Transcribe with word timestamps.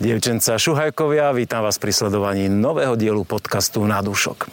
Dievčenca 0.00 0.56
Šuhajkovia, 0.56 1.28
vítam 1.36 1.60
vás 1.60 1.76
pri 1.76 1.92
sledovaní 1.92 2.48
nového 2.48 2.96
dielu 2.96 3.20
podcastu 3.20 3.84
Na 3.84 4.00
dušok. 4.00 4.48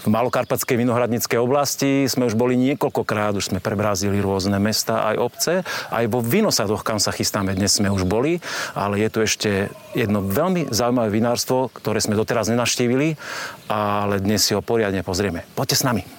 V 0.00 0.06
Malokarpatskej 0.08 0.80
vinohradníckej 0.80 1.36
oblasti 1.36 2.08
sme 2.08 2.24
už 2.24 2.32
boli 2.32 2.56
niekoľkokrát, 2.56 3.36
už 3.36 3.52
sme 3.52 3.60
prebrázili 3.60 4.24
rôzne 4.24 4.56
mesta 4.56 5.04
aj 5.12 5.16
obce. 5.20 5.52
Aj 5.92 6.04
vo 6.08 6.24
Vinosadoch, 6.24 6.80
kam 6.80 6.96
sa 6.96 7.12
chystáme, 7.12 7.52
dnes 7.52 7.76
sme 7.76 7.92
už 7.92 8.08
boli, 8.08 8.40
ale 8.72 9.04
je 9.04 9.08
tu 9.12 9.18
ešte 9.20 9.68
jedno 9.92 10.24
veľmi 10.24 10.72
zaujímavé 10.72 11.12
vinárstvo, 11.12 11.68
ktoré 11.76 12.00
sme 12.00 12.16
doteraz 12.16 12.48
nenaštívili, 12.48 13.20
ale 13.68 14.16
dnes 14.16 14.48
si 14.48 14.56
ho 14.56 14.64
poriadne 14.64 15.04
pozrieme. 15.04 15.44
Poďte 15.52 15.76
s 15.76 15.84
nami. 15.84 16.15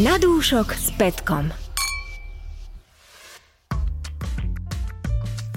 Na 0.00 0.16
dúšok 0.16 0.72
s 0.72 0.88
Petkom. 0.96 1.52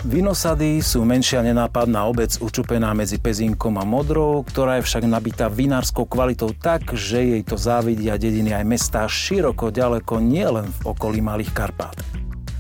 Vinosady 0.04 0.84
sú 0.84 1.08
menšia 1.08 1.40
nenápadná 1.40 2.04
obec 2.12 2.36
učupená 2.44 2.92
medzi 2.92 3.24
Pezínkom 3.24 3.80
a 3.80 3.88
Modrou, 3.88 4.44
ktorá 4.44 4.84
je 4.84 4.84
však 4.84 5.08
nabitá 5.08 5.48
vinárskou 5.48 6.04
kvalitou 6.04 6.52
tak, 6.60 6.92
že 6.92 7.24
jej 7.24 7.44
to 7.48 7.56
závidia 7.56 8.20
dediny 8.20 8.52
aj 8.52 8.68
mestá 8.68 9.08
široko 9.08 9.72
ďaleko 9.72 10.20
nielen 10.20 10.68
v 10.68 10.92
okolí 10.92 11.24
Malých 11.24 11.56
Karpát. 11.56 11.96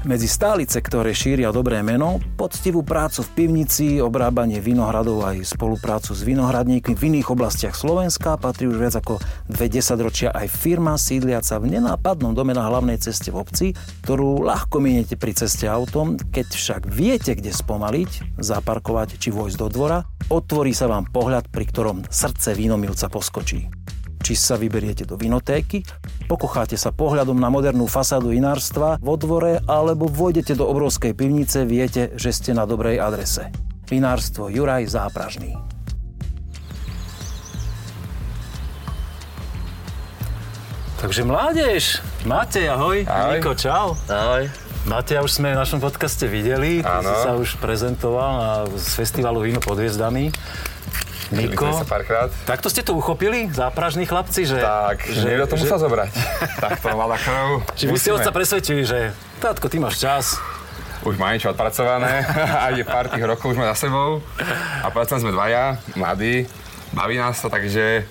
Medzi 0.03 0.27
stálice, 0.27 0.83
ktoré 0.83 1.15
šíria 1.15 1.55
dobré 1.55 1.79
meno, 1.79 2.19
poctivú 2.35 2.83
prácu 2.83 3.23
v 3.23 3.29
pivnici, 3.39 4.03
obrábanie 4.03 4.59
vinohradov 4.59 5.23
aj 5.23 5.55
spoluprácu 5.55 6.11
s 6.11 6.27
vinohradníkmi 6.27 6.91
v 6.91 7.03
iných 7.07 7.31
oblastiach 7.31 7.71
Slovenska 7.71 8.35
patrí 8.35 8.67
už 8.67 8.83
viac 8.83 8.99
ako 8.99 9.23
dve 9.47 9.71
desaťročia 9.71 10.35
aj 10.35 10.51
firma 10.51 10.99
sídliaca 10.99 11.55
v 11.55 11.79
nenápadnom 11.79 12.35
dome 12.35 12.51
na 12.51 12.67
hlavnej 12.67 12.99
ceste 12.99 13.31
v 13.31 13.39
obci, 13.39 13.67
ktorú 14.03 14.43
ľahko 14.43 14.83
miniete 14.83 15.15
pri 15.15 15.39
ceste 15.39 15.71
autom, 15.71 16.19
keď 16.19 16.51
však 16.51 16.81
viete, 16.83 17.31
kde 17.39 17.55
spomaliť, 17.55 18.35
zaparkovať 18.43 19.15
či 19.15 19.31
vojsť 19.31 19.55
do 19.55 19.67
dvora, 19.71 20.03
otvorí 20.27 20.75
sa 20.75 20.91
vám 20.91 21.07
pohľad, 21.15 21.47
pri 21.47 21.63
ktorom 21.63 22.03
srdce 22.11 22.51
vínomilca 22.59 23.07
poskočí 23.07 23.82
či 24.23 24.39
sa 24.39 24.55
vyberiete 24.55 25.03
do 25.03 25.19
vinotéky, 25.19 25.83
pokocháte 26.31 26.79
sa 26.79 26.95
pohľadom 26.95 27.35
na 27.35 27.51
modernú 27.51 27.91
fasádu 27.91 28.31
inárstva 28.31 28.95
vo 29.03 29.19
dvore 29.19 29.59
alebo 29.67 30.07
vojdete 30.07 30.55
do 30.55 30.63
obrovskej 30.63 31.11
pivnice, 31.11 31.67
viete, 31.67 32.15
že 32.15 32.31
ste 32.31 32.55
na 32.55 32.63
dobrej 32.63 33.03
adrese. 33.03 33.51
Vinárstvo 33.91 34.47
Juraj 34.47 34.87
Zápražný. 34.87 35.59
Takže 41.03 41.27
mládež, 41.27 41.99
Matej, 42.23 42.71
ahoj. 42.71 43.03
Ahoj. 43.03 43.35
Niko, 43.35 43.51
čau. 43.59 43.91
Ahoj. 44.07 44.47
Mateja 44.87 45.19
už 45.19 45.35
sme 45.35 45.51
v 45.51 45.59
našom 45.59 45.83
podcaste 45.83 46.27
videli, 46.27 46.79
ty 46.79 46.99
si 47.03 47.15
sa 47.23 47.35
už 47.35 47.59
prezentoval 47.59 48.31
na, 48.35 48.51
z 48.71 48.87
festivalu 48.99 49.47
Víno 49.47 49.59
pod 49.59 49.79
hviezdami. 49.79 50.31
Niko, 51.31 51.71
sa 51.71 51.87
párkrát. 51.87 52.27
takto 52.43 52.67
ste 52.67 52.83
to 52.83 52.97
uchopili, 52.97 53.47
zápražní 53.47 54.03
chlapci, 54.03 54.43
že... 54.43 54.59
Tak, 54.59 55.07
že 55.07 55.23
niekto 55.23 55.55
to 55.55 55.55
musel 55.61 55.79
zobrať. 55.79 56.11
tak 56.63 56.83
to 56.83 56.87
mala 56.91 57.15
krv. 57.15 57.63
Či 57.77 57.87
vy 57.87 57.97
ste 58.01 58.11
otca 58.11 58.31
presvedčili, 58.35 58.83
že 58.83 59.15
tátko, 59.39 59.71
ty 59.71 59.79
máš 59.79 60.03
čas. 60.03 60.35
Už 61.03 61.19
má 61.19 61.35
niečo 61.35 61.51
odpracované, 61.51 62.23
aj 62.67 62.83
pár 62.87 63.07
tých 63.11 63.23
rokov 63.23 63.55
už 63.55 63.59
má 63.59 63.71
za 63.75 63.87
sebou. 63.87 64.23
A 64.83 64.87
povedzme 64.91 65.23
sme 65.23 65.31
dvaja, 65.35 65.79
mladí, 65.95 66.47
baví 66.95 67.15
nás 67.19 67.39
to, 67.39 67.47
takže 67.47 68.07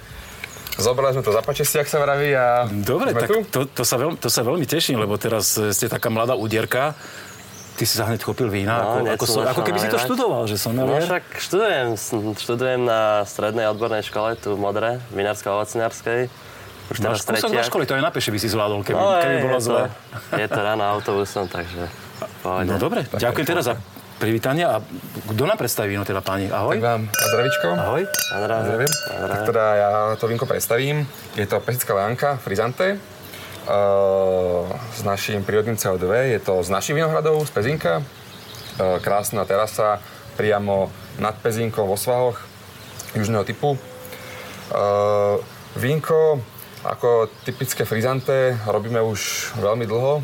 zobrali 0.77 1.13
sme 1.13 1.25
to 1.25 1.33
za 1.33 1.43
počestie, 1.45 1.81
ak 1.85 1.89
sa 1.89 2.01
vraví 2.01 2.33
a 2.33 2.65
Dobre, 2.69 3.13
tak 3.13 3.29
tu. 3.29 3.45
to, 3.49 3.61
to, 3.69 3.83
sa 3.85 3.97
veľmi, 4.01 4.17
to 4.17 4.29
sa 4.33 4.41
veľmi 4.45 4.65
teším, 4.65 4.97
lebo 5.01 5.21
teraz 5.21 5.57
e, 5.61 5.73
ste 5.73 5.89
taká 5.89 6.09
mladá 6.09 6.33
udierka. 6.33 6.97
Ty 7.83 7.91
si 7.91 7.99
sa 7.99 8.07
hneď 8.07 8.23
chopil 8.23 8.47
vína, 8.47 8.79
No, 8.79 9.03
ako, 9.03 9.11
ako, 9.11 9.25
som 9.27 9.43
ako 9.43 9.63
keby 9.67 9.79
si 9.83 9.91
to 9.91 9.99
študoval, 9.99 10.47
že 10.47 10.55
som 10.55 10.71
No 10.71 10.87
nalier. 10.87 11.03
však 11.03 11.25
študujem, 11.35 11.87
študujem 12.39 12.79
na 12.79 13.27
strednej 13.27 13.67
odbornej 13.67 14.07
škole 14.07 14.39
tu 14.39 14.55
v 14.55 14.59
Modre, 14.63 15.03
vinárskej 15.11 15.51
a 15.51 15.55
ovocniarskej. 15.59 16.21
Už 16.89 16.97
Máš 17.03 17.27
kúsok 17.27 17.51
do 17.51 17.59
školy, 17.59 17.83
to 17.83 17.99
aj 17.99 18.03
na 18.03 18.15
peši 18.15 18.31
by 18.31 18.39
si 18.39 18.47
zvládol, 18.47 18.87
keby, 18.87 18.95
No, 18.95 19.19
keby 19.19 19.35
je, 19.35 19.43
bolo 19.43 19.51
je, 19.53 19.59
to, 19.59 19.67
zle. 19.67 19.83
je 20.39 20.47
to 20.47 20.61
ráno 20.63 20.85
autobusom, 20.87 21.51
takže 21.51 21.83
pohode. 22.39 22.71
No 22.71 22.79
dobre, 22.79 23.03
ďakujem 23.03 23.47
teraz 23.49 23.67
za 23.67 23.75
privítanie 24.17 24.63
a 24.63 24.79
kto 25.27 25.43
nám 25.43 25.59
predstaví 25.59 25.91
víno 25.91 26.07
teda 26.07 26.23
páni? 26.23 26.47
Ahoj. 26.47 26.79
Tak 26.79 26.87
vám 26.87 27.03
na 27.03 27.27
zdravičko. 27.27 27.67
Ahoj. 27.75 28.03
Andrá, 28.31 28.55
Zdravím. 28.63 28.91
Tak 29.11 29.41
teda 29.43 29.65
ja 29.75 29.91
to 30.15 30.31
vínko 30.31 30.47
predstavím. 30.47 31.03
Je 31.35 31.43
to 31.43 31.59
pesická 31.59 31.91
lejanka 31.93 32.39
Frizante. 32.39 33.03
Uh, 33.63 34.67
s 34.91 35.07
naším 35.07 35.47
prírodným 35.47 35.79
CO2. 35.79 36.35
Je 36.35 36.41
to 36.43 36.67
z 36.67 36.69
našich 36.75 36.99
vinohradov, 36.99 37.47
z 37.47 37.51
Pezinka. 37.55 38.03
Uh, 38.03 38.99
krásna 38.99 39.47
terasa 39.47 40.03
priamo 40.35 40.91
nad 41.23 41.39
Pezinkom 41.39 41.87
vo 41.87 41.95
svahoch 41.95 42.43
južného 43.15 43.47
typu. 43.47 43.79
Uh, 44.73 45.39
vínko 45.79 46.43
ako 46.83 47.31
typické 47.47 47.87
frizante 47.87 48.59
robíme 48.67 48.99
už 48.99 49.55
veľmi 49.63 49.87
dlho. 49.87 50.19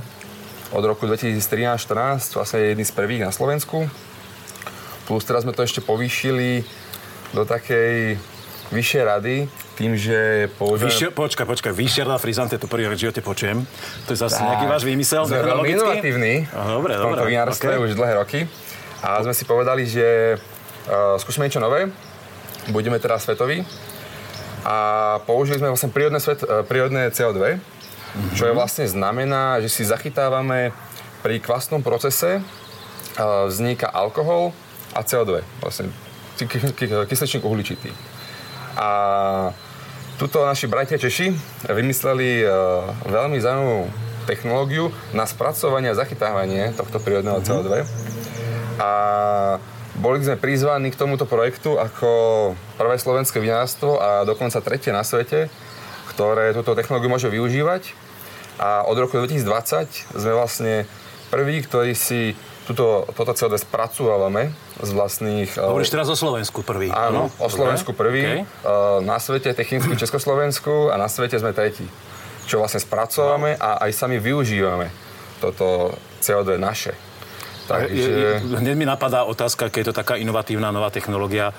Od 0.74 0.82
roku 0.82 1.06
2013-14, 1.06 2.34
vlastne 2.34 2.58
je 2.58 2.68
jedný 2.74 2.82
z 2.82 2.92
prvých 2.98 3.22
na 3.22 3.30
Slovensku. 3.30 3.86
Plus 5.06 5.22
teraz 5.22 5.46
sme 5.46 5.54
to 5.54 5.62
ešte 5.62 5.78
povýšili 5.78 6.66
do 7.30 7.46
takej 7.46 8.18
vyššej 8.74 9.02
rady, 9.06 9.36
tým, 9.78 9.94
že 9.94 10.50
používame... 10.58 10.90
Vyšier, 10.90 11.10
počkaj, 11.14 11.46
počkaj, 11.46 11.70
Vyšerná 11.70 12.18
frizante, 12.18 12.58
to 12.58 12.66
prvý 12.66 12.90
v 12.90 12.98
živote 12.98 13.22
počujem. 13.22 13.62
To 14.10 14.10
je 14.10 14.18
zase 14.18 14.42
nejaký 14.42 14.66
váš 14.66 14.82
výmysel? 14.82 15.22
Sme 15.22 15.38
veľmi 15.38 15.68
inovatívni 15.70 16.34
dobre, 16.50 16.98
v 16.98 17.02
tomto 17.06 17.24
vinárstve 17.30 17.78
ok. 17.78 17.84
už 17.86 17.90
dlhé 17.94 18.12
roky. 18.18 18.40
A 19.06 19.22
sme 19.22 19.30
si 19.30 19.46
povedali, 19.46 19.86
že 19.86 20.34
uh, 20.34 21.14
skúsime 21.22 21.46
niečo 21.46 21.62
nové. 21.62 21.86
Budeme 22.74 22.98
teraz 22.98 23.22
svetoví. 23.22 23.62
A 24.66 24.76
použili 25.22 25.62
sme 25.62 25.70
vlastne 25.70 25.94
prírodné, 25.94 26.18
svet, 26.18 26.42
uh, 26.42 26.66
prírodné 26.66 27.14
CO2, 27.14 27.62
čo 28.34 28.50
je 28.50 28.52
vlastne 28.52 28.90
znamená, 28.90 29.62
že 29.62 29.70
si 29.70 29.86
zachytávame 29.86 30.74
pri 31.22 31.38
kvasnom 31.38 31.86
procese 31.86 32.42
uh, 32.42 33.46
vzniká 33.46 33.86
alkohol 33.86 34.50
a 34.98 35.06
CO2, 35.06 35.46
vlastne 35.62 35.94
ky- 36.34 36.50
ky- 36.50 36.74
ky- 36.74 37.06
kysličník 37.06 37.46
uhličitý. 37.46 37.94
A 38.74 38.88
tuto 40.18 40.42
naši 40.42 40.66
bratia 40.66 40.98
Češi 40.98 41.30
vymysleli 41.70 42.42
uh, 42.42 42.90
veľmi 43.06 43.38
zaujímavú 43.38 43.86
technológiu 44.26 44.90
na 45.14 45.24
spracovanie 45.24 45.94
a 45.94 45.96
zachytávanie 45.96 46.74
tohto 46.74 46.98
prírodného 46.98 47.38
CO2. 47.40 47.86
A 48.82 48.90
boli 49.98 50.20
sme 50.20 50.36
prizvaní 50.36 50.90
k 50.90 50.98
tomuto 50.98 51.24
projektu 51.24 51.78
ako 51.78 52.10
prvé 52.76 52.98
slovenské 52.98 53.38
vinárstvo 53.38 53.96
a 54.02 54.26
dokonca 54.26 54.58
tretie 54.60 54.90
na 54.90 55.06
svete, 55.06 55.48
ktoré 56.12 56.50
túto 56.52 56.74
technológiu 56.74 57.08
môže 57.08 57.30
využívať. 57.30 57.94
A 58.58 58.84
od 58.90 58.98
roku 58.98 59.22
2020 59.22 60.18
sme 60.18 60.32
vlastne 60.34 60.74
prví, 61.30 61.62
ktorí 61.62 61.94
si 61.94 62.34
túto, 62.68 63.08
toto 63.16 63.32
CO2 63.32 63.56
spracovávame 63.64 64.52
z 64.76 64.90
vlastných... 64.92 65.56
eh, 65.56 65.64
Hovoríš 65.64 65.88
teraz 65.88 66.12
o 66.12 66.16
Slovensku 66.16 66.60
prvý. 66.60 66.92
Áno, 66.92 67.32
o 67.40 67.48
Slovensku 67.48 67.96
prvý, 67.96 68.44
okay. 68.44 69.00
na 69.00 69.16
svete 69.16 69.56
technicky 69.56 69.96
Československu 69.96 70.92
a 70.92 71.00
na 71.00 71.08
svete 71.08 71.40
sme 71.40 71.56
tretí. 71.56 71.88
Čo 72.44 72.60
vlastne 72.60 72.80
spracovávame 72.84 73.56
a 73.56 73.80
aj 73.88 73.90
sami 73.96 74.20
využívame 74.20 74.92
toto 75.40 75.96
CO2 76.20 76.60
naše. 76.60 76.92
Takže... 77.68 78.40
hneď 78.64 78.74
mi 78.76 78.88
napadá 78.88 79.28
otázka, 79.28 79.68
keď 79.68 79.80
je 79.80 79.88
to 79.92 79.98
taká 80.00 80.16
inovatívna 80.16 80.72
nová 80.72 80.88
technológia, 80.88 81.52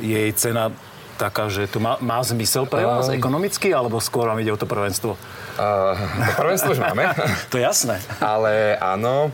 je 0.00 0.16
jej 0.16 0.32
cena 0.32 0.72
taká, 1.20 1.52
že 1.52 1.68
to 1.68 1.76
má, 1.76 2.00
má 2.00 2.24
zmysel 2.24 2.64
pre 2.64 2.80
vás 2.80 3.12
Ehm. 3.12 3.20
ekonomicky, 3.20 3.68
alebo 3.76 4.00
skôr 4.00 4.24
vám 4.32 4.40
ide 4.40 4.48
o 4.48 4.56
to 4.56 4.64
prvenstvo? 4.64 5.20
Uh, 5.60 5.92
to 6.24 6.32
prvenstvo 6.40 6.72
už 6.72 6.80
máme, 6.80 7.12
To 7.52 7.60
je 7.60 7.64
jasné. 7.68 8.00
ale 8.24 8.80
áno, 8.80 9.28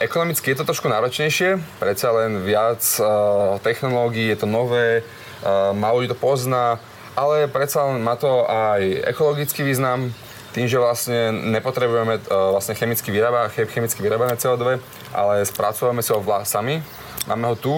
ekonomicky 0.00 0.50
je 0.50 0.56
to 0.56 0.64
trošku 0.64 0.88
náročnejšie, 0.88 1.60
predsa 1.76 2.08
len 2.16 2.40
viac 2.44 2.80
uh, 2.96 3.60
technológií, 3.60 4.32
je 4.32 4.38
to 4.40 4.48
nové, 4.48 5.04
uh, 5.44 5.76
málo 5.76 6.00
ľudí 6.00 6.08
to 6.12 6.18
pozná, 6.18 6.80
ale 7.12 7.46
predsa 7.46 7.92
len 7.92 8.00
má 8.00 8.16
to 8.16 8.48
aj 8.48 9.04
ekologický 9.12 9.62
význam, 9.62 10.10
tým, 10.54 10.70
že 10.70 10.78
vlastne 10.78 11.34
nepotrebujeme 11.50 12.24
uh, 12.24 12.54
vlastne 12.54 12.78
chemicky, 12.78 13.10
vyrába, 13.10 13.50
che- 13.52 13.68
chemicky 13.68 14.00
vyrábané 14.00 14.38
CO2, 14.38 14.80
ale 15.12 15.44
spracovávame 15.44 16.00
si 16.00 16.14
ho 16.14 16.22
vla, 16.22 16.46
sami, 16.46 16.80
máme 17.28 17.44
ho 17.52 17.56
tu, 17.58 17.74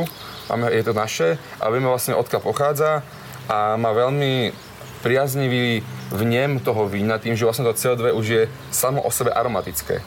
máme, 0.46 0.70
je 0.70 0.84
to 0.86 0.92
naše 0.94 1.34
a 1.58 1.66
vieme 1.72 1.90
vlastne 1.90 2.14
odkiaľ 2.14 2.42
pochádza 2.46 3.02
a 3.50 3.74
má 3.74 3.90
veľmi 3.90 4.54
priaznivý 5.02 5.82
vnem 6.10 6.58
toho 6.62 6.86
vína 6.86 7.18
tým, 7.18 7.34
že 7.34 7.46
vlastne 7.46 7.66
to 7.66 7.78
CO2 7.78 8.14
už 8.14 8.26
je 8.26 8.42
samo 8.70 9.02
o 9.02 9.10
sebe 9.10 9.30
aromatické. 9.30 10.02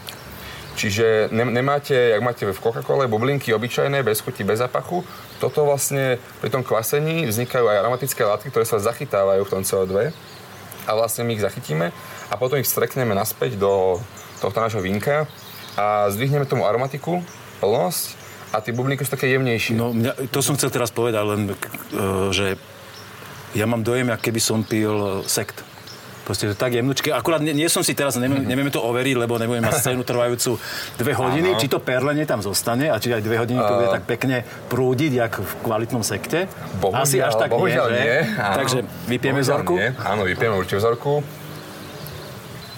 Čiže 0.80 1.28
ne, 1.36 1.44
nemáte, 1.44 1.92
jak 1.92 2.24
máte 2.24 2.48
v 2.48 2.56
Coca-Cole, 2.56 3.12
bublinky 3.12 3.52
obyčajné, 3.52 4.00
bez 4.00 4.24
chuti, 4.24 4.48
bez 4.48 4.64
zapachu. 4.64 5.04
Toto 5.44 5.68
vlastne 5.68 6.24
pri 6.40 6.48
tom 6.48 6.64
kvasení 6.64 7.28
vznikajú 7.28 7.68
aj 7.68 7.84
aromatické 7.84 8.24
látky, 8.24 8.48
ktoré 8.48 8.64
sa 8.64 8.80
zachytávajú 8.80 9.44
v 9.44 9.52
tom 9.52 9.68
CO2 9.68 10.16
a 10.88 10.92
vlastne 10.96 11.28
my 11.28 11.36
ich 11.36 11.44
zachytíme 11.44 11.92
a 12.32 12.34
potom 12.40 12.56
ich 12.64 12.72
strekneme 12.72 13.12
naspäť 13.12 13.60
do 13.60 14.00
tohto 14.40 14.56
nášho 14.64 14.80
vínka 14.80 15.28
a 15.76 16.08
zdvihneme 16.16 16.48
tomu 16.48 16.64
aromatiku, 16.64 17.20
plnosť 17.60 18.16
a 18.56 18.64
tie 18.64 18.72
bublinky 18.72 19.04
sú 19.04 19.12
také 19.20 19.36
jemnejšie. 19.36 19.76
No, 19.76 19.92
mňa, 19.92 20.32
to 20.32 20.40
som 20.40 20.56
chcel 20.56 20.72
teraz 20.72 20.96
povedať, 20.96 21.28
len, 21.28 21.42
uh, 21.52 22.32
že 22.32 22.56
ja 23.52 23.68
mám 23.68 23.84
dojem, 23.84 24.08
ako 24.16 24.24
keby 24.24 24.40
som 24.40 24.64
pil 24.64 25.28
sekt. 25.28 25.60
Proste 26.30 26.46
to 26.46 26.54
tak 26.54 26.78
jemnučké. 26.78 27.10
Akurát 27.10 27.42
nie, 27.42 27.58
nie 27.58 27.66
som 27.74 27.82
si 27.82 27.98
teraz, 27.98 28.14
neviem, 28.22 28.46
nevieme 28.46 28.70
to 28.70 28.78
overiť, 28.86 29.18
lebo 29.18 29.42
nebudem 29.42 29.66
mať 29.66 29.82
scénu 29.82 30.06
trvajúcu 30.06 30.62
dve 31.02 31.18
hodiny. 31.18 31.58
Áno. 31.58 31.58
Či 31.58 31.74
to 31.74 31.82
perlenie 31.82 32.30
tam 32.30 32.46
zostane 32.46 32.94
a 32.94 33.02
či 33.02 33.10
aj 33.10 33.26
dve 33.26 33.42
hodiny 33.42 33.58
to 33.58 33.74
bude 33.82 33.90
tak 33.90 34.06
pekne 34.06 34.46
prúdiť, 34.70 35.10
jak 35.10 35.42
v 35.42 35.52
kvalitnom 35.66 36.06
sekte. 36.06 36.46
Bohužiaľ, 36.78 37.02
Asi 37.02 37.18
až 37.18 37.34
tak 37.34 37.50
nie, 37.50 37.74
že? 37.74 37.82
nie. 37.98 38.18
Áno. 38.38 38.56
Takže 38.62 38.78
vypieme 39.10 39.42
Bohužiaľ 39.42 39.58
vzorku. 39.58 39.74
Nie. 39.74 39.90
Áno, 40.06 40.22
vypieme 40.22 40.54
určite 40.54 40.78
vzorku. 40.78 41.26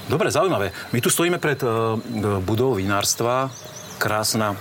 Dobre, 0.07 0.31
zaujímavé. 0.31 0.71
My 0.95 1.03
tu 1.03 1.11
stojíme 1.11 1.35
pred 1.35 1.59
uh, 1.67 1.99
budovou 2.39 2.79
vinárstva. 2.79 3.51
Krásna 3.99 4.55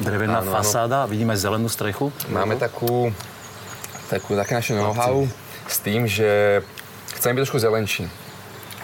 drevená 0.00 0.40
Áno, 0.40 0.48
áno. 0.48 0.54
fasáda. 0.56 1.04
Vidíme 1.04 1.36
aj 1.36 1.44
zelenú 1.44 1.68
strechu. 1.68 2.08
Máme 2.32 2.56
takú, 2.56 3.12
takú 4.08 4.32
také 4.32 4.56
naše 4.56 4.72
know-how 4.80 5.28
s 5.68 5.76
tým, 5.84 6.08
že 6.08 6.64
chceme 7.22 7.38
byť 7.38 7.42
trošku 7.46 7.62
zelenší. 7.62 8.10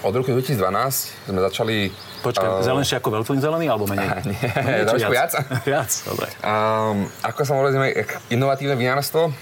Od 0.06 0.14
roku 0.14 0.30
2012 0.30 1.26
sme 1.26 1.40
začali... 1.42 1.90
Počkaj, 2.22 2.46
eh, 2.46 2.62
zelenšie 2.62 3.02
ako 3.02 3.18
veľtvin 3.18 3.42
zelený, 3.42 3.66
alebo 3.66 3.90
menej? 3.90 4.06
Nie, 4.30 4.86
Či 4.86 4.94
trošku 4.94 5.10
viac. 5.10 5.34
viac, 5.66 5.90
dobre. 6.14 6.30
Um, 6.46 7.10
ako 7.26 7.40
sa 7.42 7.58
hovoríme, 7.58 8.06
inovatívne 8.30 8.78
vinárstvo, 8.78 9.34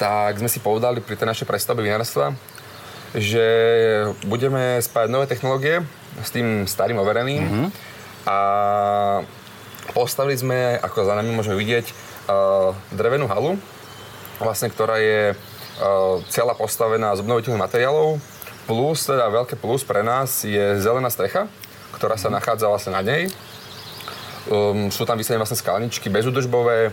tak 0.00 0.40
sme 0.40 0.48
si 0.48 0.64
povedali 0.64 1.04
pri 1.04 1.20
tej 1.20 1.28
našej 1.28 1.44
prestavbe 1.44 1.84
vinárstva, 1.84 2.32
že 3.12 3.44
budeme 4.24 4.80
spájať 4.80 5.12
nové 5.12 5.28
technológie 5.28 5.84
s 6.24 6.32
tým 6.32 6.64
starým 6.64 6.96
overeným 6.96 7.44
mm-hmm. 7.44 7.68
a 8.32 8.38
postavili 9.92 10.40
sme, 10.40 10.80
ako 10.80 11.04
za 11.04 11.20
nami 11.20 11.36
môžeme 11.36 11.60
vidieť, 11.60 11.84
uh, 12.32 12.72
drevenú 12.96 13.28
halu, 13.28 13.60
vlastne, 14.40 14.72
ktorá 14.72 14.96
je 14.96 15.36
uh, 15.36 15.51
celá 16.30 16.54
postavená 16.54 17.14
z 17.16 17.22
obnoviteľných 17.26 17.62
materiálov, 17.62 18.22
plus, 18.66 19.02
teda 19.02 19.26
veľké 19.26 19.58
plus 19.58 19.82
pre 19.82 20.06
nás 20.06 20.46
je 20.46 20.78
zelená 20.78 21.10
strecha, 21.10 21.50
ktorá 21.98 22.14
sa 22.14 22.30
nachádza 22.30 22.70
vlastne 22.70 22.94
na 22.94 23.02
nej. 23.02 23.26
Um, 24.50 24.90
sú 24.90 25.06
tam 25.06 25.14
vysadené 25.18 25.38
vlastne 25.38 25.58
skalničky 25.58 26.10
bezúdržbové 26.10 26.90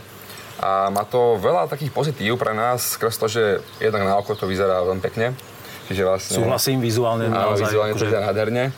a 0.61 0.93
má 0.93 1.01
to 1.01 1.37
veľa 1.41 1.65
takých 1.65 1.89
pozitív 1.89 2.37
pre 2.37 2.53
nás, 2.53 2.93
skrz 2.93 3.15
to, 3.17 3.25
že 3.25 3.43
jednak 3.81 4.05
na 4.05 4.17
oko 4.21 4.37
to 4.37 4.45
vyzerá 4.45 4.85
veľmi 4.85 5.01
pekne. 5.01 5.33
Čiže 5.89 6.03
vlastne... 6.05 6.35
Súhlasím, 6.37 6.77
vizuálne 6.77 7.25
Áno, 7.29 7.57
vizuálne 7.57 7.97
to 7.97 8.01
akože- 8.01 8.05
vyzerá 8.05 8.21
nádherne. 8.29 8.69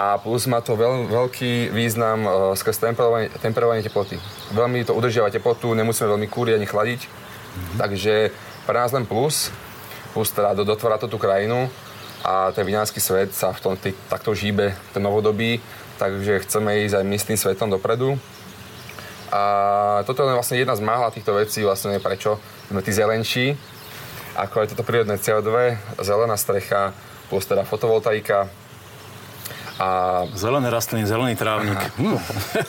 A 0.00 0.16
plus 0.16 0.48
má 0.48 0.64
to 0.64 0.80
veľ, 0.80 1.12
veľký 1.12 1.76
význam 1.76 2.24
uh, 2.24 2.32
skrz 2.56 2.80
temperovanie, 2.80 3.28
temperovanie 3.40 3.84
teploty. 3.84 4.16
Veľmi 4.52 4.84
to 4.88 4.96
udržiava 4.96 5.28
teplotu, 5.28 5.76
nemusíme 5.76 6.08
veľmi 6.08 6.24
kúriť 6.24 6.56
ani 6.56 6.64
chladiť. 6.68 7.00
Mm-hmm. 7.04 7.76
Takže 7.76 8.14
pre 8.70 8.78
nás 8.78 8.94
len 8.94 9.02
plus, 9.02 9.50
plus 10.14 10.30
teda 10.30 10.54
do, 10.54 10.62
dotvára 10.62 10.94
to 10.94 11.10
tú 11.10 11.18
krajinu 11.18 11.66
a 12.22 12.54
ten 12.54 12.62
vinársky 12.62 13.02
svet 13.02 13.34
sa 13.34 13.50
v 13.50 13.58
tom 13.58 13.74
tý, 13.74 13.90
takto 14.06 14.30
žíbe, 14.30 14.78
ten 14.94 15.02
novodobí, 15.02 15.58
takže 15.98 16.46
chceme 16.46 16.86
ísť 16.86 17.02
aj 17.02 17.04
my 17.10 17.16
s 17.18 17.26
tým 17.26 17.34
svetom 17.34 17.66
dopredu. 17.66 18.14
A 19.34 20.06
toto 20.06 20.22
je 20.22 20.38
vlastne 20.38 20.62
jedna 20.62 20.78
z 20.78 20.86
mála 20.86 21.10
týchto 21.10 21.34
vecí, 21.34 21.66
vlastne 21.66 21.98
prečo 21.98 22.38
sme 22.70 22.78
tí 22.78 22.94
zelenší, 22.94 23.58
ako 24.38 24.62
je 24.62 24.70
toto 24.70 24.86
prírodné 24.86 25.18
CO2, 25.18 25.74
zelená 25.98 26.38
strecha, 26.38 26.94
plus 27.26 27.50
teda 27.50 27.66
fotovoltaika, 27.66 28.46
a 29.80 29.88
Zelené 30.30 30.68
rastliny, 30.68 31.08
zelený 31.08 31.34
trávnik. 31.34 31.80
Hm. 31.96 32.20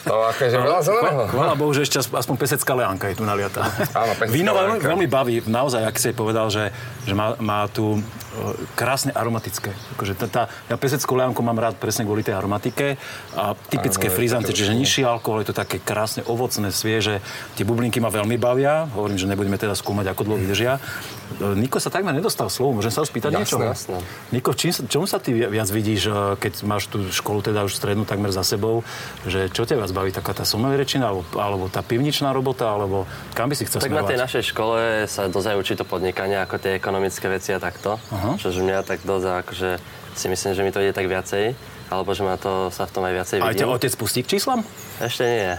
to 0.02 0.16
akože 0.26 0.56
veľa 0.56 0.80
zeleného. 0.80 1.22
Chvála 1.28 1.54
Bohu, 1.54 1.72
že 1.72 1.84
ešte 1.84 2.00
as- 2.00 2.08
aspoň 2.10 2.36
pesecká 2.38 2.72
leánka 2.74 3.06
je 3.06 3.20
tu 3.20 3.24
naliatá. 3.24 3.68
Áno, 3.92 4.16
Víno 4.28 4.52
veľmi, 4.54 4.80
veľmi 4.80 5.08
baví, 5.08 5.44
naozaj, 5.44 5.84
ak 5.84 5.96
si 5.98 6.10
povedal, 6.12 6.48
že, 6.48 6.72
že 7.04 7.12
má, 7.12 7.36
má 7.38 7.68
tu 7.68 7.96
e, 7.96 8.02
krásne 8.74 9.12
aromatické. 9.12 9.76
Akože 9.92 10.16
tá, 10.16 10.26
tá, 10.26 10.42
ja 10.66 10.76
peseckú 10.76 11.12
leánku 11.14 11.40
mám 11.42 11.58
rád 11.58 11.76
presne 11.76 12.02
kvôli 12.02 12.22
tej 12.22 12.32
aromatike 12.34 12.96
a 13.34 13.54
typické 13.68 14.08
je 14.08 14.14
frizante, 14.14 14.50
čiže 14.50 14.72
nižší 14.72 15.04
alkohol, 15.04 15.44
je 15.44 15.52
to 15.52 15.58
také 15.58 15.78
krásne 15.78 16.24
ovocné, 16.24 16.72
svieže. 16.72 17.20
Tie 17.54 17.68
bublinky 17.68 18.00
ma 18.00 18.08
veľmi 18.08 18.36
bavia, 18.36 18.88
hovorím, 18.90 19.18
že 19.18 19.28
nebudeme 19.28 19.56
teda 19.56 19.74
skúmať, 19.74 20.08
ako 20.08 20.22
dlho 20.24 20.40
vydržia. 20.40 20.80
E, 21.36 21.60
Niko 21.60 21.76
sa 21.76 21.92
takmer 21.92 22.14
nedostal 22.14 22.48
slovo, 22.48 22.80
môžem 22.80 22.90
sa 22.90 23.04
ho 23.04 23.06
spýtať 23.06 23.32
Jasné, 23.32 23.42
niečo? 23.42 23.58
jasné. 23.60 23.98
Niko, 24.32 24.52
čím, 24.54 24.72
čomu 24.82 25.04
sa 25.04 25.18
ty 25.18 25.32
vi- 25.32 25.50
viac 25.50 25.68
vidíš, 25.68 26.02
e, 26.04 26.12
keď 26.38 26.54
máš 26.64 26.88
tú 26.88 27.01
školu 27.10 27.42
teda 27.42 27.64
už 27.64 27.74
strednú 27.74 28.04
takmer 28.04 28.30
za 28.30 28.44
sebou, 28.44 28.86
že 29.24 29.48
čo 29.48 29.64
ťa 29.64 29.80
viac 29.80 29.90
baví, 29.90 30.12
taká 30.12 30.32
tá 30.32 30.44
somelierečina, 30.44 31.10
alebo, 31.10 31.26
alebo 31.34 31.66
tá 31.66 31.82
pivničná 31.82 32.30
robota, 32.30 32.70
alebo 32.70 33.10
kam 33.32 33.48
by 33.48 33.56
si 33.56 33.66
chcel 33.66 33.80
Tak 33.80 33.90
na 33.90 34.04
tej 34.04 34.14
smerovať? 34.14 34.26
našej 34.28 34.44
škole 34.46 34.80
sa 35.06 35.26
dosť 35.26 35.48
aj 35.48 35.58
učí 35.58 35.74
to 35.74 35.84
podnikanie, 35.84 36.38
ako 36.38 36.56
tie 36.58 36.76
ekonomické 36.76 37.26
veci 37.26 37.50
a 37.50 37.58
takto. 37.58 37.98
Aha. 38.10 38.38
Čože 38.38 38.60
mňa 38.60 38.84
tak 38.84 39.02
dosť, 39.02 39.26
akože 39.42 39.70
si 40.12 40.26
myslím, 40.28 40.52
že 40.52 40.62
mi 40.62 40.70
to 40.70 40.80
ide 40.80 40.92
tak 40.92 41.08
viacej, 41.08 41.56
alebo 41.88 42.12
že 42.12 42.22
ma 42.22 42.36
to 42.36 42.68
sa 42.68 42.84
v 42.84 42.92
tom 42.92 43.04
aj 43.04 43.14
viacej 43.16 43.38
Aj 43.40 43.52
ťa 43.52 43.64
vidím. 43.64 43.76
otec 43.76 43.94
pustí 43.96 44.22
k 44.22 44.36
číslam? 44.36 44.62
Ešte 45.02 45.24
nie. 45.24 45.50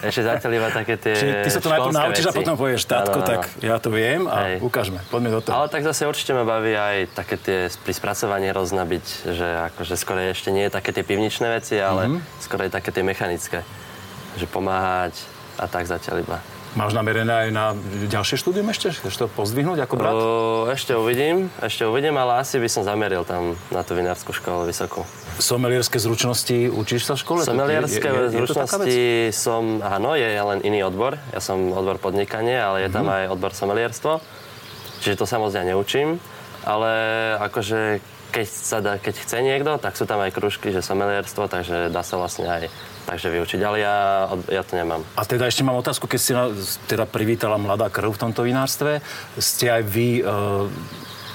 Ešte 0.00 0.22
zatiaľ 0.22 0.50
iba 0.54 0.68
také 0.70 0.94
tie 0.94 1.12
Čiže 1.14 1.34
ty 1.38 1.50
sa 1.50 1.58
to 1.58 1.68
najprv 1.68 1.92
naučíš 1.92 2.24
a 2.24 2.30
veci. 2.30 2.38
potom 2.38 2.54
povieš, 2.54 2.82
tátko, 2.84 3.12
Áno, 3.14 3.20
áno. 3.20 3.28
tak 3.28 3.40
ja 3.60 3.76
to 3.76 3.88
viem 3.88 4.22
a 4.24 4.36
Hej. 4.46 4.54
ukážme. 4.60 4.98
Poďme 5.06 5.30
do 5.30 5.40
toho. 5.40 5.52
Ale 5.54 5.66
tak 5.66 5.82
zase 5.82 6.04
určite 6.04 6.32
ma 6.32 6.42
baví 6.42 6.72
aj 6.72 6.96
také 7.12 7.36
tie 7.36 7.58
pri 7.70 7.92
spracovaní 7.92 8.48
rozna 8.48 8.82
byť, 8.82 9.06
že 9.28 9.46
akože 9.68 9.94
skoro 9.94 10.18
ešte 10.20 10.48
nie 10.48 10.64
je 10.64 10.72
také 10.72 10.90
tie 10.90 11.02
pivničné 11.02 11.48
veci, 11.50 11.76
ale 11.78 12.08
Mhm. 12.08 12.18
skoro 12.38 12.60
aj 12.62 12.72
také 12.72 12.90
tie 12.90 13.02
mechanické. 13.02 13.60
Že 14.34 14.46
pomáhať 14.46 15.14
a 15.54 15.66
tak 15.66 15.84
zatiaľ 15.84 16.22
iba. 16.22 16.38
Máš 16.76 16.92
namerené 16.92 17.48
aj 17.48 17.50
na 17.50 17.72
ďalšie 18.06 18.36
štúdium 18.36 18.68
ešte? 18.68 18.92
Chceš 18.92 19.14
to 19.14 19.26
pozdvihnúť 19.26 19.78
ako 19.82 19.94
brat? 19.96 20.12
O, 20.12 20.20
ešte 20.68 20.92
uvidím, 20.92 21.48
ešte 21.58 21.82
uvidím, 21.82 22.14
ale 22.14 22.38
asi 22.38 22.56
by 22.56 22.68
som 22.68 22.84
zameril 22.84 23.24
tam 23.24 23.56
na 23.68 23.80
tú 23.80 23.96
vinárskú 23.96 24.30
školu 24.30 24.68
vysokú. 24.68 25.02
Somelierské 25.38 25.96
zručnosti 25.96 26.68
učíš 26.68 27.02
sa 27.04 27.16
v 27.16 27.20
škole? 27.20 27.40
Somelierské 27.42 28.04
Je- 28.04 28.12
je- 28.12 28.22
je- 28.22 28.34
zručnosti 28.36 28.98
som, 29.32 29.80
áno, 29.80 30.12
je 30.12 30.28
len 30.28 30.60
iný 30.60 30.84
odbor. 30.84 31.16
Ja 31.30 31.40
som 31.40 31.72
odbor 31.72 31.96
podnikanie, 31.96 32.54
ale 32.54 32.84
je 32.84 32.90
tam 32.90 33.08
Mhm. 33.08 33.14
aj 33.16 33.24
odbor 33.32 33.50
somelierstvo. 33.52 34.12
Čiže 35.00 35.14
to 35.16 35.26
samozrejme 35.26 35.72
neučím, 35.72 36.18
ale 36.62 36.90
akože 37.40 38.02
keď, 38.28 38.46
sa 38.46 38.78
dá, 38.78 38.98
keď 38.98 39.14
chce 39.16 39.40
niekto, 39.40 39.78
tak 39.78 39.96
sú 39.96 40.04
tam 40.04 40.20
aj 40.20 40.30
kružky, 40.30 40.68
že 40.68 40.84
somelierstvo, 40.84 41.48
takže 41.48 41.88
dá 41.88 42.02
sa 42.02 42.18
vlastne 42.18 42.44
aj 42.44 42.62
takže 43.08 43.32
vyučiť, 43.32 43.60
ale 43.64 43.80
ja, 43.80 44.28
ja 44.52 44.60
to 44.60 44.76
nemám. 44.76 45.00
A 45.16 45.24
teda 45.24 45.48
ešte 45.48 45.64
mám 45.64 45.80
otázku, 45.80 46.04
keď 46.04 46.20
si 46.20 46.32
teda 46.84 47.08
privítala 47.08 47.56
mladá 47.56 47.88
krv 47.88 48.12
v 48.12 48.20
tomto 48.20 48.44
vinárstve. 48.44 49.00
Ste 49.34 49.80
aj 49.80 49.82
vy 49.88 50.20
e, 50.20 50.22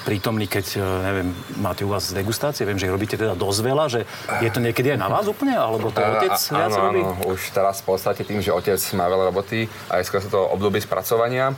prítomní, 0.05 0.45
keď, 0.45 0.77
e, 0.77 0.79
neviem, 0.79 1.29
máte 1.57 1.81
u 1.81 1.89
vás 1.89 2.13
degustácie? 2.13 2.61
Viem, 2.63 2.77
že 2.77 2.85
ich 2.85 2.93
robíte 2.93 3.17
teda 3.17 3.33
dosť 3.33 3.59
veľa, 3.65 3.85
že 3.89 4.05
je 4.39 4.49
to 4.53 4.61
niekedy 4.61 4.93
aj 4.93 5.01
na 5.01 5.09
vás 5.09 5.25
úplne? 5.25 5.57
Alebo 5.57 5.89
to 5.89 5.97
otec 5.97 6.29
A- 6.29 6.53
viac 6.53 6.71
áno, 6.77 6.85
robí? 6.93 7.01
áno, 7.01 7.33
už 7.33 7.41
teraz 7.49 7.81
v 7.81 7.85
podstate 7.89 8.21
tým, 8.21 8.37
že 8.37 8.53
otec 8.53 8.77
má 8.93 9.09
veľa 9.09 9.33
roboty 9.33 9.65
a 9.89 9.97
je 9.97 10.05
skôr 10.05 10.21
sa 10.21 10.29
to 10.29 10.45
obdobie 10.45 10.77
spracovania, 10.77 11.57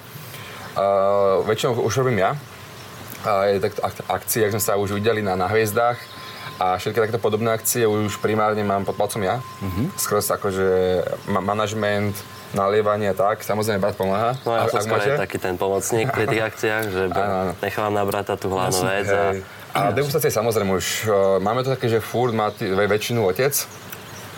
uh, 0.79 1.43
väčšinou 1.43 1.83
už 1.83 1.93
robím 1.99 2.23
ja. 2.23 2.31
A 3.25 3.49
je 3.51 3.57
tak 3.57 3.73
ak- 3.83 4.05
akcie, 4.07 4.45
ak 4.45 4.53
sme 4.55 4.63
sa 4.63 4.77
už 4.77 4.95
videli 4.95 5.19
na, 5.19 5.35
na 5.35 5.49
hviezdách 5.49 5.97
a 6.55 6.79
všetky 6.79 6.99
takéto 7.03 7.19
podobné 7.19 7.51
akcie 7.51 7.83
už 7.83 8.23
primárne 8.23 8.63
mám 8.63 8.87
pod 8.87 8.95
palcom 8.95 9.19
ja. 9.19 9.43
Mm-hmm. 9.59 9.85
Skrz 9.99 10.25
akože 10.39 10.67
ma- 11.27 11.43
manažment, 11.43 12.15
nalievanie 12.55 13.11
a 13.11 13.15
tak. 13.15 13.43
Samozrejme, 13.43 13.83
brat 13.83 13.99
pomáha. 13.99 14.39
No 14.47 14.55
ja 14.55 14.71
som 14.71 14.79
skôr 14.79 15.19
taký 15.19 15.37
ten 15.37 15.59
pomocník 15.59 16.07
pri 16.15 16.25
tých 16.31 16.43
akciách, 16.47 16.83
že 16.87 17.01
nechávam 17.65 17.91
na 17.91 18.07
brata 18.07 18.39
tú 18.39 18.47
hlavnú 18.55 18.81
vec 18.87 19.07
a. 19.11 19.23
A 19.75 19.91
degustácie 19.91 20.31
samozrejme 20.31 20.71
už, 20.71 20.87
uh, 21.11 21.35
máme 21.43 21.59
to 21.67 21.75
také, 21.75 21.91
že 21.91 21.99
furt 21.99 22.31
má 22.31 22.47
t- 22.47 22.71
väčšinu 22.71 23.27
otec, 23.27 23.51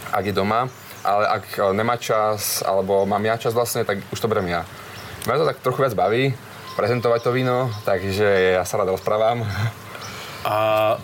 ak 0.09 0.25
je 0.25 0.33
doma, 0.33 0.65
ale 1.05 1.24
ak 1.29 1.43
uh, 1.62 1.77
nemá 1.77 1.93
čas, 2.01 2.65
alebo 2.65 3.05
mám 3.05 3.21
ja 3.21 3.38
čas 3.38 3.53
vlastne, 3.53 3.86
tak 3.86 4.01
už 4.09 4.17
to 4.17 4.25
berem 4.25 4.50
ja. 4.50 4.65
Mňa 5.29 5.38
to 5.38 5.50
tak 5.53 5.62
trochu 5.62 5.86
viac 5.86 5.93
baví, 5.93 6.33
prezentovať 6.74 7.21
to 7.21 7.29
víno, 7.38 7.69
takže 7.86 8.57
ja 8.57 8.65
sa 8.65 8.81
rád 8.81 8.97
rozprávam. 8.97 9.45
A 10.48 10.56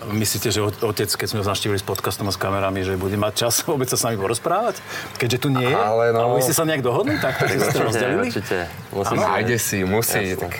myslíte, 0.08 0.48
že 0.50 0.64
ot- 0.64 0.80
otec, 0.82 1.10
keď 1.10 1.28
sme 1.28 1.40
ho 1.40 1.46
navštívili 1.46 1.76
s 1.76 1.84
podcastom 1.84 2.26
a 2.26 2.32
s 2.32 2.40
kamerami, 2.40 2.80
že 2.80 2.96
bude 2.96 3.16
mať 3.16 3.44
čas 3.44 3.60
vôbec 3.68 3.86
sa 3.86 3.96
s 3.96 4.04
nami 4.04 4.16
porozprávať? 4.16 4.80
Keďže 5.20 5.38
tu 5.38 5.48
nie 5.50 5.68
je? 5.68 5.76
Ale 5.76 6.10
no- 6.10 6.20
Alebo 6.22 6.40
vy 6.40 6.44
ste 6.44 6.56
sa 6.56 6.64
nejak 6.64 6.80
dohodli? 6.80 7.20
Tak 7.20 7.36
to 7.38 7.46
ste 7.46 7.60
určite, 7.60 7.84
rozdelili? 7.84 8.28
určite. 8.30 8.58
Musí 8.90 9.12
No, 9.12 9.20
si- 9.20 9.28
nájde 9.28 9.56
si, 9.58 9.78
musí. 9.84 10.24
Tak. 10.40 10.54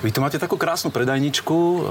Vy 0.00 0.08
tu 0.08 0.20
máte 0.20 0.36
takú 0.36 0.56
krásnu 0.56 0.88
predajničku, 0.88 1.52
uh, 1.52 1.84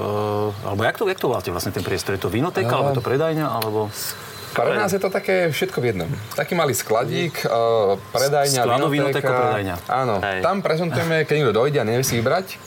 alebo 0.64 0.82
jak 0.82 0.96
to, 0.96 1.06
jak 1.06 1.18
to 1.18 1.28
voláte 1.28 1.50
vlastne 1.50 1.70
ten 1.70 1.82
priestor? 1.82 2.14
Je 2.14 2.22
to 2.22 2.30
vinotéka, 2.30 2.70
alebo 2.72 2.90
je 2.90 2.98
to 2.98 3.06
predajňa, 3.06 3.46
alebo... 3.48 3.90
Pre 4.54 4.78
nás 4.78 4.90
je 4.90 4.98
to 4.98 5.10
také 5.10 5.50
všetko 5.50 5.78
v 5.78 5.86
jednom. 5.88 6.10
Taký 6.32 6.54
malý 6.54 6.74
skladík, 6.74 7.42
uh, 7.44 7.98
predajňa, 8.10 8.62
vinotéka. 8.64 8.90
vinotéka, 8.92 9.30
predajňa. 9.32 9.76
Áno, 9.86 10.16
Hej. 10.20 10.40
tam 10.42 10.62
prezentujeme, 10.62 11.26
keď 11.26 11.34
niekto 11.36 11.54
dojde 11.56 11.78
a 11.78 11.86
nevie 11.88 12.02
si 12.02 12.14
vybrať, 12.16 12.62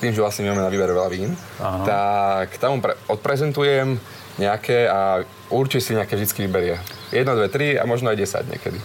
tým, 0.00 0.12
že 0.16 0.24
vlastne 0.24 0.48
máme 0.48 0.64
na 0.64 0.72
výber 0.72 0.88
veľa 0.88 1.10
vín, 1.12 1.36
Áno. 1.60 1.84
tak 1.84 2.56
tam 2.56 2.80
pre- 2.80 2.96
odprezentujem 3.06 4.00
nejaké 4.40 4.88
a 4.88 5.20
určite 5.52 5.84
si 5.84 5.92
nejaké 5.92 6.16
vždy 6.16 6.48
vyberie. 6.48 6.76
Jedno, 7.12 7.36
dve, 7.36 7.52
tri 7.52 7.76
a 7.76 7.84
možno 7.84 8.08
aj 8.08 8.16
10 8.16 8.48
niekedy. 8.48 8.80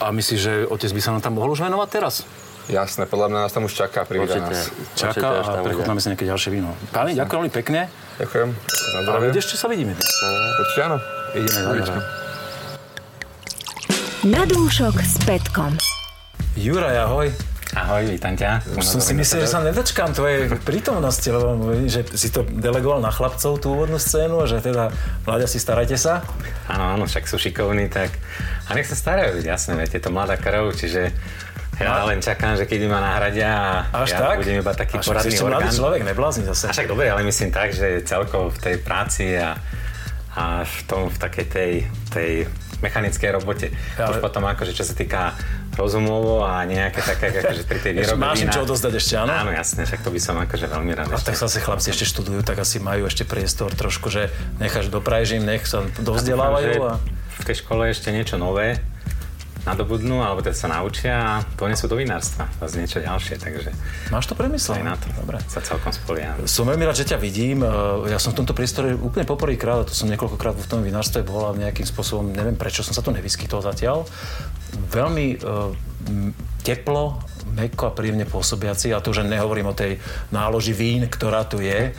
A 0.00 0.12
myslíš, 0.12 0.40
že 0.40 0.52
otec 0.64 0.90
by 0.92 1.00
sa 1.00 1.10
nám 1.12 1.22
tam 1.24 1.36
mohol 1.36 1.52
už 1.52 1.64
venovať 1.64 1.88
teraz? 1.92 2.24
Jasné, 2.66 3.06
podľa 3.06 3.30
mňa 3.30 3.38
nás 3.46 3.52
tam 3.54 3.62
už 3.62 3.78
čaká, 3.78 4.02
privíta 4.02 4.42
nás. 4.42 4.74
Čaká 4.98 5.38
a 5.38 5.46
tam 5.46 5.62
prechutnáme 5.62 6.02
si 6.02 6.10
nejaké 6.10 6.26
ďalšie 6.26 6.50
víno. 6.50 6.74
Páni, 6.90 7.14
ďakujem 7.14 7.38
veľmi 7.46 7.52
pekne. 7.54 7.86
Ďakujem. 8.18 8.48
Na 9.06 9.12
A 9.12 9.30
ešte 9.30 9.54
sa 9.54 9.70
vidíme 9.70 9.94
dnes. 9.94 10.08
Určite 10.58 10.80
áno. 10.82 10.96
Ideme 11.36 11.58
ďalej. 11.62 12.02
Na 14.26 14.42
dúšok 14.42 14.98
s 14.98 15.14
Petkom. 15.22 15.78
Juraj, 16.58 17.06
ahoj. 17.06 17.55
Ahoj, 17.74 18.06
vítam 18.06 18.38
ťa. 18.38 18.62
Už 18.78 18.86
som 18.86 19.02
si 19.02 19.10
myslel, 19.10 19.42
že 19.42 19.50
sa 19.50 19.58
nedočkám 19.58 20.14
tvojej 20.14 20.46
prítomnosti, 20.62 21.26
lebo 21.26 21.58
že 21.90 22.06
si 22.14 22.30
to 22.30 22.46
delegoval 22.46 23.02
na 23.02 23.10
chlapcov 23.10 23.58
tú 23.58 23.74
úvodnú 23.74 23.98
scénu 23.98 24.38
a 24.38 24.46
že 24.46 24.62
teda, 24.62 24.94
mladia 25.26 25.50
si 25.50 25.58
starajte 25.58 25.98
sa. 25.98 26.22
Áno, 26.70 26.94
áno, 26.94 27.04
však 27.10 27.26
sú 27.26 27.42
šikovní, 27.42 27.90
tak... 27.90 28.14
A 28.70 28.78
nech 28.78 28.86
sa 28.86 28.94
starajú, 28.94 29.42
jasné, 29.42 29.74
veď 29.74 29.98
je 29.98 30.02
to 30.06 30.10
mladá 30.14 30.38
krv, 30.38 30.78
čiže 30.78 31.10
ja 31.76 32.06
len 32.06 32.22
čakám, 32.22 32.54
že 32.54 32.70
kedy 32.70 32.86
ma 32.86 33.02
nahradia 33.02 33.50
a 33.92 34.06
Až 34.06 34.14
ja 34.14 34.32
tak? 34.32 34.46
budem 34.46 34.62
iba 34.62 34.72
taký 34.72 34.96
a 34.96 35.00
však 35.02 35.04
si 35.04 35.10
poradný 35.10 35.28
ešte 35.34 35.44
mladý 35.44 35.66
orgán. 35.66 35.74
človek, 35.74 36.00
neblázni 36.06 36.44
zase. 36.46 36.64
A 36.70 36.72
však 36.72 36.86
dobre, 36.86 37.10
ale 37.10 37.20
myslím 37.26 37.50
tak, 37.50 37.74
že 37.74 38.00
celkovo 38.06 38.48
v 38.54 38.58
tej 38.62 38.76
práci 38.80 39.36
a, 39.36 39.58
a 40.38 40.62
v 40.62 40.78
tom, 40.86 41.10
v 41.10 41.18
takej 41.18 41.46
tej, 41.50 41.72
tej 42.08 42.30
mechanickej 42.80 43.30
robote. 43.32 43.72
Ale- 43.96 44.16
Už 44.16 44.24
potom 44.24 44.44
akože 44.44 44.72
čo 44.76 44.84
sa 44.84 44.92
týka 44.92 45.32
rozumovo 45.76 46.44
a 46.44 46.64
nejaké 46.64 47.00
také, 47.04 47.32
akože 47.44 47.62
pri 47.68 47.78
tej 47.84 47.92
výrobe 48.00 48.20
máš 48.20 48.42
im 48.42 48.50
čo 48.50 48.64
odozdať 48.64 48.92
ešte, 48.96 49.14
áno? 49.20 49.32
Áno, 49.32 49.52
jasné, 49.52 49.84
však 49.84 50.00
to 50.00 50.10
by 50.10 50.20
som 50.20 50.34
akože 50.40 50.66
veľmi 50.66 50.92
rád 50.96 51.08
A 51.12 51.20
ešte. 51.20 51.26
tak 51.32 51.36
zase 51.36 51.58
chlapci 51.60 51.88
ešte 51.92 52.04
študujú, 52.08 52.40
tak 52.42 52.56
asi 52.60 52.80
majú 52.80 53.04
ešte 53.06 53.28
priestor 53.28 53.72
trošku, 53.76 54.08
že 54.08 54.32
necháš 54.56 54.88
dopraješ 54.88 55.40
im, 55.40 55.44
nech 55.44 55.68
sa 55.68 55.84
dovzdelávajú 56.00 56.72
a... 56.84 56.96
v 57.40 57.44
tej 57.44 57.56
škole 57.60 57.92
ešte 57.92 58.08
niečo 58.10 58.40
nové 58.40 58.80
nadobudnú, 59.66 60.22
alebo 60.22 60.40
teda 60.40 60.54
sa 60.54 60.70
naučia 60.70 61.14
a 61.18 61.32
ponesú 61.58 61.90
do 61.90 61.98
vinárstva 61.98 62.46
zase 62.56 62.78
niečo 62.78 63.02
ďalšie, 63.02 63.34
takže 63.36 63.70
Máš 64.08 64.30
to 64.30 64.38
premyslené? 64.38 64.86
na 64.86 64.94
to 64.94 65.10
Dobre. 65.12 65.42
sa 65.50 65.58
celkom 65.58 65.90
spolieham. 65.90 66.38
Som 66.46 66.70
veľmi 66.70 66.86
rád, 66.86 66.96
že 66.96 67.10
ťa 67.10 67.18
vidím. 67.18 67.60
E, 67.60 67.68
Ja 68.06 68.22
som 68.22 68.30
v 68.30 68.40
tomto 68.40 68.54
priestore 68.54 68.94
úplne 68.94 69.26
poprvýkrát, 69.26 69.82
a 69.82 69.84
to 69.84 69.92
som 69.92 70.06
niekoľkokrát 70.06 70.54
v 70.54 70.68
tom 70.70 70.80
vinárstve 70.80 71.26
bol 71.26 71.50
a 71.50 71.52
nejakým 71.52 71.82
spôsobom, 71.82 72.30
neviem 72.30 72.54
prečo 72.54 72.86
som 72.86 72.94
sa 72.94 73.02
tu 73.02 73.10
nevyskytol 73.10 73.58
zatiaľ. 73.60 74.06
Veľmi 74.88 75.42
uh, 75.42 75.74
teplo, 76.62 77.18
meko 77.50 77.90
a 77.90 77.94
príjemne 77.94 78.22
pôsobiaci, 78.24 78.94
a 78.94 79.02
to 79.02 79.10
už 79.10 79.26
nehovorím 79.26 79.70
o 79.70 79.74
tej 79.74 79.98
náloži 80.30 80.70
vín, 80.70 81.10
ktorá 81.10 81.42
tu 81.42 81.58
je. 81.58 81.90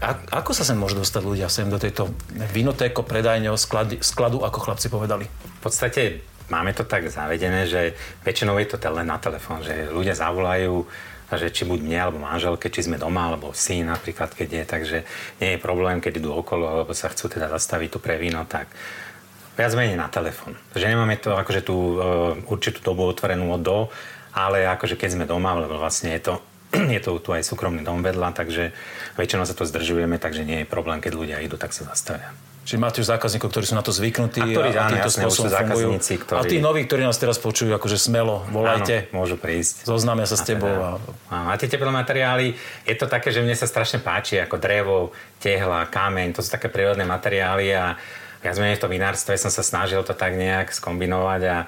A, 0.00 0.16
ako 0.40 0.56
sa 0.56 0.64
sem 0.64 0.80
môžu 0.80 0.96
dostať 0.96 1.22
ľudia 1.22 1.52
sem 1.52 1.68
do 1.68 1.76
tejto 1.76 2.08
vinotéko, 2.56 3.04
predajňo, 3.04 3.52
sklady, 3.52 4.00
skladu, 4.00 4.40
ako 4.40 4.58
chlapci 4.64 4.88
povedali? 4.88 5.28
V 5.28 5.60
podstate 5.60 6.24
máme 6.48 6.72
to 6.72 6.88
tak 6.88 7.12
zavedené, 7.12 7.68
že 7.68 7.92
väčšinou 8.24 8.56
je 8.64 8.72
to 8.72 8.80
len 8.80 9.12
na 9.12 9.20
telefón, 9.20 9.60
že 9.60 9.92
ľudia 9.92 10.16
zavolajú, 10.16 10.88
že 11.30 11.52
či 11.52 11.62
buď 11.68 11.78
mne 11.84 11.98
alebo 12.00 12.18
manželke, 12.18 12.72
či 12.72 12.88
sme 12.88 12.96
doma, 12.98 13.30
alebo 13.30 13.52
syn 13.52 13.92
napríklad, 13.92 14.34
keď 14.34 14.48
je, 14.48 14.62
takže 14.66 14.98
nie 15.38 15.54
je 15.54 15.62
problém, 15.62 16.02
keď 16.02 16.18
idú 16.18 16.34
okolo, 16.34 16.66
alebo 16.66 16.90
sa 16.96 17.12
chcú 17.12 17.30
teda 17.30 17.46
zastaviť 17.52 17.88
tu 17.92 17.98
pre 18.02 18.18
víno, 18.18 18.42
tak 18.48 18.66
viac 19.54 19.76
menej 19.76 20.00
na 20.00 20.08
telefón. 20.08 20.56
Že 20.74 20.96
nemáme 20.96 21.20
to 21.20 21.36
akože 21.36 21.60
tú 21.62 21.76
uh, 21.76 22.50
určitú 22.50 22.82
dobu 22.82 23.04
otvorenú 23.04 23.52
od 23.52 23.62
do, 23.62 23.78
ale 24.32 24.64
akože 24.64 24.96
keď 24.96 25.20
sme 25.20 25.24
doma, 25.28 25.54
lebo 25.60 25.76
vlastne 25.76 26.16
je 26.16 26.32
to 26.32 26.34
je 26.94 27.00
to 27.02 27.18
tu 27.18 27.30
aj 27.30 27.42
súkromný 27.42 27.82
dom 27.82 28.00
vedľa, 28.00 28.30
takže 28.32 28.70
väčšinou 29.18 29.44
sa 29.44 29.54
to 29.54 29.66
zdržujeme, 29.66 30.16
takže 30.16 30.46
nie 30.46 30.62
je 30.62 30.66
problém, 30.66 31.02
keď 31.02 31.12
ľudia 31.14 31.36
idú, 31.42 31.58
tak 31.58 31.74
sa 31.74 31.82
zastavia. 31.84 32.30
Čiže 32.60 32.76
máte 32.78 33.00
už 33.02 33.08
zákazníkov, 33.10 33.50
ktorí 33.50 33.64
sú 33.66 33.74
na 33.74 33.82
to 33.82 33.90
zvyknutí 33.90 34.38
A 34.38 34.46
ktorí, 34.46 34.68
a, 34.76 34.86
týmto 34.86 35.10
jasné, 35.10 35.22
spôsobom 35.26 35.48
fungujú. 35.50 35.58
zákazníci, 35.98 36.12
ktorí- 36.22 36.38
A 36.38 36.42
tí 36.46 36.56
noví, 36.60 36.80
ktorí 36.86 37.02
nás 37.02 37.18
teraz 37.18 37.40
počujú, 37.40 37.72
akože 37.74 37.98
smelo, 37.98 38.46
volajte, 38.52 39.10
Áno, 39.10 39.24
môžu 39.24 39.40
prísť. 39.40 39.88
zoznámia 39.88 40.28
sa 40.28 40.38
s 40.38 40.44
A 40.44 40.54
tebou. 40.54 40.70
teda- 40.70 41.00
A... 41.34 41.36
A 41.50 41.58
tie 41.58 41.66
teplé 41.66 41.90
materiály, 41.90 42.54
je 42.86 42.94
to 42.94 43.10
také, 43.10 43.34
že 43.34 43.42
mne 43.42 43.56
sa 43.58 43.66
strašne 43.66 43.98
páči, 43.98 44.38
ako 44.38 44.60
drevo, 44.60 45.10
tehla, 45.40 45.88
kameň, 45.90 46.36
to 46.36 46.44
sú 46.44 46.52
také 46.52 46.70
prírodné 46.70 47.02
materiály 47.02 47.74
a 47.74 47.96
viac 48.44 48.54
menej 48.54 48.76
v 48.78 48.82
tom 48.86 48.92
vinárstve 48.92 49.34
som 49.34 49.50
sa 49.50 49.64
snažil 49.64 50.04
to 50.04 50.12
tak 50.14 50.36
nejak 50.36 50.70
skombinovať 50.70 51.40
a, 51.50 51.58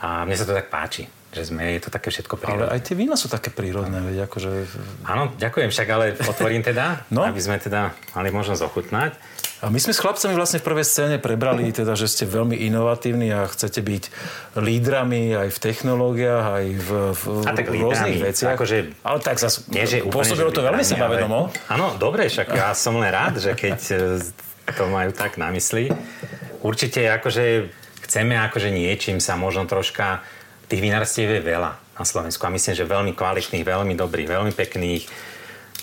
a 0.00 0.08
mne 0.26 0.34
sa 0.34 0.48
to 0.48 0.56
tak 0.56 0.72
páči, 0.72 1.06
že 1.32 1.42
sme, 1.44 1.64
je 1.72 1.80
to 1.80 1.88
také 1.88 2.08
všetko 2.08 2.34
Ale 2.34 2.42
prírodné. 2.42 2.70
aj 2.70 2.80
tie 2.82 2.94
vína 2.94 3.16
sú 3.16 3.26
také 3.26 3.48
prírodné, 3.48 3.98
veď 4.02 4.28
akože... 4.28 4.50
Áno, 5.02 5.32
ďakujem 5.34 5.68
však, 5.68 5.88
ale 5.88 6.04
otvorím 6.14 6.60
teda, 6.60 7.08
No. 7.08 7.24
aby 7.24 7.38
sme 7.38 7.56
teda 7.56 7.80
mali 8.12 8.28
možnosť 8.28 8.60
ochutnať. 8.62 9.12
A 9.58 9.70
my 9.70 9.78
sme 9.78 9.90
s 9.90 9.98
chlapcami 9.98 10.34
vlastne 10.34 10.58
v 10.58 10.66
prvej 10.66 10.82
scéne 10.84 11.16
prebrali, 11.16 11.70
teda, 11.70 11.94
že 11.94 12.04
ste 12.06 12.26
veľmi 12.26 12.58
inovatívni 12.58 13.30
a 13.30 13.46
chcete 13.46 13.78
byť 13.80 14.04
lídrami 14.56 15.32
aj 15.32 15.48
v 15.48 15.58
technológiách, 15.62 16.44
aj 16.52 16.66
v, 16.76 16.88
v 17.12 17.22
A 17.40 17.52
tak 17.52 17.66
rôznych 17.66 17.80
lídrami, 18.12 18.16
veciach. 18.24 18.52
akože- 18.52 18.82
ale 19.00 19.18
tak 19.20 19.36
zase 19.38 19.64
Nie, 19.68 19.86
že 19.86 20.00
úplne, 20.00 20.12
pôsobilo 20.12 20.50
že 20.50 20.54
to 20.54 20.62
veľmi 20.62 20.84
sebavedomo. 20.84 21.40
ale- 21.48 21.70
Áno, 21.70 21.86
dobre, 21.96 22.26
však 22.26 22.50
ja 22.50 22.74
som 22.74 22.98
len 22.98 23.08
rád, 23.08 23.38
že 23.38 23.54
keď 23.54 23.78
e, 23.88 23.96
to 24.68 24.84
majú 24.86 25.10
tak 25.12 25.38
na 25.38 25.48
mysli. 25.48 25.88
Určite 26.60 27.08
akože 27.12 27.70
chceme 28.02 28.34
akože 28.42 28.68
niečím 28.68 29.18
sa 29.18 29.34
možno 29.34 29.64
troška 29.64 30.20
tých 30.72 30.80
vinárstiev 30.80 31.28
je 31.28 31.42
veľa 31.44 31.76
na 31.76 32.04
Slovensku 32.08 32.40
a 32.48 32.50
myslím, 32.56 32.72
že 32.72 32.88
veľmi 32.88 33.12
kvalitných, 33.12 33.60
veľmi 33.60 33.92
dobrých, 33.92 34.28
veľmi 34.32 34.52
pekných. 34.56 35.04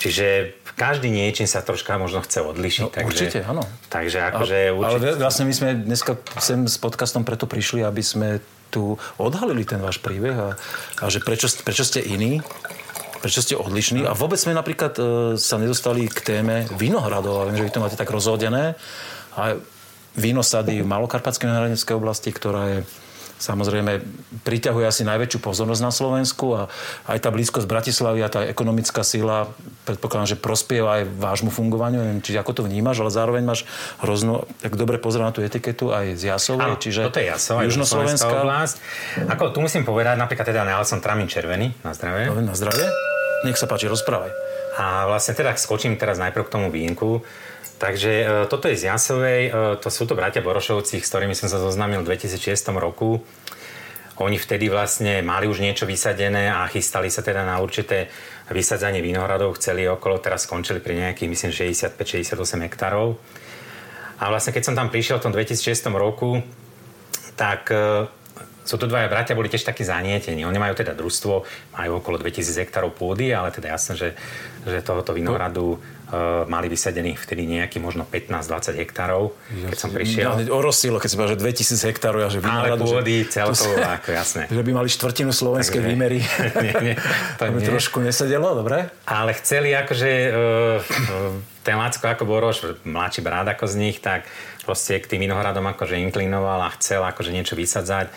Čiže 0.01 0.57
každý 0.73 1.13
niečím 1.13 1.45
sa 1.45 1.61
troška 1.61 2.01
možno 2.01 2.25
chce 2.25 2.41
odlišiť. 2.41 2.81
No, 2.81 2.89
takže, 2.89 3.05
určite, 3.05 3.39
áno. 3.45 3.63
Takže 3.91 4.17
akože 4.33 4.57
ale, 4.57 4.73
určite... 4.73 5.07
ale 5.13 5.21
vlastne 5.21 5.45
my 5.45 5.53
sme 5.53 5.69
dneska 5.77 6.17
sem 6.41 6.65
s 6.65 6.81
podcastom 6.81 7.21
preto 7.21 7.45
prišli, 7.45 7.85
aby 7.85 8.01
sme 8.01 8.41
tu 8.73 8.97
odhalili 9.21 9.61
ten 9.67 9.77
váš 9.77 10.01
príbeh 10.01 10.33
a, 10.33 10.49
a 11.03 11.05
že 11.11 11.21
prečo, 11.21 11.51
prečo 11.61 11.83
ste 11.85 12.01
iní, 12.01 12.41
prečo 13.21 13.43
ste 13.43 13.59
odlišní. 13.59 14.07
A 14.07 14.15
vôbec 14.15 14.39
sme 14.39 14.55
napríklad 14.55 14.93
e, 14.97 15.03
sa 15.35 15.59
nedostali 15.59 16.07
k 16.07 16.17
téme 16.23 16.65
vinohradov. 16.79 17.43
A 17.43 17.47
viem, 17.51 17.59
že 17.59 17.65
vy 17.67 17.73
to 17.75 17.83
máte 17.83 17.99
tak 17.99 18.09
rozhodené. 18.09 18.79
A 19.35 19.59
vínosady 20.15 20.81
v 20.81 20.87
Malokarpatskej 20.87 21.45
vinohradeckej 21.45 21.95
oblasti, 21.99 22.31
ktorá 22.31 22.63
je 22.71 22.79
samozrejme 23.39 24.03
priťahuje 24.43 24.85
asi 24.85 25.07
najväčšiu 25.07 25.39
pozornosť 25.39 25.81
na 25.81 25.91
Slovensku 25.95 26.45
a 26.53 26.61
aj 27.07 27.23
tá 27.23 27.29
blízkosť 27.31 27.65
Bratislavy 27.65 28.19
a 28.21 28.29
tá 28.29 28.43
ekonomická 28.45 29.01
sila 29.01 29.49
predpokladám, 29.87 30.35
že 30.35 30.37
prospieva 30.37 31.01
aj 31.01 31.03
vášmu 31.17 31.49
fungovaniu, 31.49 32.03
neviem, 32.03 32.21
či 32.21 32.35
ako 32.35 32.61
to 32.61 32.61
vnímaš, 32.67 33.01
ale 33.01 33.09
zároveň 33.09 33.43
máš 33.47 33.65
hroznú, 34.03 34.45
tak 34.59 34.75
dobre 34.75 35.01
pozerám 35.01 35.31
na 35.31 35.33
tú 35.33 35.41
etiketu 35.41 35.89
aj 35.89 36.19
z 36.19 36.29
Jasovej, 36.29 36.69
Áno, 36.69 36.77
čiže 36.77 37.01
toto 37.07 37.23
je 37.23 37.27
Jasov, 37.31 37.55
aj 37.63 37.65
Južnoslovenská. 37.71 38.35
Oblasť. 38.43 38.75
Ako 39.31 39.55
tu 39.55 39.63
musím 39.63 39.87
povedať, 39.87 40.19
napríklad 40.19 40.45
teda 40.45 40.67
najal 40.67 40.83
som 40.85 40.99
tramín 40.99 41.31
červený, 41.31 41.73
na 41.81 41.95
zdravie. 41.95 42.29
Na 42.43 42.53
zdravie. 42.53 42.85
Nech 43.47 43.55
sa 43.55 43.65
páči, 43.65 43.87
rozprávaj. 43.87 44.35
A 44.79 45.07
vlastne 45.07 45.35
teda 45.35 45.55
skočím 45.55 45.95
teraz 45.95 46.19
najprv 46.19 46.43
k 46.47 46.53
tomu 46.53 46.67
vínku. 46.71 47.23
Takže 47.79 48.11
e, 48.11 48.25
toto 48.51 48.67
je 48.67 48.75
z 48.75 48.91
Jasovej, 48.91 49.41
e, 49.47 49.51
to 49.79 49.87
sú 49.87 50.03
to 50.03 50.13
bratia 50.13 50.43
Borošovci, 50.43 50.99
s 50.99 51.07
ktorými 51.07 51.31
som 51.31 51.47
sa 51.47 51.63
zoznámil 51.63 52.03
v 52.03 52.11
2006 52.11 52.75
roku. 52.75 53.23
Oni 54.19 54.35
vtedy 54.35 54.67
vlastne 54.67 55.23
mali 55.23 55.47
už 55.47 55.63
niečo 55.63 55.87
vysadené 55.87 56.51
a 56.51 56.67
chystali 56.67 57.07
sa 57.07 57.23
teda 57.23 57.47
na 57.47 57.63
určité 57.63 58.11
vysadzanie 58.51 58.99
vinohradov, 58.99 59.55
chceli 59.55 59.87
okolo, 59.87 60.19
teraz 60.19 60.43
skončili 60.43 60.83
pri 60.83 61.07
nejakých, 61.07 61.31
myslím, 61.31 61.51
65-68 61.55 62.67
hektárov. 62.67 63.15
A 64.19 64.27
vlastne 64.27 64.51
keď 64.51 64.63
som 64.67 64.75
tam 64.75 64.91
prišiel 64.91 65.23
v 65.23 65.31
tom 65.31 65.31
2006 65.31 65.87
roku, 65.95 66.43
tak 67.39 67.71
e, 67.71 68.11
sú 68.67 68.75
to 68.75 68.91
dvaja 68.91 69.07
bratia, 69.07 69.39
boli 69.39 69.47
tiež 69.47 69.63
takí 69.63 69.87
zanietení. 69.87 70.43
Oni 70.43 70.59
majú 70.59 70.75
teda 70.75 70.91
družstvo, 70.99 71.33
majú 71.79 71.91
okolo 72.03 72.19
2000 72.19 72.67
hektárov 72.67 72.91
pôdy, 72.91 73.31
ale 73.31 73.55
teda 73.55 73.71
jasné, 73.71 73.95
že, 73.95 74.09
že 74.67 74.83
tohoto 74.83 75.15
vinohradu 75.15 75.79
mali 76.49 76.65
vysadených 76.65 77.21
vtedy 77.21 77.45
nejaký 77.45 77.77
možno 77.77 78.01
15-20 78.01 78.81
hektárov, 78.81 79.29
keď 79.69 79.77
som 79.77 79.93
prišiel. 79.93 80.29
Ja, 80.41 80.49
orosilo, 80.49 80.97
keď 80.97 81.09
si 81.09 81.15
povedal, 81.15 81.33
že 81.37 81.41
2000 81.61 81.89
hektárov 81.93 82.19
a 82.25 82.29
že 82.33 82.39
Ale 82.41 82.81
pôdy 82.81 83.29
celkovo, 83.29 83.77
ako 83.77 84.09
jasné. 84.09 84.49
že 84.57 84.63
by 84.65 84.71
mali 84.73 84.89
štvrtinu 84.89 85.29
slovenskej 85.29 85.85
Takže- 85.85 85.89
výmery. 85.93 86.19
nie, 86.65 86.73
nie, 86.81 86.95
to 87.37 87.45
to 87.45 87.61
nie. 87.61 87.67
trošku 87.69 88.01
nesedelo, 88.01 88.57
dobre? 88.57 88.89
Ale 89.05 89.37
chceli 89.37 89.69
akože 89.77 90.09
uh, 90.33 91.61
ten 91.61 91.77
Lacko 91.77 92.09
ako 92.09 92.23
Boroš, 92.25 92.57
mladší 92.89 93.21
brat 93.21 93.45
ako 93.45 93.69
z 93.69 93.75
nich, 93.77 94.01
tak 94.01 94.25
proste 94.65 94.97
k 94.97 95.05
tým 95.05 95.29
vinohradom 95.29 95.65
akože 95.69 95.93
inklinoval 96.09 96.65
a 96.65 96.73
chcel 96.81 97.05
akože 97.05 97.29
niečo 97.29 97.53
vysadzať. 97.53 98.09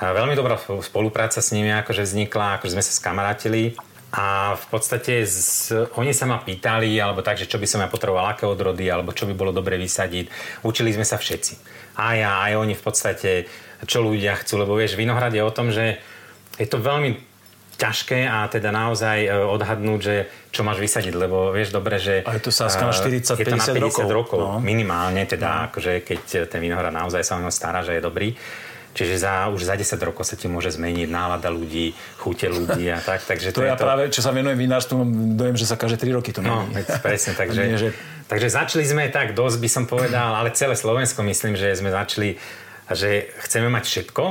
A 0.00 0.16
veľmi 0.16 0.32
dobrá 0.32 0.56
spolupráca 0.80 1.44
s 1.44 1.52
nimi 1.52 1.72
akože 1.72 2.04
vznikla, 2.04 2.60
akože 2.60 2.72
sme 2.72 2.84
sa 2.84 2.92
skamarátili. 2.92 3.76
A 4.10 4.58
v 4.58 4.66
podstate 4.74 5.22
z, 5.22 5.70
oni 5.94 6.10
sa 6.10 6.26
ma 6.26 6.42
pýtali, 6.42 6.90
alebo 6.98 7.22
tak, 7.22 7.38
že 7.38 7.46
čo 7.46 7.62
by 7.62 7.66
som 7.70 7.78
ja 7.78 7.86
potreboval, 7.86 8.34
aké 8.34 8.42
odrody, 8.42 8.90
alebo 8.90 9.14
čo 9.14 9.30
by 9.30 9.38
bolo 9.38 9.54
dobre 9.54 9.78
vysadiť. 9.78 10.26
Učili 10.66 10.90
sme 10.90 11.06
sa 11.06 11.14
všetci. 11.14 11.54
Aj 11.94 12.18
ja, 12.18 12.42
aj 12.42 12.58
oni 12.58 12.74
v 12.74 12.82
podstate, 12.82 13.30
čo 13.86 14.02
ľudia 14.02 14.34
chcú, 14.42 14.66
lebo 14.66 14.74
vieš, 14.74 14.98
vinohrad 14.98 15.30
je 15.30 15.42
o 15.46 15.54
tom, 15.54 15.70
že 15.70 16.02
je 16.58 16.66
to 16.66 16.82
veľmi 16.82 17.30
ťažké 17.80 18.28
a 18.28 18.44
teda 18.52 18.68
naozaj 18.68 19.18
e, 19.24 19.28
odhadnúť, 19.32 20.00
že 20.04 20.16
čo 20.52 20.60
máš 20.60 20.84
vysadiť, 20.84 21.16
lebo 21.16 21.48
vieš 21.48 21.72
dobre, 21.72 21.96
že... 21.96 22.20
A 22.28 22.36
je 22.36 22.44
to 22.44 22.52
sáska 22.52 22.84
na 22.84 22.92
40, 22.92 23.40
je 23.40 23.46
to 23.48 23.56
na 23.56 23.64
50 23.64 23.72
50 23.72 23.80
rokov. 23.80 24.08
rokov 24.12 24.38
No. 24.42 24.60
minimálne, 24.60 25.24
teda 25.24 25.72
akože 25.72 26.04
keď 26.04 26.50
ten 26.52 26.60
vinohrad 26.60 26.92
naozaj 26.92 27.24
sa 27.24 27.40
o 27.40 27.48
stará, 27.48 27.80
že 27.80 27.96
je 27.96 28.02
dobrý. 28.04 28.36
Čiže 28.90 29.22
za, 29.22 29.46
už 29.48 29.62
za 29.62 29.78
10 29.78 29.86
rokov 30.02 30.26
sa 30.26 30.34
ti 30.34 30.44
môže 30.44 30.74
zmeniť 30.74 31.06
nálada 31.06 31.46
ľudí, 31.46 31.94
chute 32.18 32.50
ľudí 32.50 32.90
a 32.90 32.98
tak. 32.98 33.22
Takže 33.22 33.54
To 33.54 33.62
je 33.62 33.70
ja 33.70 33.78
práve, 33.78 34.10
čo 34.10 34.18
sa 34.18 34.30
venujem 34.30 34.58
vinárstvu, 34.58 34.98
mám 34.98 35.10
dojem, 35.38 35.54
že 35.54 35.64
sa 35.64 35.78
každé 35.78 36.02
3 36.02 36.10
roky 36.12 36.30
to 36.30 36.42
No, 36.42 36.66
mení. 36.66 36.82
veď 36.82 36.98
presne, 36.98 37.32
takže, 37.32 37.60
Nie, 37.62 37.78
že- 37.78 37.94
takže 38.26 38.50
začali 38.50 38.82
sme 38.82 39.06
tak 39.08 39.32
dosť, 39.32 39.56
by 39.56 39.68
som 39.70 39.84
povedal, 39.86 40.34
ale 40.34 40.50
celé 40.50 40.74
Slovensko 40.74 41.22
myslím, 41.22 41.54
že 41.54 41.70
sme 41.72 41.88
začali, 41.88 42.34
že 42.88 43.30
chceme 43.40 43.70
mať 43.70 43.84
všetko. 43.86 44.24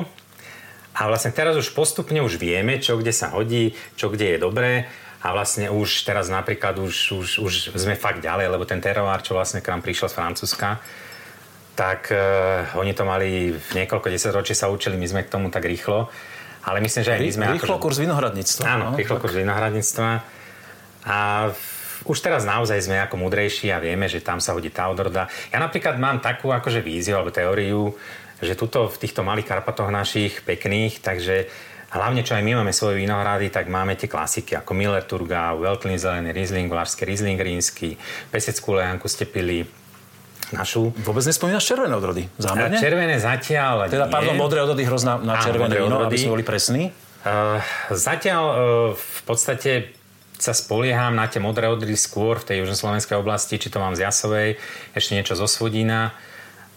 A 0.91 1.07
vlastne 1.07 1.31
teraz 1.31 1.55
už 1.55 1.71
postupne 1.71 2.19
už 2.19 2.35
vieme, 2.35 2.75
čo 2.77 2.99
kde 2.99 3.15
sa 3.15 3.31
hodí, 3.31 3.71
čo 3.95 4.11
kde 4.11 4.35
je 4.35 4.37
dobré. 4.37 4.73
A 5.19 5.31
vlastne 5.31 5.67
už 5.67 6.03
teraz 6.03 6.27
napríklad 6.27 6.75
už, 6.75 6.95
už, 7.15 7.27
už 7.39 7.53
sme 7.73 7.95
fakt 7.95 8.19
ďalej, 8.19 8.51
lebo 8.51 8.63
ten 8.63 8.79
teroár, 8.79 9.19
čo 9.19 9.35
vlastne 9.35 9.59
k 9.59 9.71
nám 9.71 9.79
prišiel 9.79 10.07
z 10.07 10.15
Francúzska, 10.15 10.79
tak 11.79 12.11
uh, 12.11 12.75
oni 12.75 12.91
to 12.91 13.07
mali 13.07 13.55
v 13.55 13.69
niekoľko 13.71 14.11
desaťročí 14.11 14.51
sa 14.51 14.67
učili, 14.67 14.99
my 14.99 15.07
sme 15.07 15.21
k 15.23 15.31
tomu 15.31 15.47
tak 15.47 15.63
rýchlo. 15.63 16.11
Ale 16.67 16.83
myslím, 16.83 17.07
že 17.07 17.15
aj 17.15 17.21
my 17.23 17.31
sme... 17.31 17.43
Rýchlo 17.55 17.79
akože- 17.79 17.85
kurz 17.87 17.97
vinohradníctva. 18.03 18.63
Áno, 18.67 18.85
no, 18.91 18.99
rýchlo 18.99 19.15
tak. 19.15 19.23
kurz 19.23 19.35
vinohradníctva. 19.39 20.09
A 21.07 21.17
už 22.03 22.17
teraz 22.19 22.43
naozaj 22.43 22.83
sme 22.83 22.99
ako 22.99 23.15
mudrejší 23.15 23.71
a 23.71 23.79
vieme, 23.79 24.11
že 24.11 24.19
tam 24.19 24.43
sa 24.43 24.51
hodí 24.51 24.67
tá 24.67 24.91
odroda. 24.91 25.31
Ja 25.55 25.63
napríklad 25.63 25.95
mám 25.95 26.19
takú 26.19 26.51
akože 26.51 26.83
víziu 26.83 27.15
alebo 27.15 27.31
teóriu, 27.31 27.95
že 28.43 28.59
tuto 28.59 28.91
v 28.91 28.99
týchto 28.99 29.23
malých 29.23 29.47
Karpatoch 29.47 29.87
našich 29.87 30.43
pekných, 30.43 30.99
takže 30.99 31.47
hlavne 31.95 32.27
čo 32.27 32.35
aj 32.35 32.43
my 32.43 32.59
máme 32.59 32.75
svoje 32.75 32.99
vinohrady, 32.99 33.51
tak 33.51 33.71
máme 33.71 33.95
tie 33.95 34.11
klasiky 34.11 34.59
ako 34.59 34.71
Miller 34.75 35.03
Turga, 35.07 35.55
Veltlin 35.55 35.95
Zelený, 35.95 36.35
Riesling, 36.35 36.67
Vlašský 36.67 37.07
Riesling 37.07 37.39
Rínsky, 37.39 37.95
Peseckú 38.31 38.75
Lejanku 38.75 39.07
ste 39.11 39.23
pili, 39.27 39.63
našu. 40.53 40.91
Vôbec 41.05 41.23
nespomínaš 41.25 41.65
červené 41.65 41.93
odrody? 41.93 42.25
Zámerne? 42.41 42.77
Červené 42.81 43.21
zatiaľ 43.21 43.89
Teda, 43.89 44.09
nie. 44.09 44.13
pardon, 44.13 44.35
modré 44.37 44.59
odrody 44.65 44.83
hroz 44.85 45.05
na, 45.05 45.21
na 45.21 45.37
Áno, 45.37 45.45
červené 45.45 45.75
víno, 45.77 46.01
aby 46.01 46.15
odrody. 46.15 46.17
sme 46.17 46.33
boli 46.33 46.45
presní. 46.45 46.83
Uh, 47.19 47.59
zatiaľ 47.91 48.43
uh, 48.43 48.55
v 48.95 49.21
podstate 49.27 49.71
sa 50.39 50.55
spolieham 50.55 51.11
na 51.19 51.27
tie 51.27 51.43
modré 51.43 51.67
odry 51.67 51.99
skôr 51.99 52.39
v 52.39 52.47
tej 52.47 52.55
južnoslovenskej 52.63 53.19
oblasti, 53.19 53.59
či 53.59 53.67
to 53.67 53.83
mám 53.83 53.91
z 53.99 54.07
Jasovej, 54.07 54.55
ešte 54.95 55.11
niečo 55.19 55.35
zo 55.35 55.43
Svodína. 55.45 56.15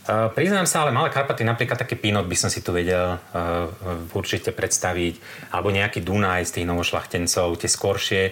Uh, 0.02 0.26
priznám 0.34 0.66
sa, 0.66 0.82
ale 0.82 0.90
Malé 0.90 1.14
Karpaty, 1.14 1.46
napríklad 1.46 1.78
taký 1.78 1.94
Pinot 1.94 2.26
by 2.26 2.34
som 2.34 2.50
si 2.50 2.58
tu 2.58 2.74
vedel 2.74 3.14
uh, 3.14 3.70
určite 4.18 4.50
predstaviť, 4.50 5.14
alebo 5.54 5.70
nejaký 5.70 6.02
Dunaj 6.02 6.50
z 6.50 6.52
tých 6.58 6.66
novošlachtencov, 6.66 7.54
tie 7.62 7.70
skoršie. 7.70 8.22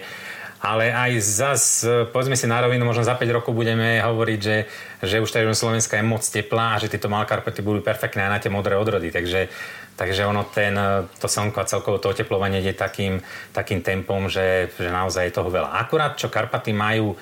Ale 0.61 0.93
aj 0.93 1.11
zas, 1.25 1.63
povedzme 2.13 2.37
si 2.37 2.45
na 2.45 2.61
rovinu, 2.61 2.85
možno 2.85 3.01
za 3.01 3.17
5 3.17 3.25
rokov 3.33 3.57
budeme 3.57 3.97
hovoriť, 3.97 4.39
že, 4.39 4.57
že 5.01 5.17
už 5.17 5.33
tá 5.33 5.41
Slovenská 5.41 5.97
je 5.97 6.05
moc 6.05 6.21
teplá 6.21 6.77
a 6.77 6.79
že 6.81 6.85
tieto 6.85 7.09
malé 7.09 7.25
karpety 7.25 7.65
budú 7.65 7.81
perfektné 7.81 8.29
aj 8.29 8.31
na 8.31 8.37
tie 8.37 8.53
modré 8.53 8.77
odrody. 8.77 9.09
Takže, 9.09 9.49
takže 9.97 10.21
ono 10.21 10.45
ten, 10.45 10.77
to 11.17 11.25
slnko 11.25 11.65
a 11.65 11.69
celkovo 11.69 11.97
to 11.97 12.13
oteplovanie 12.13 12.61
ide 12.61 12.77
takým, 12.77 13.25
takým 13.57 13.81
tempom, 13.81 14.29
že, 14.29 14.69
že 14.77 14.93
naozaj 14.93 15.33
je 15.33 15.37
toho 15.41 15.49
veľa. 15.49 15.81
Akurát, 15.81 16.13
čo 16.13 16.29
Karpaty 16.29 16.77
majú 16.77 17.17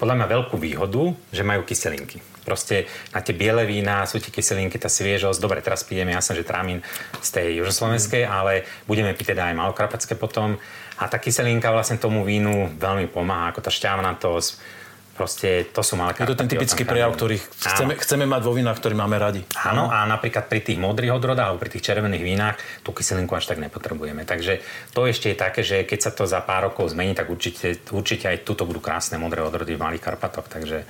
podľa 0.00 0.16
mňa 0.16 0.26
veľkú 0.32 0.56
výhodu, 0.56 1.12
že 1.28 1.44
majú 1.44 1.68
kyselinky. 1.68 2.24
Proste 2.40 2.88
na 3.12 3.20
tie 3.20 3.36
biele 3.36 3.68
vína 3.68 4.08
sú 4.08 4.16
tie 4.16 4.32
kyselinky, 4.32 4.80
tá 4.80 4.88
sviežosť. 4.88 5.36
Dobre, 5.36 5.60
teraz 5.60 5.84
pijeme 5.84 6.16
jasne, 6.16 6.40
že 6.40 6.48
trámin 6.48 6.80
z 7.20 7.28
tej 7.28 7.60
južoslovenskej, 7.60 8.24
ale 8.24 8.64
budeme 8.88 9.12
piť 9.12 9.36
teda 9.36 9.52
aj 9.52 9.60
malokarpatské 9.60 10.16
potom. 10.16 10.56
A 10.96 11.04
tá 11.04 11.20
kyselinka 11.20 11.68
vlastne 11.68 12.00
tomu 12.00 12.24
vínu 12.24 12.72
veľmi 12.80 13.12
pomáha, 13.12 13.52
ako 13.52 13.60
tá 13.60 13.68
šťavnatosť. 13.68 14.79
Proste 15.20 15.68
to 15.68 15.84
sú 15.84 16.00
malé 16.00 16.16
Je 16.16 16.24
to 16.24 16.32
ten 16.32 16.48
typický 16.48 16.88
prejav, 16.88 17.12
ktorý 17.12 17.36
chceme, 17.36 17.92
chceme 17.92 18.24
mať 18.24 18.40
vo 18.40 18.56
vínach, 18.56 18.80
ktorý 18.80 18.96
máme 18.96 19.20
radi. 19.20 19.44
Áno, 19.52 19.92
a 19.92 20.08
napríklad 20.08 20.48
pri 20.48 20.64
tých 20.64 20.80
modrých 20.80 21.12
odrodách 21.12 21.52
alebo 21.52 21.60
pri 21.60 21.76
tých 21.76 21.92
červených 21.92 22.24
vínach 22.24 22.56
tú 22.80 22.96
kyselinku 22.96 23.36
až 23.36 23.52
tak 23.52 23.60
nepotrebujeme. 23.60 24.24
Takže 24.24 24.64
to 24.96 25.04
ešte 25.04 25.28
je 25.28 25.36
také, 25.36 25.60
že 25.60 25.84
keď 25.84 26.00
sa 26.00 26.10
to 26.16 26.24
za 26.24 26.40
pár 26.40 26.72
rokov 26.72 26.96
zmení, 26.96 27.12
tak 27.12 27.28
určite, 27.28 27.84
určite 27.92 28.32
aj 28.32 28.48
tuto 28.48 28.64
budú 28.64 28.80
krásne 28.80 29.20
modré 29.20 29.44
odrody 29.44 29.76
v 29.76 29.84
Malých 29.84 30.08
Karpatoch. 30.08 30.48
Takže, 30.48 30.88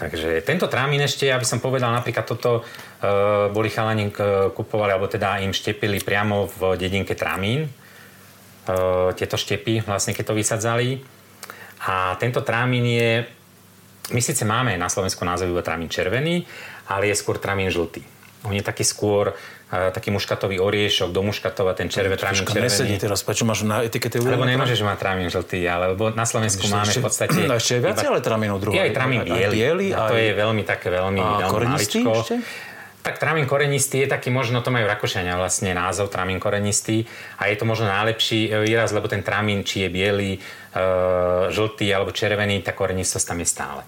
takže 0.00 0.40
tento 0.40 0.64
trámin 0.64 1.04
ešte, 1.04 1.28
aby 1.28 1.44
som 1.44 1.60
povedal, 1.60 1.92
napríklad 1.92 2.24
toto 2.24 2.64
uh, 2.64 3.52
boli 3.52 3.68
chalani 3.68 4.08
k- 4.08 4.56
kupovali, 4.56 4.96
alebo 4.96 5.04
teda 5.04 5.44
im 5.44 5.52
štepili 5.52 6.00
priamo 6.00 6.48
v 6.48 6.80
dedinke 6.80 7.12
Tramín. 7.12 7.68
Uh, 8.64 9.12
tieto 9.12 9.36
štepy, 9.36 9.84
vlastne 9.84 10.16
keď 10.16 10.32
to 10.32 10.38
vysadzali. 10.40 11.12
A 11.84 12.16
tento 12.16 12.40
trámin 12.40 12.84
je 12.84 13.10
my 14.12 14.20
síce 14.20 14.44
máme 14.44 14.76
na 14.76 14.92
Slovensku 14.92 15.24
názov 15.24 15.48
iba 15.48 15.64
tramín 15.64 15.88
červený, 15.88 16.44
ale 16.92 17.08
je 17.08 17.16
skôr 17.16 17.40
tramín 17.40 17.72
žltý. 17.72 18.04
On 18.44 18.52
je 18.52 18.60
taký 18.60 18.84
skôr 18.84 19.32
uh, 19.32 19.88
taký 19.88 20.12
muškatový 20.12 20.60
oriešok, 20.60 21.08
do 21.08 21.24
muškatova 21.24 21.72
ten 21.72 21.88
červe, 21.88 22.20
tramín 22.20 22.44
Troška 22.44 22.60
nesedí 22.60 23.00
červený. 23.00 23.00
teraz, 23.00 23.24
prečo 23.24 23.48
máš 23.48 23.64
na 23.64 23.80
etikete 23.80 24.20
Lebo 24.20 24.44
uvedené 24.44 24.60
nemôžeš 24.60 24.84
mať 24.84 24.96
tramín 25.00 25.32
žltý, 25.32 25.64
alebo 25.64 26.12
na 26.12 26.28
Slovensku 26.28 26.68
máme 26.68 26.92
v 26.92 27.00
podstate... 27.00 27.48
No, 27.48 27.56
ešte 27.60 27.80
je 27.80 27.88
viac, 27.88 27.96
ale 28.04 28.20
tramínov 28.20 28.60
druhov. 28.60 28.76
Je 28.76 28.84
aj 28.84 28.92
aj 28.92 29.24
biely. 29.24 29.56
biely, 29.56 29.86
a 29.96 29.98
to 30.12 30.14
je 30.20 30.30
veľmi 30.36 30.62
také, 30.68 30.92
veľmi, 30.92 31.20
veľmi 31.24 31.64
maličko. 31.64 32.10
ešte? 32.20 32.36
Tak 33.04 33.20
tramín 33.20 33.44
korenistý 33.44 34.08
je 34.08 34.16
taký, 34.16 34.32
možno 34.32 34.64
to 34.64 34.72
majú 34.72 34.88
Rakúšania 34.88 35.36
vlastne 35.36 35.76
názov 35.76 36.08
tramín 36.08 36.40
korenistý 36.40 37.04
a 37.36 37.52
je 37.52 37.60
to 37.60 37.68
možno 37.68 37.84
najlepší 37.84 38.48
e, 38.48 38.64
výraz, 38.64 38.96
lebo 38.96 39.12
ten 39.12 39.20
tramín, 39.20 39.60
či 39.60 39.84
je 39.84 39.92
biely, 39.92 40.32
e, 40.32 40.38
žltý 41.52 41.92
alebo 41.92 42.16
červený, 42.16 42.64
tá 42.64 42.72
korenistosť 42.72 43.26
tam 43.28 43.44
je 43.44 43.48
stále. 43.52 43.82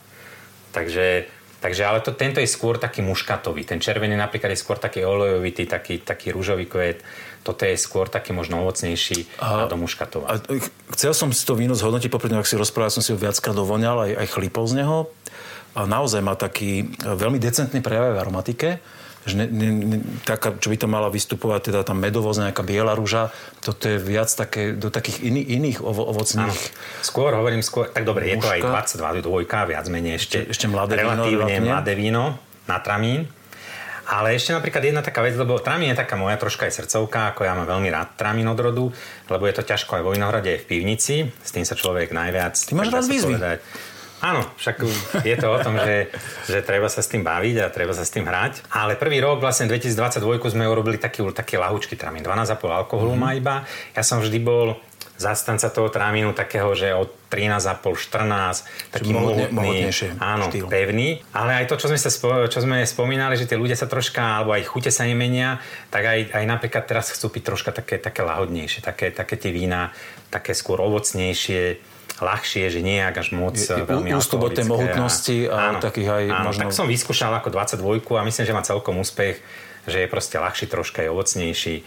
Takže, 0.68 1.32
takže 1.64 1.82
ale 1.88 2.04
to, 2.04 2.12
tento 2.12 2.44
je 2.44 2.48
skôr 2.52 2.76
taký 2.76 3.00
muškatový. 3.00 3.64
Ten 3.64 3.80
červený 3.80 4.20
napríklad 4.20 4.52
je 4.52 4.60
skôr 4.60 4.76
taký 4.76 5.08
olejovitý, 5.08 5.64
taký, 5.64 6.04
taký 6.04 6.36
rúžový 6.36 6.68
kvet. 6.68 7.00
Toto 7.40 7.64
je 7.64 7.72
skôr 7.80 8.12
taký 8.12 8.36
možno 8.36 8.60
ovocnejší 8.68 9.40
a, 9.40 9.64
do 9.64 9.80
muškatova. 9.80 10.28
A 10.28 10.34
ch- 10.44 10.72
chcel 10.92 11.16
som 11.16 11.32
si 11.32 11.40
to 11.48 11.56
víno 11.56 11.72
zhodnotiť, 11.72 12.12
popri 12.12 12.28
tom, 12.28 12.36
ak 12.36 12.44
si 12.44 12.60
rozprával, 12.60 12.92
som 12.92 13.00
si 13.00 13.16
ho 13.16 13.18
viackrát 13.18 13.56
dovoňal, 13.56 14.12
aj, 14.12 14.12
aj 14.12 14.26
chlípol 14.28 14.68
z 14.68 14.84
neho. 14.84 15.08
A 15.72 15.88
naozaj 15.88 16.20
má 16.20 16.36
taký 16.36 16.84
e, 16.84 17.16
veľmi 17.16 17.40
decentný 17.40 17.80
prejav 17.80 18.12
v 18.12 18.20
aromatike. 18.20 18.68
Že 19.26 19.34
ne, 19.36 19.46
ne, 19.48 19.68
ne, 19.68 19.96
taká, 20.22 20.54
čo 20.54 20.70
by 20.70 20.78
to 20.78 20.86
mala 20.86 21.10
vystupovať, 21.10 21.68
teda 21.68 21.82
tá 21.82 21.92
medovosť, 21.92 22.46
nejaká 22.46 22.62
biela 22.62 22.94
rúža, 22.94 23.34
toto 23.58 23.84
je 23.84 23.98
viac 23.98 24.30
také, 24.30 24.70
do 24.70 24.86
takých 24.86 25.18
iný, 25.20 25.42
iných 25.42 25.82
ovo, 25.82 26.02
Áno. 26.04 26.14
ovocných. 26.14 26.54
Skôr 27.02 27.34
hovorím 27.34 27.58
skôr, 27.60 27.90
tak 27.90 28.02
dobre, 28.02 28.28
je 28.28 28.38
to 28.38 28.46
aj 28.46 28.62
Muška. 28.62 29.02
22 29.02 29.20
dvojka, 29.20 29.66
viac 29.66 29.86
menej 29.86 30.16
ešte, 30.16 30.46
Ešte- 30.46 30.66
mladé 30.66 30.94
víno 30.96 31.10
relatívne 31.12 31.42
relatívne. 31.42 31.68
mladé 31.68 31.92
víno 31.92 32.22
na 32.64 32.78
tramín. 32.78 33.26
Ale 34.06 34.38
ešte 34.38 34.54
napríklad 34.54 34.86
jedna 34.86 35.02
taká 35.02 35.18
vec, 35.18 35.34
lebo 35.34 35.58
tramín 35.58 35.90
je 35.90 35.98
taká 35.98 36.14
moja 36.14 36.38
troška 36.38 36.70
aj 36.70 36.78
srdcovka, 36.78 37.34
ako 37.34 37.42
ja 37.42 37.58
mám 37.58 37.66
veľmi 37.66 37.90
rád 37.90 38.14
tramín 38.14 38.46
odrodu, 38.46 38.94
lebo 39.26 39.42
je 39.44 39.54
to 39.58 39.66
ťažko 39.66 39.98
aj 39.98 40.02
vo 40.06 40.14
vinohrade, 40.14 40.46
aj 40.46 40.62
v 40.62 40.66
pivnici, 40.70 41.14
s 41.34 41.50
tým 41.50 41.66
sa 41.66 41.74
človek 41.74 42.14
najviac... 42.14 42.54
Ty 42.54 42.72
máš 42.78 42.94
rád 42.94 43.10
výzvy. 43.10 43.34
povedať, 43.34 43.58
Áno, 44.20 44.48
však 44.56 44.76
je 45.22 45.36
to 45.36 45.46
o 45.52 45.58
tom, 45.60 45.76
že, 45.76 46.08
že 46.48 46.64
treba 46.64 46.88
sa 46.88 47.04
s 47.04 47.08
tým 47.08 47.20
baviť 47.20 47.56
a 47.60 47.66
treba 47.68 47.92
sa 47.92 48.00
s 48.02 48.10
tým 48.10 48.24
hrať. 48.24 48.64
Ale 48.72 48.96
prvý 48.96 49.20
rok, 49.20 49.44
vlastne 49.44 49.68
2022 49.68 50.16
sme 50.48 50.64
urobili 50.64 50.96
taký, 50.96 51.20
taký 51.36 51.60
lahúčky 51.60 52.00
tramín. 52.00 52.24
12,5 52.24 52.56
alkoholu 52.64 53.12
Mhm. 53.12 53.20
mm-hmm. 53.20 53.20
má 53.20 53.30
iba. 53.36 53.54
Ja 53.92 54.02
som 54.02 54.24
vždy 54.24 54.38
bol 54.40 54.80
zastanca 55.16 55.72
toho 55.72 55.88
tramínu 55.88 56.36
takého, 56.36 56.76
že 56.76 56.92
od 56.92 57.08
13,5, 57.32 57.80
14, 57.80 58.92
taký 58.92 59.16
mohutný, 59.16 59.48
mohutnejšie 59.48 60.20
áno, 60.20 60.52
štýl. 60.52 60.68
pevný. 60.68 61.24
Ale 61.32 61.64
aj 61.64 61.72
to, 61.72 61.80
čo 61.80 61.88
sme, 61.88 61.96
sa 61.96 62.12
spo, 62.12 62.44
čo 62.52 62.60
sme 62.60 62.84
spomínali, 62.84 63.40
že 63.40 63.48
tie 63.48 63.56
ľudia 63.56 63.80
sa 63.80 63.88
troška, 63.88 64.20
alebo 64.20 64.52
aj 64.52 64.68
chute 64.68 64.92
sa 64.92 65.08
nemenia, 65.08 65.56
tak 65.88 66.04
aj, 66.04 66.36
aj 66.36 66.44
napríklad 66.44 66.84
teraz 66.84 67.08
chcú 67.16 67.32
piť 67.32 67.42
troška 67.48 67.72
také, 67.72 67.96
také 67.96 68.20
lahodnejšie, 68.28 68.84
také, 68.84 69.08
také 69.08 69.40
tie 69.40 69.56
vína, 69.56 69.88
také 70.28 70.52
skôr 70.52 70.84
ovocnejšie, 70.84 71.80
ľahšie, 72.18 72.66
že 72.66 72.80
nie 72.80 72.96
jak 72.96 73.12
až 73.14 73.28
moc 73.30 73.54
Je- 73.54 73.66
je 73.66 73.84
veľmi 73.84 74.10
ústup 74.12 74.40
od 74.40 74.52
tej 74.52 74.64
mohutnosti 74.64 75.36
a 75.46 75.76
takých 75.78 76.08
aj 76.08 76.24
áno, 76.26 76.44
možno- 76.46 76.62
tak 76.62 76.72
som 76.72 76.86
vyskúšal 76.86 77.32
ako 77.34 77.48
22 77.50 78.16
a 78.16 78.24
myslím, 78.24 78.44
že 78.44 78.52
má 78.52 78.62
celkom 78.62 78.96
úspech 78.96 79.38
že 79.86 80.02
je 80.02 80.10
proste 80.10 80.34
ľahší 80.34 80.66
troška, 80.66 80.98
je 80.98 81.14
ovocnejší, 81.14 81.86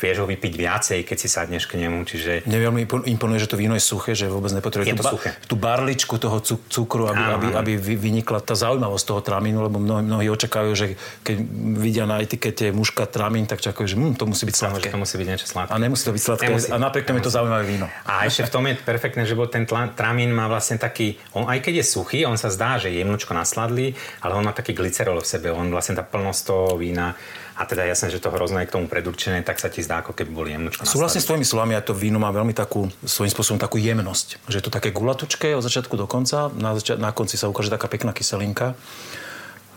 vieš 0.00 0.24
ho 0.24 0.26
vypiť 0.26 0.52
viacej, 0.56 0.98
keď 1.04 1.16
si 1.20 1.28
sadneš 1.28 1.68
k 1.68 1.76
nemu, 1.76 2.00
čiže 2.08 2.48
Mne 2.48 2.58
veľmi 2.64 2.80
impo- 2.88 3.04
imponuje, 3.04 3.44
že 3.44 3.52
to 3.52 3.60
víno 3.60 3.76
je 3.76 3.84
suché, 3.84 4.16
že 4.16 4.24
vôbec 4.24 4.48
nepotrebuje 4.56 4.88
Je 4.88 4.96
tú, 4.96 5.04
to 5.04 5.12
suché. 5.20 5.30
tú 5.44 5.54
barličku 5.54 6.16
toho 6.16 6.40
cu- 6.40 6.64
cukru, 6.64 7.12
aby, 7.12 7.20
Áno, 7.20 7.36
aby, 7.36 7.46
áno. 7.52 7.60
aby 7.60 7.72
vy- 7.76 8.00
vynikla 8.00 8.40
tá 8.40 8.56
zaujímavosť 8.56 9.04
toho 9.04 9.20
tramínu, 9.20 9.60
lebo 9.60 9.76
mnohí, 9.76 10.00
mnohí 10.00 10.26
očakávajú, 10.32 10.72
že 10.72 10.86
keď 11.20 11.36
vidia 11.76 12.08
na 12.08 12.24
etikete 12.24 12.72
muška 12.72 13.04
tramín, 13.04 13.44
tak 13.44 13.60
čakajú, 13.60 13.84
že 13.84 13.96
hm, 14.00 14.16
to 14.16 14.24
musí 14.24 14.48
byť 14.48 14.56
sladké. 14.56 14.88
to 14.88 14.96
musí 14.96 15.14
byť 15.20 15.26
niečo 15.28 15.46
sladké. 15.46 15.70
A 15.70 15.76
nemusí 15.76 16.02
to 16.08 16.12
byť 16.16 16.22
sladké. 16.24 16.46
Nemusí. 16.48 16.68
A 16.72 16.80
napriek 16.80 17.04
tomu 17.04 17.20
je 17.20 17.28
to 17.28 17.34
zaujímavé 17.36 17.64
víno. 17.68 17.86
A 18.08 18.24
ešte 18.24 18.48
v 18.48 18.50
tom 18.50 18.64
je 18.64 18.80
perfektné, 18.80 19.28
že 19.28 19.36
ten 19.52 19.68
tramín 19.68 20.32
má 20.32 20.48
vlastne 20.48 20.80
taký, 20.80 21.20
on 21.36 21.44
aj 21.44 21.60
keď 21.60 21.84
je 21.84 21.84
suchý, 21.84 22.18
on 22.24 22.40
sa 22.40 22.48
zdá, 22.48 22.80
že 22.80 22.88
je 22.88 23.04
jemnučko 23.04 23.36
nasladlý, 23.36 23.92
ale 24.24 24.32
on 24.32 24.44
má 24.44 24.56
taký 24.56 24.72
glycerol 24.72 25.20
v 25.20 25.28
sebe, 25.28 25.52
on 25.52 25.68
vlastne 25.68 25.94
tá 25.94 26.02
plnosť 26.02 26.40
toho 26.48 26.80
vína 26.80 27.12
a 27.54 27.62
teda 27.70 27.86
jasné, 27.86 28.10
že 28.10 28.18
to 28.18 28.34
hrozné 28.34 28.66
je 28.66 28.68
k 28.70 28.74
tomu 28.74 28.90
predurčené, 28.90 29.46
tak 29.46 29.62
sa 29.62 29.70
ti 29.70 29.78
zdá, 29.78 30.02
ako 30.02 30.10
keby 30.10 30.30
boli 30.34 30.50
jemnočko 30.58 30.82
Súhlasím 30.90 31.22
s 31.22 31.28
tvojimi 31.30 31.46
slovami, 31.46 31.78
aj 31.78 31.86
to 31.86 31.94
víno 31.94 32.18
má 32.18 32.34
veľmi 32.34 32.50
takú, 32.50 32.90
svojím 33.06 33.30
spôsobom 33.30 33.62
takú 33.62 33.78
jemnosť. 33.78 34.42
Že 34.50 34.56
je 34.58 34.64
to 34.66 34.74
také 34.74 34.90
gulatučké 34.90 35.54
od 35.54 35.62
začiatku 35.62 35.94
do 35.94 36.10
konca, 36.10 36.50
na, 36.58 36.74
zač- 36.74 36.98
na 36.98 37.14
konci 37.14 37.38
sa 37.38 37.46
ukáže 37.46 37.70
taká 37.70 37.86
pekná 37.86 38.10
kyselinka. 38.10 38.74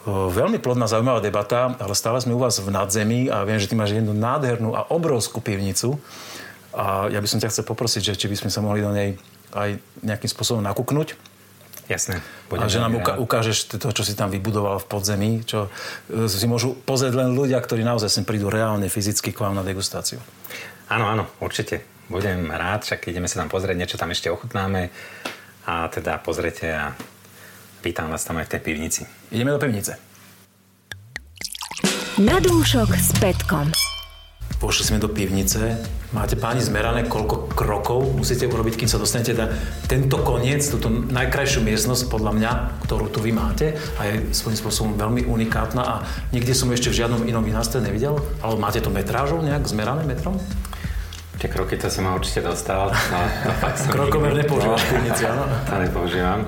Veľmi 0.10 0.58
plodná, 0.58 0.90
zaujímavá 0.90 1.22
debata, 1.22 1.78
ale 1.78 1.94
stále 1.94 2.18
sme 2.18 2.34
u 2.34 2.42
vás 2.42 2.58
v 2.58 2.72
nadzemí 2.72 3.30
a 3.30 3.46
viem, 3.46 3.60
že 3.62 3.70
ty 3.70 3.76
máš 3.78 3.94
jednu 3.94 4.16
nádhernú 4.16 4.74
a 4.74 4.88
obrovskú 4.90 5.44
pivnicu. 5.44 6.00
A 6.74 7.12
ja 7.14 7.20
by 7.20 7.28
som 7.30 7.38
ťa 7.38 7.52
chcel 7.52 7.68
poprosiť, 7.68 8.14
že 8.14 8.18
či 8.18 8.26
by 8.32 8.40
sme 8.40 8.50
sa 8.50 8.64
mohli 8.64 8.82
do 8.82 8.90
nej 8.90 9.20
aj 9.54 9.78
nejakým 10.02 10.30
spôsobom 10.32 10.64
nakúknuť. 10.64 11.37
Jasné. 11.88 12.20
A 12.52 12.68
že 12.68 12.84
nám 12.84 13.00
uka- 13.00 13.16
ukážeš 13.16 13.80
to, 13.80 13.88
čo 13.96 14.04
si 14.04 14.12
tam 14.12 14.28
vybudoval 14.28 14.84
v 14.84 14.88
podzemí, 14.92 15.32
čo 15.48 15.72
e, 16.12 16.28
si 16.28 16.44
môžu 16.44 16.76
pozrieť 16.76 17.16
len 17.16 17.32
ľudia, 17.32 17.64
ktorí 17.64 17.88
naozaj 17.88 18.12
sem 18.12 18.26
prídu 18.28 18.52
reálne, 18.52 18.92
fyzicky 18.92 19.32
k 19.32 19.40
vám 19.40 19.56
na 19.56 19.64
degustáciu. 19.64 20.20
Áno, 20.92 21.08
áno, 21.08 21.24
určite. 21.40 21.84
Budem 22.12 22.52
rád, 22.52 22.88
však 22.88 23.08
ideme 23.12 23.28
sa 23.28 23.44
tam 23.44 23.52
pozrieť, 23.52 23.76
niečo 23.76 24.00
tam 24.00 24.12
ešte 24.12 24.32
ochutnáme 24.32 24.92
a 25.68 25.92
teda 25.92 26.20
pozrite 26.24 26.72
a 26.72 26.96
vítam 27.84 28.08
vás 28.08 28.24
tam 28.24 28.40
aj 28.40 28.48
v 28.48 28.52
tej 28.56 28.62
pivnici. 28.64 29.02
Ideme 29.32 29.52
do 29.52 29.60
pivnice. 29.60 30.00
Na 32.20 32.40
dúšok 32.40 32.90
s 32.96 33.12
Petkom. 33.20 33.87
Pošli 34.58 34.90
sme 34.90 34.98
do 34.98 35.06
pivnice. 35.06 35.78
Máte 36.10 36.34
páni 36.34 36.66
zmerané, 36.66 37.06
koľko 37.06 37.54
krokov 37.54 38.10
musíte 38.18 38.50
urobiť, 38.50 38.82
kým 38.82 38.90
sa 38.90 38.98
dostanete 38.98 39.38
na 39.38 39.54
tento 39.86 40.18
koniec, 40.26 40.66
túto 40.66 40.90
najkrajšiu 40.90 41.62
miestnosť, 41.62 42.10
podľa 42.10 42.32
mňa, 42.34 42.52
ktorú 42.90 43.06
tu 43.14 43.22
vy 43.22 43.38
máte 43.38 43.78
a 44.02 44.10
je 44.10 44.34
svojím 44.34 44.58
spôsobom 44.58 44.92
veľmi 44.98 45.30
unikátna 45.30 45.82
a 45.86 45.96
nikde 46.34 46.58
som 46.58 46.74
ešte 46.74 46.90
v 46.90 47.06
žiadnom 47.06 47.30
inom 47.30 47.46
vinárstve 47.46 47.86
nevidel. 47.86 48.18
Ale 48.42 48.58
máte 48.58 48.82
to 48.82 48.90
metrážou 48.90 49.46
nejak 49.46 49.62
zmerané 49.70 50.10
metrom? 50.10 50.42
Tie 51.38 51.54
kroky 51.54 51.78
to 51.78 51.94
som 51.94 52.10
ma 52.10 52.18
určite 52.18 52.42
dostal. 52.42 52.90
No, 52.90 53.20
to 53.46 53.54
fakt 53.62 53.78
som 53.78 53.94
Krokomer 53.94 54.34
nepoužívaš 54.34 54.82
No, 54.82 54.88
v 54.90 54.90
pivnici, 54.90 55.24
áno? 55.30 55.46
To 55.70 55.74
nepoužívam. 55.78 56.40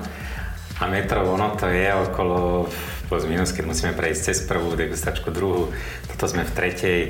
A 0.82 0.84
metro, 0.90 1.22
ono 1.30 1.54
to 1.54 1.70
je 1.70 1.94
okolo 1.94 2.66
plus 3.06 3.22
minus, 3.26 3.54
keď 3.54 3.64
musíme 3.70 3.92
prejsť 3.94 4.20
cez 4.34 4.38
prvú 4.50 4.74
degustačku, 4.74 5.30
druhú. 5.30 5.70
Toto 6.10 6.26
sme 6.26 6.42
v 6.42 6.52
tretej. 6.58 7.00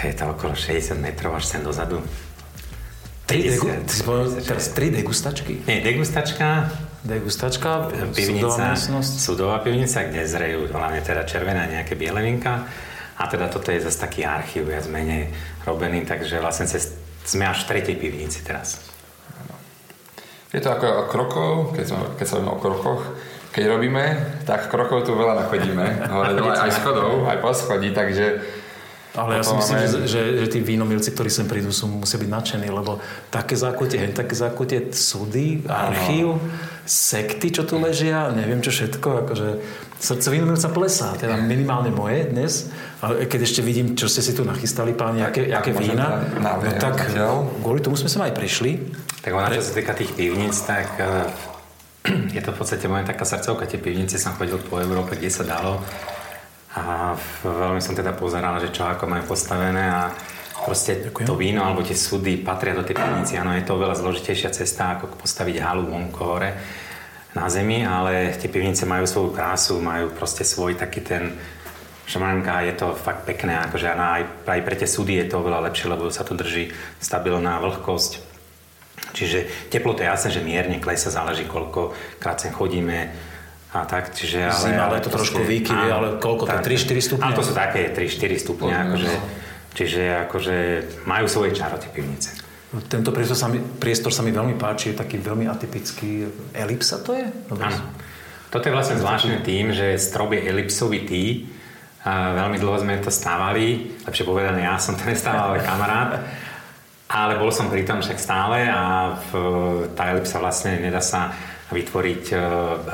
Je 0.00 0.14
to 0.14 0.24
okolo 0.26 0.52
60 0.52 0.94
metrov 0.96 1.32
až 1.32 1.44
sem 1.46 1.60
dozadu. 1.60 1.98
Tri, 3.24 3.44
50, 3.44 3.50
degu- 3.50 3.68
ty 3.84 3.92
si 3.92 4.02
povedal 4.02 4.28
50. 4.34 4.46
teraz 4.46 4.64
tri 4.72 4.86
degustačky. 4.88 5.52
Nie, 5.64 5.78
degustačka, 5.80 6.48
Degustačka, 6.98 7.88
súdová 7.88 8.10
pivnica, 8.10 8.64
miestnosť. 8.74 9.12
súdová 9.16 9.56
pivnica, 9.60 9.98
kde 10.02 10.22
zrejú 10.24 10.60
hlavne 10.68 10.98
teda 10.98 11.22
červená 11.24 11.64
nejaké 11.64 11.94
biele 11.94 12.20
vinka. 12.20 12.66
A 13.14 13.26
teda 13.26 13.46
toto 13.46 13.70
je 13.70 13.78
zase 13.80 13.98
taký 13.98 14.22
archív 14.22 14.66
viac 14.66 14.86
menej 14.86 15.30
robený, 15.62 16.02
takže 16.02 16.38
vlastne 16.38 16.66
cez, 16.66 16.94
sme 17.22 17.46
až 17.46 17.64
v 17.64 17.68
tretej 17.68 17.96
pivnici 17.96 18.42
teraz. 18.42 18.82
Je 20.48 20.58
to 20.58 20.72
ako 20.72 21.06
krokov, 21.06 21.50
keď, 21.76 21.84
sme, 21.86 22.02
keď 22.16 22.26
sa 22.26 22.36
o 22.40 22.56
krokoch. 22.56 23.02
Keď 23.48 23.64
robíme, 23.68 24.04
tak 24.44 24.68
krokov 24.68 25.04
tu 25.04 25.12
veľa 25.12 25.44
nachodíme. 25.44 25.86
Hore, 26.12 26.32
dole, 26.34 26.54
aj 26.54 26.72
schodov, 26.72 27.28
aj 27.28 27.38
po 27.40 27.52
schodí, 27.52 27.92
takže 27.92 28.40
Ale 29.18 29.42
ja 29.42 29.42
si 29.42 29.54
myslím, 29.58 29.78
že, 29.82 29.88
že, 30.06 30.22
že 30.44 30.46
tí 30.46 30.62
vínomilci, 30.62 31.10
ktorí 31.10 31.26
sem 31.26 31.50
prídu, 31.50 31.74
sú, 31.74 31.90
musia 31.90 32.22
byť 32.22 32.30
nadšení, 32.30 32.68
lebo 32.70 33.02
také 33.34 33.58
zákutie, 33.58 33.98
hen 33.98 34.14
také 34.14 34.38
zákutie, 34.38 34.94
súdy, 34.94 35.66
archív, 35.66 36.38
sekty, 36.86 37.50
čo 37.50 37.66
tu 37.66 37.82
ležia, 37.82 38.30
neviem 38.30 38.62
čo 38.62 38.70
všetko, 38.70 39.08
akože 39.26 39.48
srdce 39.98 40.30
vínomilca 40.30 40.70
plesá, 40.70 41.18
teda 41.18 41.34
minimálne 41.34 41.90
moje 41.90 42.30
dnes, 42.30 42.70
ale 43.02 43.26
keď 43.26 43.40
ešte 43.42 43.60
vidím, 43.66 43.98
čo 43.98 44.06
ste 44.06 44.22
si 44.22 44.30
tu 44.30 44.46
nachystali, 44.46 44.94
páni, 44.94 45.26
aké, 45.26 45.50
ak 45.50 45.66
aké 45.66 45.70
môžem 45.74 45.98
vína, 45.98 46.22
no 46.38 46.70
tak 46.78 47.10
kvôli 47.60 47.82
tomu 47.82 47.98
sme 47.98 48.06
sem 48.06 48.22
aj 48.22 48.32
prišli. 48.38 48.70
Tak 49.26 49.34
ona, 49.34 49.50
čo 49.50 49.66
sa 49.66 49.74
týka 49.74 49.98
tých 49.98 50.14
pivníc, 50.14 50.54
tak 50.62 50.94
eh, 51.02 51.26
je 52.36 52.40
to 52.40 52.54
v 52.54 52.56
podstate 52.56 52.86
moja 52.86 53.04
taká 53.04 53.26
srdcovka. 53.26 53.66
Tie 53.66 53.82
pivnice 53.82 54.16
som 54.16 54.38
chodil 54.38 54.56
po 54.62 54.78
Európe, 54.78 55.18
kde 55.18 55.30
sa 55.34 55.42
dalo. 55.42 55.82
A 56.76 57.16
veľmi 57.44 57.80
som 57.80 57.96
teda 57.96 58.12
pozeral, 58.12 58.60
že 58.60 58.68
čo 58.68 58.84
ako 58.84 59.08
majú 59.08 59.32
postavené 59.32 59.88
a 59.88 60.12
proste 60.68 61.08
Ďakujem. 61.08 61.26
to 61.26 61.34
víno 61.38 61.64
alebo 61.64 61.80
tie 61.80 61.96
súdy 61.96 62.36
patria 62.44 62.76
do 62.76 62.84
tej 62.84 63.00
pivnici. 63.00 63.40
Áno, 63.40 63.56
je 63.56 63.64
to 63.64 63.80
oveľa 63.80 63.96
zložitejšia 63.96 64.52
cesta, 64.52 64.98
ako 64.98 65.16
postaviť 65.16 65.64
halu 65.64 65.88
vonko 65.88 66.22
hore 66.24 66.50
na 67.32 67.48
zemi, 67.48 67.86
ale 67.86 68.36
tie 68.36 68.52
pivnice 68.52 68.84
majú 68.84 69.08
svoju 69.08 69.30
krásu, 69.32 69.80
majú 69.80 70.12
proste 70.12 70.44
svoj 70.44 70.76
taký 70.76 71.00
ten 71.00 71.32
šamanka, 72.08 72.64
je 72.64 72.74
to 72.76 72.96
fakt 72.96 73.28
pekné, 73.28 73.60
akože 73.68 73.88
aj, 73.92 74.48
aj 74.48 74.60
pre 74.64 74.74
tie 74.80 74.88
súdy 74.88 75.20
je 75.20 75.28
to 75.28 75.44
oveľa 75.44 75.68
lepšie, 75.68 75.92
lebo 75.92 76.08
sa 76.08 76.24
tu 76.24 76.32
drží 76.32 76.72
stabilná 77.00 77.60
vlhkosť. 77.60 78.24
Čiže 79.12 79.70
teploto 79.72 80.00
je 80.00 80.08
jasné, 80.08 80.30
že 80.32 80.44
mierne 80.44 80.80
klesa, 80.80 81.12
záleží 81.12 81.44
koľko 81.44 81.92
krát 82.16 82.40
sem 82.40 82.52
chodíme 82.52 83.12
a 83.80 83.84
tak, 83.86 84.10
čiže... 84.14 84.44
Ale, 84.44 84.58
Zima, 84.58 84.86
leto 84.90 85.08
trošku 85.10 85.46
výkyvy, 85.46 85.86
ale 85.90 86.06
koľko 86.18 86.50
to, 86.50 86.58
3-4 86.62 86.98
stupne? 86.98 87.24
Áno, 87.30 87.38
to 87.38 87.44
sú 87.46 87.54
také 87.54 87.94
3-4 87.94 88.42
stupne, 88.42 88.72
Poďme, 88.74 88.84
akože, 88.90 89.10
no. 89.10 89.20
čiže 89.74 90.02
akože 90.28 90.56
majú 91.06 91.26
svoje 91.30 91.50
čaro 91.54 91.78
tie 91.78 91.90
pivnice. 91.90 92.48
Tento 92.68 93.16
priestor 93.16 93.38
sa, 93.38 93.48
mi, 93.48 93.64
priestor 93.64 94.12
sa 94.12 94.20
mi 94.20 94.28
veľmi 94.28 94.60
páči, 94.60 94.92
je 94.92 95.00
taký 95.00 95.16
veľmi 95.16 95.48
atypický. 95.48 96.28
Elipsa 96.52 97.00
to 97.00 97.16
je? 97.16 97.24
Dobre. 97.48 97.64
Áno. 97.64 97.80
Toto 98.48 98.64
je 98.68 98.76
vlastne 98.76 99.00
zvláštne 99.00 99.40
tým, 99.40 99.72
že 99.72 99.96
strop 99.96 100.36
je 100.36 100.44
elipsovitý. 100.44 101.48
A 102.04 102.36
veľmi 102.44 102.56
dlho 102.60 102.80
sme 102.80 103.00
to 103.00 103.12
stávali. 103.12 103.96
Lepšie 104.04 104.24
povedané, 104.24 104.64
ja 104.64 104.76
som 104.80 104.96
to 104.96 105.04
nestával, 105.08 105.52
ale 105.52 105.64
kamarát. 105.64 106.24
Ale 107.08 107.40
bol 107.40 107.48
som 107.48 107.72
pri 107.72 107.88
tom 107.88 108.04
však 108.04 108.20
stále 108.20 108.68
a 108.68 109.16
v, 109.16 109.32
tá 109.96 110.12
elipsa 110.12 110.36
vlastne 110.36 110.76
nedá 110.76 111.00
sa 111.00 111.32
vytvoriť 111.68 112.24
e, 112.32 112.36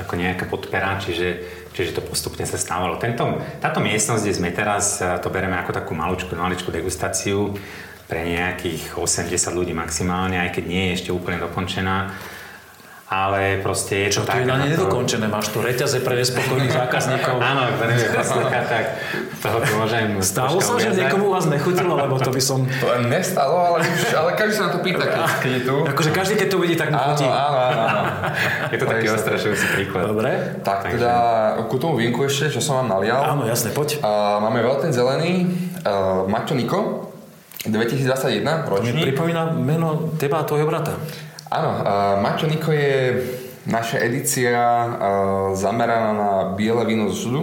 ako 0.03 0.15
nejaká 0.19 0.45
podpera, 0.51 0.99
čiže, 0.99 1.43
čiže 1.71 1.95
to 1.95 2.03
postupne 2.03 2.43
sa 2.43 2.59
stávalo. 2.59 2.99
Tento, 2.99 3.39
táto 3.63 3.79
miestnosť, 3.79 4.23
kde 4.27 4.35
sme 4.35 4.51
teraz, 4.51 4.99
e, 4.99 5.07
to 5.23 5.31
bereme 5.31 5.55
ako 5.55 5.71
takú 5.71 5.95
maličku, 5.95 6.35
maličku 6.35 6.75
degustáciu 6.75 7.55
pre 8.11 8.27
nejakých 8.27 8.99
80 8.99 9.31
ľudí 9.55 9.73
maximálne, 9.73 10.43
aj 10.43 10.59
keď 10.59 10.65
nie 10.67 10.83
je 10.91 10.95
ešte 11.01 11.11
úplne 11.15 11.39
dokončená. 11.41 12.13
Ale 13.15 13.63
proste 13.63 14.11
je 14.11 14.19
Čo 14.19 14.27
to 14.27 14.35
to 14.35 14.43
je 14.43 14.43
tak... 14.43 14.51
na 14.51 14.67
nedokončené? 14.67 15.31
Máš 15.31 15.55
tu 15.55 15.63
reťaze 15.63 16.03
pre 16.03 16.19
nespokojných 16.19 16.75
zákazníkov. 16.83 17.39
Áno, 17.39 17.71
kto 17.71 17.85
nevie 17.87 18.09
poslúchať, 18.11 18.65
tak 18.67 18.85
toho 19.39 19.59
tu 19.63 19.71
môžem 19.79 20.19
Stalo 20.19 20.59
sa, 20.59 20.75
že 20.83 20.99
niekomu 20.99 21.31
vás 21.31 21.47
nechutilo, 21.47 21.95
lebo 21.95 22.19
to 22.19 22.35
by 22.35 22.43
som... 22.43 22.67
to 22.83 22.87
nestalo, 23.07 23.55
ale, 23.55 23.87
už, 23.87 24.11
ale 24.19 24.35
každý 24.35 24.55
sa 24.59 24.63
na 24.67 24.71
to 24.75 24.81
pýta, 24.83 25.07
keď, 25.07 25.23
keď 25.47 25.51
je 25.55 25.63
tu. 25.63 25.77
Akože 25.87 26.11
každý, 26.11 26.35
keď 26.35 26.49
to 26.51 26.59
vidí, 26.59 26.75
tak 26.75 26.91
mu 26.91 26.99
Áno, 26.99 27.07
chutí. 27.15 27.27
áno, 27.31 27.59
áno. 27.61 27.83
áno. 27.87 28.01
Je 28.75 28.79
to 28.83 28.87
taký 28.91 29.07
Takže- 29.07 29.17
ostrašujúci 29.23 29.67
príklad. 29.79 30.03
Dobre. 30.11 30.31
Tak 30.67 30.79
teda 30.91 31.13
ku 31.71 31.77
tomu 31.79 31.95
vínku 32.03 32.27
ešte, 32.27 32.51
čo 32.51 32.59
som 32.59 32.83
vám 32.83 32.99
nalial. 32.99 33.23
Áno, 33.23 33.47
jasne, 33.47 33.71
poď. 33.71 34.03
A 34.03 34.43
máme 34.43 34.59
veľký 34.59 34.91
zelený 34.91 35.31
uh, 35.87 36.27
Macho 36.27 36.59
Nico 36.59 36.81
2021 37.65 38.45
Mi 38.45 38.53
ročník. 38.69 39.03
pripomína 39.09 39.55
meno 39.55 40.13
teba 40.21 40.43
a 40.43 40.45
tvojho 40.45 40.69
brata. 40.69 40.99
Áno, 41.55 41.71
uh, 41.71 42.19
Macho 42.19 42.51
Nico 42.51 42.75
je 42.75 43.23
naša 43.71 44.03
edícia 44.03 44.59
uh, 44.59 44.91
zameraná 45.55 46.11
na 46.11 46.31
biele 46.59 46.83
víno 46.83 47.07
zo 47.15 47.31
sudu. 47.31 47.43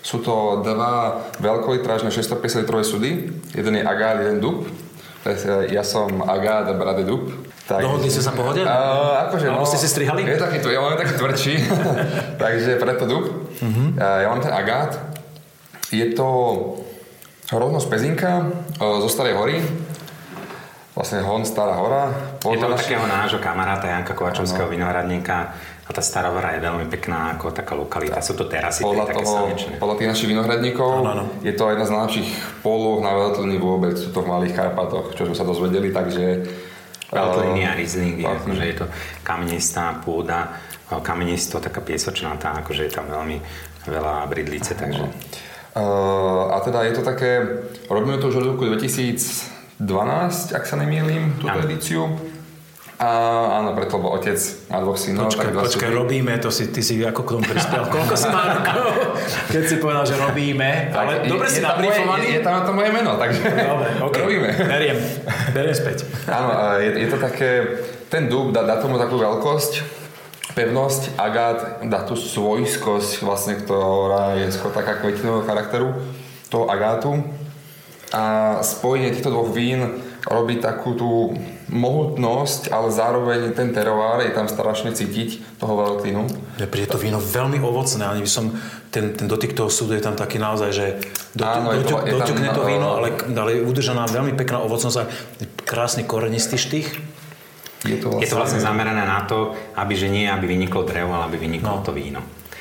Sú 0.00 0.24
to 0.24 0.64
dva 0.64 1.20
veľkolitrážne 1.36 2.08
650 2.08 2.64
litrové 2.64 2.80
sudy. 2.80 3.28
Jeden 3.52 3.76
je 3.76 3.84
agát, 3.84 4.16
jeden 4.24 4.40
dub. 4.40 4.64
Uh, 4.64 5.68
Ja 5.68 5.84
som 5.84 6.24
agát 6.24 6.64
a 6.64 6.72
brat 6.72 7.04
je 7.04 7.06
dub. 7.12 7.28
Tak, 7.68 7.84
Dohodli 7.84 8.08
ste 8.08 8.24
sa 8.24 8.32
pohode? 8.32 8.64
Uh, 8.64 9.28
akože, 9.28 9.52
Alebo 9.52 9.68
ste 9.68 9.78
si 9.84 9.92
strihali? 9.92 10.24
Je 10.24 10.40
taký, 10.40 10.58
ja 10.64 10.80
mám 10.80 10.96
taký 10.96 11.14
tvrdší, 11.20 11.54
takže 12.42 12.80
preto 12.80 13.04
dub. 13.04 13.24
Uh-huh. 13.60 14.00
Uh, 14.00 14.18
ja 14.24 14.32
mám 14.32 14.40
ten 14.40 14.50
agát. 14.50 14.96
Je 15.92 16.08
to 16.16 16.26
rovnosť 17.52 17.86
pezinka 17.92 18.48
uh, 18.80 18.98
zo 19.04 19.12
Starej 19.12 19.36
hory. 19.36 19.60
Vlastne 20.90 21.22
Hon, 21.22 21.46
Stará 21.46 21.78
hora. 21.78 22.10
Je 22.42 22.58
to 22.58 22.66
našich- 22.66 22.90
takého 22.90 23.06
nášho 23.06 23.38
kamaráta 23.38 23.86
Janka 23.86 24.10
Kovačovského 24.10 24.66
vinohradníka 24.66 25.54
a 25.86 25.90
tá 25.94 26.02
Stará 26.02 26.34
hora 26.34 26.58
je 26.58 26.66
veľmi 26.66 26.90
pekná 26.90 27.38
ako 27.38 27.54
taká 27.54 27.78
lokalita. 27.78 28.18
Sú 28.18 28.34
to 28.34 28.50
terasy, 28.50 28.82
podľa, 28.82 29.06
také 29.06 29.22
toho, 29.22 29.34
slnečné. 29.46 29.74
podľa 29.78 29.96
tých 30.02 30.08
našich 30.10 30.28
vinohradníkov 30.34 30.90
Áno, 30.90 31.10
áno. 31.14 31.24
je 31.46 31.54
to 31.54 31.70
jedna 31.70 31.86
z 31.86 31.92
najlepších 31.94 32.28
polôch 32.66 32.98
na 33.06 33.12
veľtliny 33.14 33.56
vôbec. 33.62 33.94
Sú 33.94 34.10
to 34.10 34.26
v 34.26 34.34
Malých 34.34 34.54
Karpatoch, 34.58 35.14
čo 35.14 35.30
sme 35.30 35.36
sa 35.38 35.46
dozvedeli, 35.46 35.94
takže... 35.94 36.24
Veľtliny 37.10 37.66
a 37.66 37.74
Veľtliny. 37.74 38.22
akože 38.22 38.64
je 38.70 38.76
to 38.78 38.86
kamenistá 39.26 39.98
pôda, 39.98 40.58
kamenisto, 41.02 41.58
taká 41.58 41.82
piesočnatá, 41.82 42.62
akože 42.62 42.86
je 42.86 42.92
tam 42.94 43.06
veľmi 43.10 43.38
veľa 43.86 44.26
bridlice, 44.30 44.74
takže... 44.74 45.06
Uh, 45.70 46.50
a 46.50 46.58
teda 46.66 46.82
je 46.82 46.98
to 46.98 47.02
také, 47.06 47.46
robíme 47.86 48.18
to 48.18 48.26
už 48.30 48.42
od 48.42 48.46
roku 48.54 48.66
2012, 49.80 50.52
ak 50.52 50.64
sa 50.64 50.76
nemýlim, 50.76 51.34
túto 51.36 51.50
Áno. 51.50 51.64
edíciu. 51.64 52.02
A, 53.00 53.08
áno, 53.56 53.72
preto, 53.72 53.96
lebo 53.96 54.12
otec 54.12 54.36
má 54.68 54.76
dvoch 54.76 54.92
synov. 54.94 55.32
Počkaj, 55.32 55.46
tak 55.46 55.56
počkaj, 55.56 55.88
sú- 55.88 55.96
robíme, 55.96 56.36
to 56.36 56.52
si, 56.52 56.68
ty 56.68 56.84
si 56.84 57.00
ako 57.00 57.24
k 57.24 57.28
tomu 57.32 57.44
prispel. 57.48 57.80
Koľko 57.96 58.12
si 58.12 58.28
má 58.28 58.42
rokov? 58.52 59.16
Keď 59.48 59.62
si 59.64 59.76
povedal, 59.80 60.04
že 60.04 60.20
robíme, 60.20 60.92
Tak, 60.92 61.00
ale 61.00 61.12
je- 61.24 61.32
dobre 61.32 61.48
je 61.48 61.54
si 61.56 61.60
nabrifovaný. 61.64 62.24
Je, 62.28 62.36
je 62.36 62.40
tam 62.44 62.52
na 62.52 62.62
to 62.62 62.72
moje 62.76 62.90
meno, 62.92 63.16
takže 63.16 63.40
Dobre, 63.40 63.88
ok. 64.04 64.14
robíme. 64.20 64.48
Beriem, 64.52 64.98
beriem 65.50 65.72
späť. 65.74 66.04
Áno, 66.28 66.48
a 66.52 66.64
je, 66.76 66.88
je 66.92 67.08
to 67.08 67.16
také, 67.16 67.50
ten 68.12 68.28
dub 68.28 68.52
dá, 68.52 68.68
dá 68.68 68.76
tomu 68.76 69.00
takú 69.00 69.16
veľkosť, 69.16 69.72
pevnosť, 70.52 71.16
agát 71.16 71.80
dá 71.80 72.04
tú 72.04 72.20
svojskosť, 72.20 73.24
vlastne, 73.24 73.56
ktorá 73.56 74.36
je 74.36 74.52
skôr 74.52 74.76
taká 74.76 75.00
kvetinového 75.00 75.48
charakteru, 75.48 75.96
toho 76.52 76.68
agátu. 76.68 77.16
A 78.10 78.22
spojenie 78.60 79.14
týchto 79.14 79.30
dvoch 79.30 79.54
vín 79.54 80.02
robí 80.26 80.58
takú 80.58 80.98
tú 80.98 81.10
mohutnosť, 81.70 82.74
ale 82.74 82.90
zároveň 82.90 83.54
ten 83.54 83.70
teroár 83.70 84.20
je 84.20 84.34
tam 84.34 84.50
strašne 84.50 84.90
cítiť 84.90 85.58
toho 85.62 85.78
Valentínu. 85.78 86.26
Mne 86.58 86.66
príde 86.66 86.90
to 86.90 86.98
víno 86.98 87.22
veľmi 87.22 87.62
ovocné, 87.62 88.02
ani 88.04 88.26
by 88.26 88.30
som, 88.30 88.50
ten, 88.90 89.14
ten 89.14 89.30
dotyk 89.30 89.54
toho 89.54 89.70
súdu 89.70 89.94
je 89.94 90.02
tam 90.02 90.18
taký 90.18 90.36
naozaj, 90.36 90.70
že 90.74 90.86
Áno, 91.38 91.70
je 91.70 91.86
to- 91.86 92.02
doťukne 92.02 92.50
to 92.50 92.62
víno, 92.66 92.98
ale, 92.98 93.14
ale 93.14 93.50
je 93.56 93.60
udržaná 93.62 94.10
veľmi 94.10 94.34
pekná 94.34 94.58
ovocnosť 94.60 94.96
a 94.98 95.04
krásny 95.62 96.02
korenistý 96.02 96.58
štých. 96.58 96.88
Je 97.86 97.96
to 97.96 98.18
Je 98.20 98.28
to 98.28 98.36
vlastne 98.36 98.60
zamerané 98.60 99.06
na 99.06 99.24
to, 99.24 99.56
aby 99.78 99.94
že 99.96 100.12
nie 100.12 100.28
aby 100.28 100.44
vyniklo 100.44 100.84
drevo, 100.84 101.14
ale 101.14 101.32
aby 101.32 101.48
vyniklo 101.48 101.80
No. 101.80 101.86
to 101.86 101.94
víno. 101.94 102.20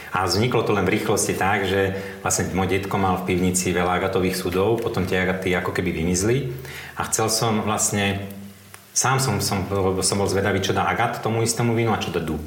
A 0.10 0.26
vzniklo 0.26 0.66
to 0.66 0.74
len 0.74 0.90
v 0.90 0.98
rýchlosti 0.98 1.38
tak, 1.38 1.70
že 1.70 1.94
vlastne 2.26 2.50
môj 2.58 2.70
detko 2.70 2.98
mal 2.98 3.22
v 3.22 3.34
pivnici 3.34 3.70
veľa 3.70 4.02
agatových 4.02 4.38
sudov, 4.38 4.82
potom 4.82 5.06
tie 5.06 5.22
agaty 5.22 5.54
ako 5.54 5.70
keby 5.70 5.94
vymizli 5.94 6.50
a 6.98 7.06
chcel 7.06 7.30
som 7.30 7.62
vlastne, 7.62 8.26
sám 8.92 9.22
som, 9.22 9.38
som, 9.38 9.70
som 10.02 10.18
bol 10.18 10.26
zvedavý, 10.26 10.66
čo 10.66 10.74
dá 10.74 10.90
agat 10.90 11.22
tomu 11.22 11.46
istému 11.46 11.78
vínu 11.78 11.94
a 11.94 12.02
čo 12.02 12.10
dá 12.10 12.22
dub. 12.22 12.42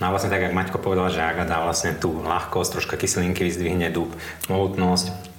No 0.00 0.08
a 0.08 0.12
vlastne 0.12 0.32
tak, 0.32 0.44
jak 0.44 0.56
Maťko 0.56 0.80
povedal, 0.80 1.08
že 1.08 1.24
agat 1.24 1.48
dá 1.48 1.60
vlastne 1.64 1.96
tú 1.96 2.20
ľahkosť, 2.20 2.76
troška 2.76 2.96
kyselinky 3.00 3.48
vyzdvihne 3.48 3.88
dub, 3.92 4.12
mohutnosť, 4.48 5.30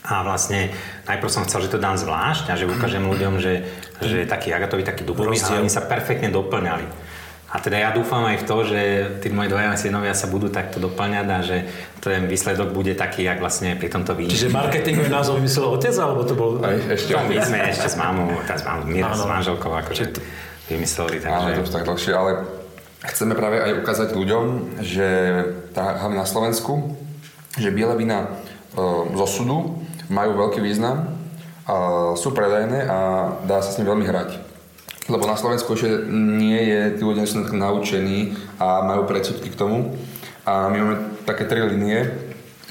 a 0.00 0.24
vlastne 0.24 0.72
najprv 1.04 1.30
som 1.30 1.44
chcel, 1.44 1.68
že 1.68 1.72
to 1.76 1.78
dám 1.78 2.00
zvlášť 2.00 2.48
a 2.48 2.56
že 2.56 2.64
ukážem 2.64 3.04
ľuďom, 3.04 3.36
že, 3.36 3.68
že 4.00 4.24
taký 4.24 4.48
agatový, 4.50 4.80
taký 4.80 5.04
dubový, 5.04 5.36
ale 5.36 5.60
oni 5.60 5.70
sa 5.70 5.84
perfektne 5.84 6.32
doplňali. 6.32 6.88
A 7.50 7.58
teda 7.58 7.82
ja 7.82 7.90
dúfam 7.90 8.22
aj 8.30 8.40
v 8.40 8.44
to, 8.46 8.56
že 8.62 8.80
tí 9.18 9.28
moji 9.34 9.50
dvaja 9.50 9.74
synovia 9.74 10.14
sa 10.14 10.30
budú 10.30 10.54
takto 10.54 10.78
doplňať 10.78 11.26
a 11.26 11.38
že 11.42 11.66
ten 11.98 12.30
výsledok 12.30 12.70
bude 12.70 12.94
taký, 12.94 13.26
jak 13.26 13.42
vlastne 13.42 13.74
pri 13.74 13.90
tomto 13.90 14.14
víne. 14.14 14.30
Čiže 14.30 14.54
marketingový 14.54 15.10
názov 15.10 15.42
vymyslel 15.42 15.66
otec, 15.66 15.94
alebo 15.98 16.22
to 16.22 16.34
bol... 16.38 16.62
Aj, 16.62 16.78
ešte 16.94 17.10
To 17.10 17.26
my 17.26 17.36
sme 17.42 17.58
ešte 17.66 17.88
s 17.90 17.96
mamou, 17.98 18.30
tá 18.46 18.54
s, 18.54 18.62
mamou, 18.62 18.86
s 18.86 19.02
Áno. 19.02 19.26
manželkou 19.26 19.66
akože 19.66 20.14
vymysleli, 20.70 21.26
Áno, 21.26 21.50
je 21.50 21.58
to 21.58 21.66
takže... 21.66 21.74
tak 21.74 21.82
dlhšie, 21.90 22.12
ale 22.14 22.30
chceme 23.10 23.34
práve 23.34 23.56
aj 23.58 23.72
ukázať 23.82 24.08
ľuďom, 24.14 24.44
že 24.86 25.08
tá, 25.74 25.98
hlavne 25.98 26.22
na 26.22 26.28
Slovensku, 26.30 26.94
že 27.58 27.74
biele 27.74 27.98
vína 27.98 28.30
e, 28.78 28.86
zo 29.18 29.26
sudu 29.26 29.82
majú 30.06 30.38
veľký 30.38 30.62
význam, 30.62 31.18
a 31.70 31.74
sú 32.18 32.34
predajné 32.34 32.86
a 32.86 32.98
dá 33.46 33.62
sa 33.62 33.70
s 33.70 33.78
ním 33.78 33.90
veľmi 33.94 34.06
hrať. 34.06 34.49
Lebo 35.10 35.26
na 35.26 35.34
Slovensku 35.34 35.74
ešte 35.74 36.06
nie 36.14 36.70
je, 36.70 36.80
tí 36.96 37.02
ľudia 37.02 37.26
sú 37.26 37.42
naučení 37.50 38.38
a 38.62 38.86
majú 38.86 39.10
predsudky 39.10 39.50
k 39.50 39.58
tomu. 39.58 39.98
A 40.46 40.70
my 40.70 40.76
máme 40.78 40.96
také 41.26 41.50
tri 41.50 41.60
linie 41.66 42.06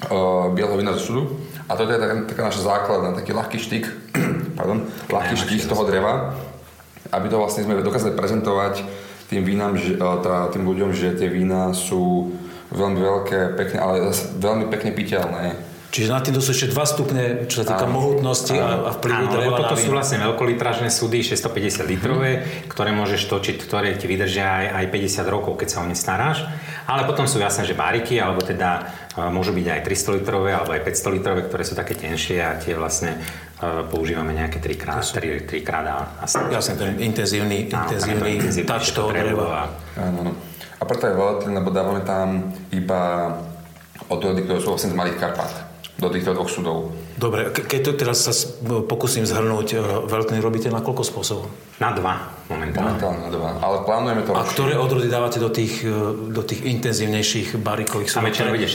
uh, 0.08 0.48
bieleho 0.56 0.80
vína 0.80 0.96
zo 0.96 1.04
sudu. 1.04 1.24
A 1.68 1.76
toto 1.76 1.92
je 1.92 2.00
taká, 2.00 2.16
taká 2.26 2.42
naša 2.48 2.64
základná, 2.64 3.12
taký 3.14 3.36
ľahký 3.36 3.60
štyk, 3.60 3.86
pardon, 4.58 4.88
ľahký 5.12 5.36
štyk 5.36 5.60
z 5.62 5.70
toho 5.70 5.84
dreva, 5.86 6.34
aby 7.12 7.28
to 7.30 7.38
vlastne 7.38 7.68
sme 7.68 7.84
dokázali 7.84 8.16
prezentovať 8.16 8.88
tým 9.30 9.46
vínam, 9.46 9.78
že, 9.78 9.94
tá, 10.02 10.50
tým 10.50 10.66
ľuďom, 10.66 10.90
že 10.90 11.14
tie 11.14 11.30
vína 11.30 11.70
sú 11.78 12.34
veľmi 12.74 12.98
veľké, 12.98 13.40
pekné, 13.54 13.78
ale 13.78 14.10
veľmi 14.42 14.66
pekne 14.74 14.92
piteľné. 14.98 15.54
Čiže 15.90 16.14
na 16.14 16.22
tým 16.22 16.38
sú 16.38 16.54
ešte 16.54 16.70
2 16.70 16.78
stupne, 16.86 17.24
čo 17.50 17.66
sa 17.66 17.74
týka 17.74 17.90
Áno. 17.90 17.98
mohutnosti 17.98 18.54
a, 18.54 18.86
a 18.86 18.92
vplyvu 18.94 19.26
Áno, 19.26 19.42
lebo 19.42 19.58
toto 19.58 19.74
sú 19.74 19.90
vlastne 19.90 20.22
veľkolitrážne 20.22 20.94
súdy, 20.94 21.26
650 21.26 21.82
litrové, 21.90 22.46
ktoré 22.70 22.94
môžeš 22.94 23.26
točiť, 23.26 23.58
ktoré 23.58 23.98
ti 23.98 24.06
vydržia 24.06 24.46
aj, 24.46 24.66
aj 24.70 24.86
50 25.26 25.26
rokov, 25.34 25.58
keď 25.58 25.68
sa 25.74 25.78
o 25.82 25.90
ne 25.90 25.98
staráš. 25.98 26.46
Ale 26.86 27.10
potom 27.10 27.26
sú 27.26 27.42
jasné, 27.42 27.66
že 27.66 27.74
bariky, 27.74 28.22
alebo 28.22 28.46
teda 28.46 28.86
e, 29.18 29.34
môžu 29.34 29.50
byť 29.50 29.66
aj 29.66 29.82
300 29.82 30.18
litrové, 30.22 30.54
alebo 30.54 30.78
aj 30.78 30.82
500 30.86 31.16
litrové, 31.18 31.42
ktoré 31.50 31.64
sú 31.66 31.74
také 31.74 31.98
tenšie 31.98 32.38
a 32.38 32.62
tie 32.62 32.78
vlastne 32.78 33.18
e, 33.58 33.90
používame 33.90 34.38
nejaké 34.38 34.62
3 34.62 34.78
krát, 34.78 35.02
3, 35.02 35.50
3 35.50 35.66
krát 35.66 35.86
a, 35.90 35.98
a 36.22 36.26
Jasne, 36.54 36.78
ten 36.78 37.02
intenzívny, 37.02 37.66
Áno, 37.74 37.90
intenzívny 37.90 38.38
to 38.38 38.62
touch 38.62 38.94
toho 38.94 39.10
dreva. 39.10 39.66
a- 39.66 39.70
Áno, 40.06 40.22
áno. 40.22 40.34
A 40.80 40.86
preto 40.86 41.10
je 41.10 41.18
veľký, 41.18 41.50
lebo 41.50 41.74
dávame 41.74 42.06
tam 42.06 42.54
iba 42.70 43.34
odrody, 44.06 44.46
ktoré 44.46 44.62
sú 44.62 44.70
vlastne 44.72 44.94
z 44.94 44.98
Malých 44.98 45.18
Karpát 45.18 45.69
do 46.00 46.08
týchto 46.08 46.32
dvoch 46.32 46.48
sudov. 46.48 46.96
Dobre, 47.14 47.52
ke- 47.52 47.68
keď 47.68 47.80
to 47.84 47.92
teraz 47.94 48.24
sa 48.24 48.32
pokúsim 48.82 49.22
zhrnúť, 49.22 49.68
e, 49.70 49.78
veľký 50.08 50.40
robíte 50.40 50.72
na 50.72 50.80
koľko 50.80 51.04
spôsobov? 51.04 51.52
Na 51.78 51.92
dva 51.92 52.32
momentálne. 52.48 52.96
Momentálne 52.96 53.20
na 53.20 53.30
dva. 53.30 53.50
Ale 53.60 53.78
plánujeme 53.84 54.24
to 54.24 54.32
A 54.32 54.40
rozšíriť. 54.40 54.54
ktoré 54.56 54.74
odrody 54.76 55.08
dávate 55.08 55.38
do 55.38 55.52
tých, 55.52 55.84
e, 55.84 55.92
do 56.32 56.42
tých 56.42 56.64
intenzívnejších 56.64 57.60
barikových 57.60 58.10
Tam 58.10 58.24
väčšinou 58.24 58.56
ide 58.56 58.68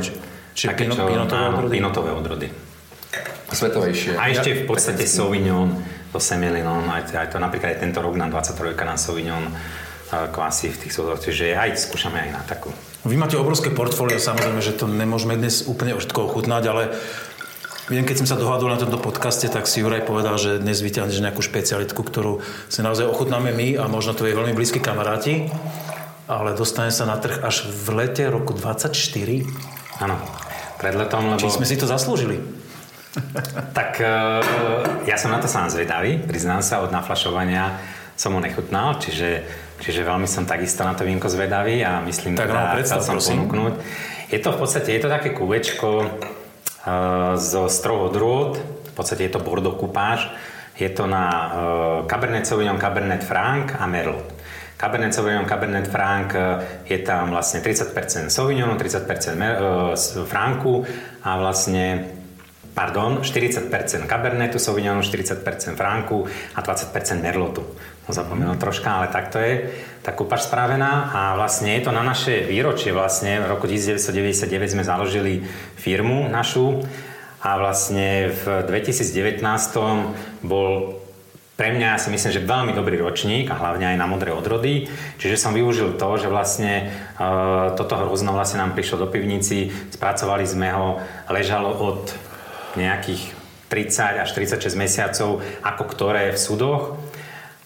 Či- 0.00 0.14
Čiže 0.54 0.68
také, 0.68 0.84
pino, 0.84 0.94
čo, 0.94 1.02
pinotové 1.04 1.40
áno, 1.40 1.50
odrody? 1.56 1.72
pinotové 1.72 2.10
odrody. 2.12 2.48
Svetovejšie. 3.50 4.16
A 4.16 4.22
ešte 4.28 4.50
v 4.54 4.64
podstate 4.64 5.04
Sauvignon, 5.04 5.76
to 6.08 6.16
Semillon, 6.16 6.88
aj, 6.88 7.10
aj 7.10 7.26
to 7.28 7.36
napríklad 7.36 7.76
aj 7.76 7.78
tento 7.80 8.00
rok 8.00 8.16
na 8.16 8.28
23 8.28 8.72
na 8.78 8.96
Sauvignon 8.96 9.44
kvasy 10.12 10.68
v 10.68 10.80
tých 10.86 10.92
súdoch, 10.92 11.20
čiže 11.24 11.56
aj 11.56 11.88
skúšame 11.88 12.20
aj 12.28 12.30
na 12.36 12.42
takú. 12.44 12.68
Vy 13.02 13.16
máte 13.18 13.40
obrovské 13.40 13.72
portfólio, 13.72 14.20
samozrejme, 14.20 14.60
že 14.62 14.76
to 14.76 14.86
nemôžeme 14.86 15.34
dnes 15.34 15.66
úplne 15.66 15.96
všetko 15.98 16.30
ochutnať, 16.30 16.62
ale 16.70 16.82
viem, 17.90 18.06
keď 18.06 18.22
som 18.22 18.28
sa 18.30 18.38
dohadol 18.38 18.70
na 18.70 18.78
tomto 18.78 19.00
podcaste, 19.00 19.48
tak 19.50 19.66
si 19.66 19.82
Juraj 19.82 20.06
povedal, 20.06 20.38
že 20.38 20.62
dnes 20.62 20.78
vyťahneš 20.84 21.18
nejakú 21.18 21.42
špecialitku, 21.42 21.98
ktorú 21.98 22.44
si 22.70 22.84
naozaj 22.84 23.08
ochutnáme 23.08 23.50
my 23.50 23.80
a 23.80 23.90
možno 23.90 24.14
to 24.14 24.28
je 24.28 24.36
veľmi 24.36 24.54
blízki 24.54 24.78
kamaráti, 24.78 25.50
ale 26.30 26.54
dostane 26.54 26.94
sa 26.94 27.08
na 27.08 27.18
trh 27.18 27.42
až 27.42 27.66
v 27.66 28.06
lete 28.06 28.28
roku 28.30 28.54
24. 28.54 28.94
Áno, 29.98 30.16
pred 30.78 30.94
letom, 30.94 31.34
lebo... 31.34 31.42
Či 31.42 31.58
sme 31.58 31.66
si 31.66 31.74
to 31.80 31.88
zaslúžili? 31.88 32.38
Tak 33.76 34.00
eh, 34.00 34.08
ja 35.04 35.16
som 35.20 35.28
na 35.28 35.36
to 35.36 35.44
sám 35.44 35.68
zvedavý, 35.68 36.16
priznám 36.16 36.64
sa, 36.64 36.80
od 36.80 36.88
naflašovania 36.88 37.76
som 38.16 38.36
ho 38.36 38.40
nechutnal, 38.40 38.96
čiže, 39.00 39.44
čiže 39.82 40.06
veľmi 40.06 40.30
som 40.30 40.46
takisto 40.46 40.86
na 40.86 40.94
to 40.94 41.02
vínko 41.02 41.26
zvedavý 41.26 41.82
a 41.82 41.98
myslím, 42.06 42.38
Tak 42.38 42.46
teda, 42.46 42.54
nám 42.54 42.66
predstav, 42.78 43.02
som 43.02 43.18
prosím. 43.18 43.50
ponúknuť. 43.50 43.74
Je 44.30 44.38
to 44.38 44.54
v 44.54 44.58
podstate, 44.62 44.88
je 44.94 45.00
to 45.02 45.10
také 45.10 45.34
kúvečko 45.34 45.88
uh, 45.98 47.34
zo 47.34 47.66
stroho 47.66 48.08
odrôd, 48.08 48.62
v 48.62 48.92
podstate 48.94 49.26
je 49.26 49.32
to 49.34 49.42
Bordeaux 49.42 49.74
Coupage, 49.76 50.30
je 50.78 50.88
to 50.88 51.04
na 51.10 51.24
uh, 51.28 51.50
Cabernet 52.06 52.46
Sauvignon, 52.46 52.78
Cabernet 52.78 53.26
Franc 53.26 53.74
a 53.76 53.84
Merlot. 53.90 54.40
Cabernet 54.82 55.14
Sauvignon, 55.14 55.46
Cabernet 55.46 55.86
Franc, 55.86 56.34
eh, 56.34 56.58
je 56.90 56.98
tam 57.06 57.30
vlastne 57.30 57.62
30% 57.62 58.34
Sauvignonu, 58.34 58.74
30% 58.74 59.38
Mer- 59.38 59.62
uh, 59.62 59.94
Franku 60.26 60.82
a 61.22 61.38
vlastne 61.38 62.02
pardon, 62.74 63.20
40% 63.20 63.68
Cabernetu 64.08 64.58
Sauvignonu, 64.58 65.04
40% 65.04 65.76
Franku 65.76 66.24
a 66.56 66.58
20% 66.60 67.20
Merlotu. 67.20 67.62
No 68.02 68.10
zapomenul 68.10 68.58
troška, 68.58 68.98
ale 68.98 69.06
takto 69.14 69.38
je 69.38 69.70
tá 70.02 70.10
kúpaž 70.10 70.50
spravená 70.50 71.14
a 71.14 71.20
vlastne 71.38 71.78
je 71.78 71.86
to 71.86 71.94
na 71.94 72.02
naše 72.02 72.42
výročie 72.42 72.90
vlastne. 72.90 73.38
V 73.38 73.46
roku 73.46 73.70
1999 73.70 74.74
sme 74.74 74.82
založili 74.82 75.46
firmu 75.78 76.26
našu 76.26 76.82
a 77.44 77.58
vlastne 77.62 78.34
v 78.34 78.66
2019 78.66 79.38
bol 80.42 80.98
pre 81.52 81.68
mňa 81.78 81.94
ja 81.94 81.98
si 82.00 82.10
myslím, 82.10 82.32
že 82.32 82.42
veľmi 82.42 82.72
dobrý 82.74 82.98
ročník 82.98 83.46
a 83.52 83.60
hlavne 83.60 83.94
aj 83.94 84.00
na 84.00 84.10
modré 84.10 84.34
odrody. 84.34 84.90
Čiže 85.20 85.38
som 85.38 85.54
využil 85.54 85.94
to, 85.94 86.08
že 86.18 86.32
vlastne 86.32 86.90
uh, 87.20 87.76
toto 87.78 87.94
hrozno 88.02 88.34
vlastne 88.34 88.64
nám 88.64 88.74
prišlo 88.74 89.06
do 89.06 89.08
pivnici, 89.12 89.70
spracovali 89.94 90.42
sme 90.42 90.74
ho, 90.74 90.98
ležalo 91.30 91.70
od 91.70 92.31
nejakých 92.76 93.22
30 93.72 94.22
až 94.22 94.30
36 94.36 94.76
mesiacov, 94.76 95.40
ako 95.64 95.84
ktoré 95.88 96.32
v 96.32 96.38
súdoch 96.38 97.00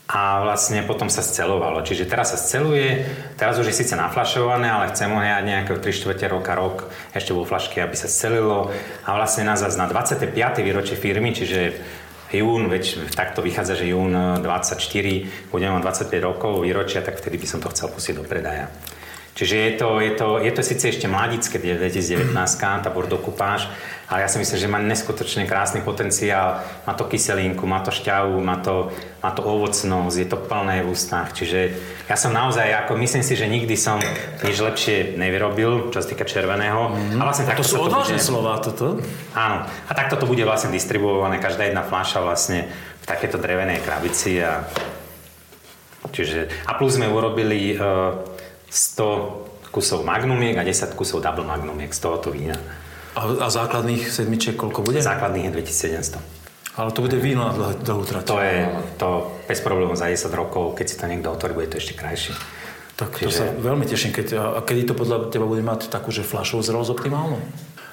a 0.06 0.46
vlastne 0.46 0.86
potom 0.86 1.10
sa 1.10 1.18
scelovalo. 1.18 1.82
Čiže 1.82 2.06
teraz 2.06 2.30
sa 2.30 2.38
sceluje, 2.38 3.02
teraz 3.34 3.58
už 3.58 3.74
je 3.74 3.78
síce 3.82 3.98
naflašované, 3.98 4.70
ale 4.70 4.94
chcem 4.94 5.10
ho 5.10 5.18
nejať 5.18 5.44
nejakého 5.50 5.78
3 5.82 5.98
čtvrte 5.98 6.26
roka, 6.30 6.54
rok 6.54 6.86
ešte 7.10 7.34
vo 7.34 7.42
flaške, 7.42 7.82
aby 7.82 7.98
sa 7.98 8.06
scelilo 8.06 8.70
a 9.02 9.08
vlastne 9.18 9.50
zase 9.50 9.74
na 9.74 9.90
25. 9.90 10.30
výročie 10.62 10.94
firmy, 10.94 11.34
čiže 11.34 11.74
jún, 12.30 12.70
veď 12.70 13.10
takto 13.18 13.42
vychádza, 13.42 13.82
že 13.82 13.90
jún 13.90 14.14
24, 14.14 14.78
budeme 15.50 15.74
mať 15.74 16.06
25 16.06 16.22
rokov 16.22 16.62
výročia, 16.62 17.02
tak 17.02 17.18
vtedy 17.18 17.42
by 17.42 17.46
som 17.50 17.58
to 17.58 17.70
chcel 17.74 17.90
pustiť 17.90 18.14
do 18.14 18.22
predaja. 18.22 18.70
Čiže 19.36 19.56
je 19.56 19.72
to, 19.76 19.88
je 20.00 20.12
to, 20.16 20.28
je 20.40 20.48
to 20.48 20.62
síce 20.64 20.84
ešte 20.96 21.12
mladické 21.12 21.60
2019, 21.60 22.32
tá 22.56 22.88
bordokupáž, 22.88 23.68
ale 24.08 24.24
ja 24.24 24.32
si 24.32 24.40
myslím, 24.40 24.56
že 24.56 24.72
má 24.72 24.80
neskutočne 24.80 25.44
krásny 25.44 25.84
potenciál. 25.84 26.64
Má 26.88 26.96
to 26.96 27.04
kyselinku, 27.04 27.68
má 27.68 27.84
to 27.84 27.92
šťavu, 27.92 28.32
má 28.40 28.56
to, 28.64 28.88
má 29.20 29.34
to 29.36 29.44
ovocnosť, 29.44 30.16
je 30.16 30.28
to 30.30 30.38
plné 30.40 30.80
v 30.80 30.88
ústach. 30.88 31.36
Čiže 31.36 31.74
ja 32.08 32.16
som 32.16 32.32
naozaj, 32.32 32.86
ako 32.86 32.96
myslím 32.96 33.20
si, 33.20 33.36
že 33.36 33.44
nikdy 33.44 33.76
som 33.76 34.00
nič 34.40 34.56
lepšie 34.56 35.20
nevyrobil, 35.20 35.92
čo 35.92 36.00
sa 36.00 36.08
týka 36.08 36.24
červeného. 36.24 36.96
Mm-hmm. 36.96 37.20
A 37.20 37.22
vlastne 37.28 37.44
to 37.52 37.66
sú 37.66 37.76
odvážne 37.82 38.16
slova, 38.16 38.56
toto? 38.62 39.02
Áno. 39.36 39.68
A 39.68 39.92
takto 39.92 40.16
to 40.16 40.24
bude 40.24 40.46
vlastne 40.48 40.72
distribuované, 40.72 41.42
každá 41.42 41.68
jedna 41.68 41.84
fľaša 41.84 42.24
vlastne 42.24 42.72
v 43.02 43.04
takéto 43.04 43.36
drevenej 43.36 43.84
krabici. 43.84 44.40
A... 44.40 44.64
Čiže, 46.08 46.48
a 46.70 46.78
plus 46.78 46.94
sme 46.94 47.10
urobili 47.10 47.74
uh, 47.74 48.35
100 48.76 49.72
kusov 49.72 50.04
magnumiek 50.04 50.60
a 50.60 50.64
10 50.64 50.92
kusov 50.92 51.24
double 51.24 51.48
magnumiek 51.48 51.88
z 51.96 52.00
tohoto 52.04 52.28
vína. 52.28 52.60
A, 53.16 53.24
a 53.24 53.48
základných 53.48 54.04
sedmičiek 54.12 54.52
koľko 54.52 54.84
bude? 54.84 55.00
Základných 55.00 55.48
je 55.48 55.52
2700. 55.88 56.20
Ale 56.76 56.92
to 56.92 57.00
bude 57.00 57.16
víno 57.16 57.48
na 57.48 57.72
dlhú 57.72 58.04
trať. 58.04 58.24
To 58.28 58.36
je 58.36 58.68
to 59.00 59.08
bez 59.48 59.64
problémov 59.64 59.96
za 59.96 60.12
10 60.12 60.28
rokov, 60.36 60.76
keď 60.76 60.86
si 60.92 60.96
to 61.00 61.08
niekto 61.08 61.32
otvorí, 61.32 61.56
bude 61.56 61.72
to 61.72 61.80
ešte 61.80 61.96
krajšie. 61.96 62.36
Tak 63.00 63.16
to 63.16 63.32
Čiže... 63.32 63.36
sa 63.36 63.44
veľmi 63.56 63.88
teším. 63.88 64.12
Keď, 64.12 64.26
a 64.36 64.60
kedy 64.60 64.92
to 64.92 64.94
podľa 64.96 65.32
teba 65.32 65.48
bude 65.48 65.64
mať 65.64 65.88
takú, 65.88 66.12
že 66.12 66.20
fľašovú 66.20 66.60
zrelosť 66.60 66.92
optimálnu? 66.92 67.40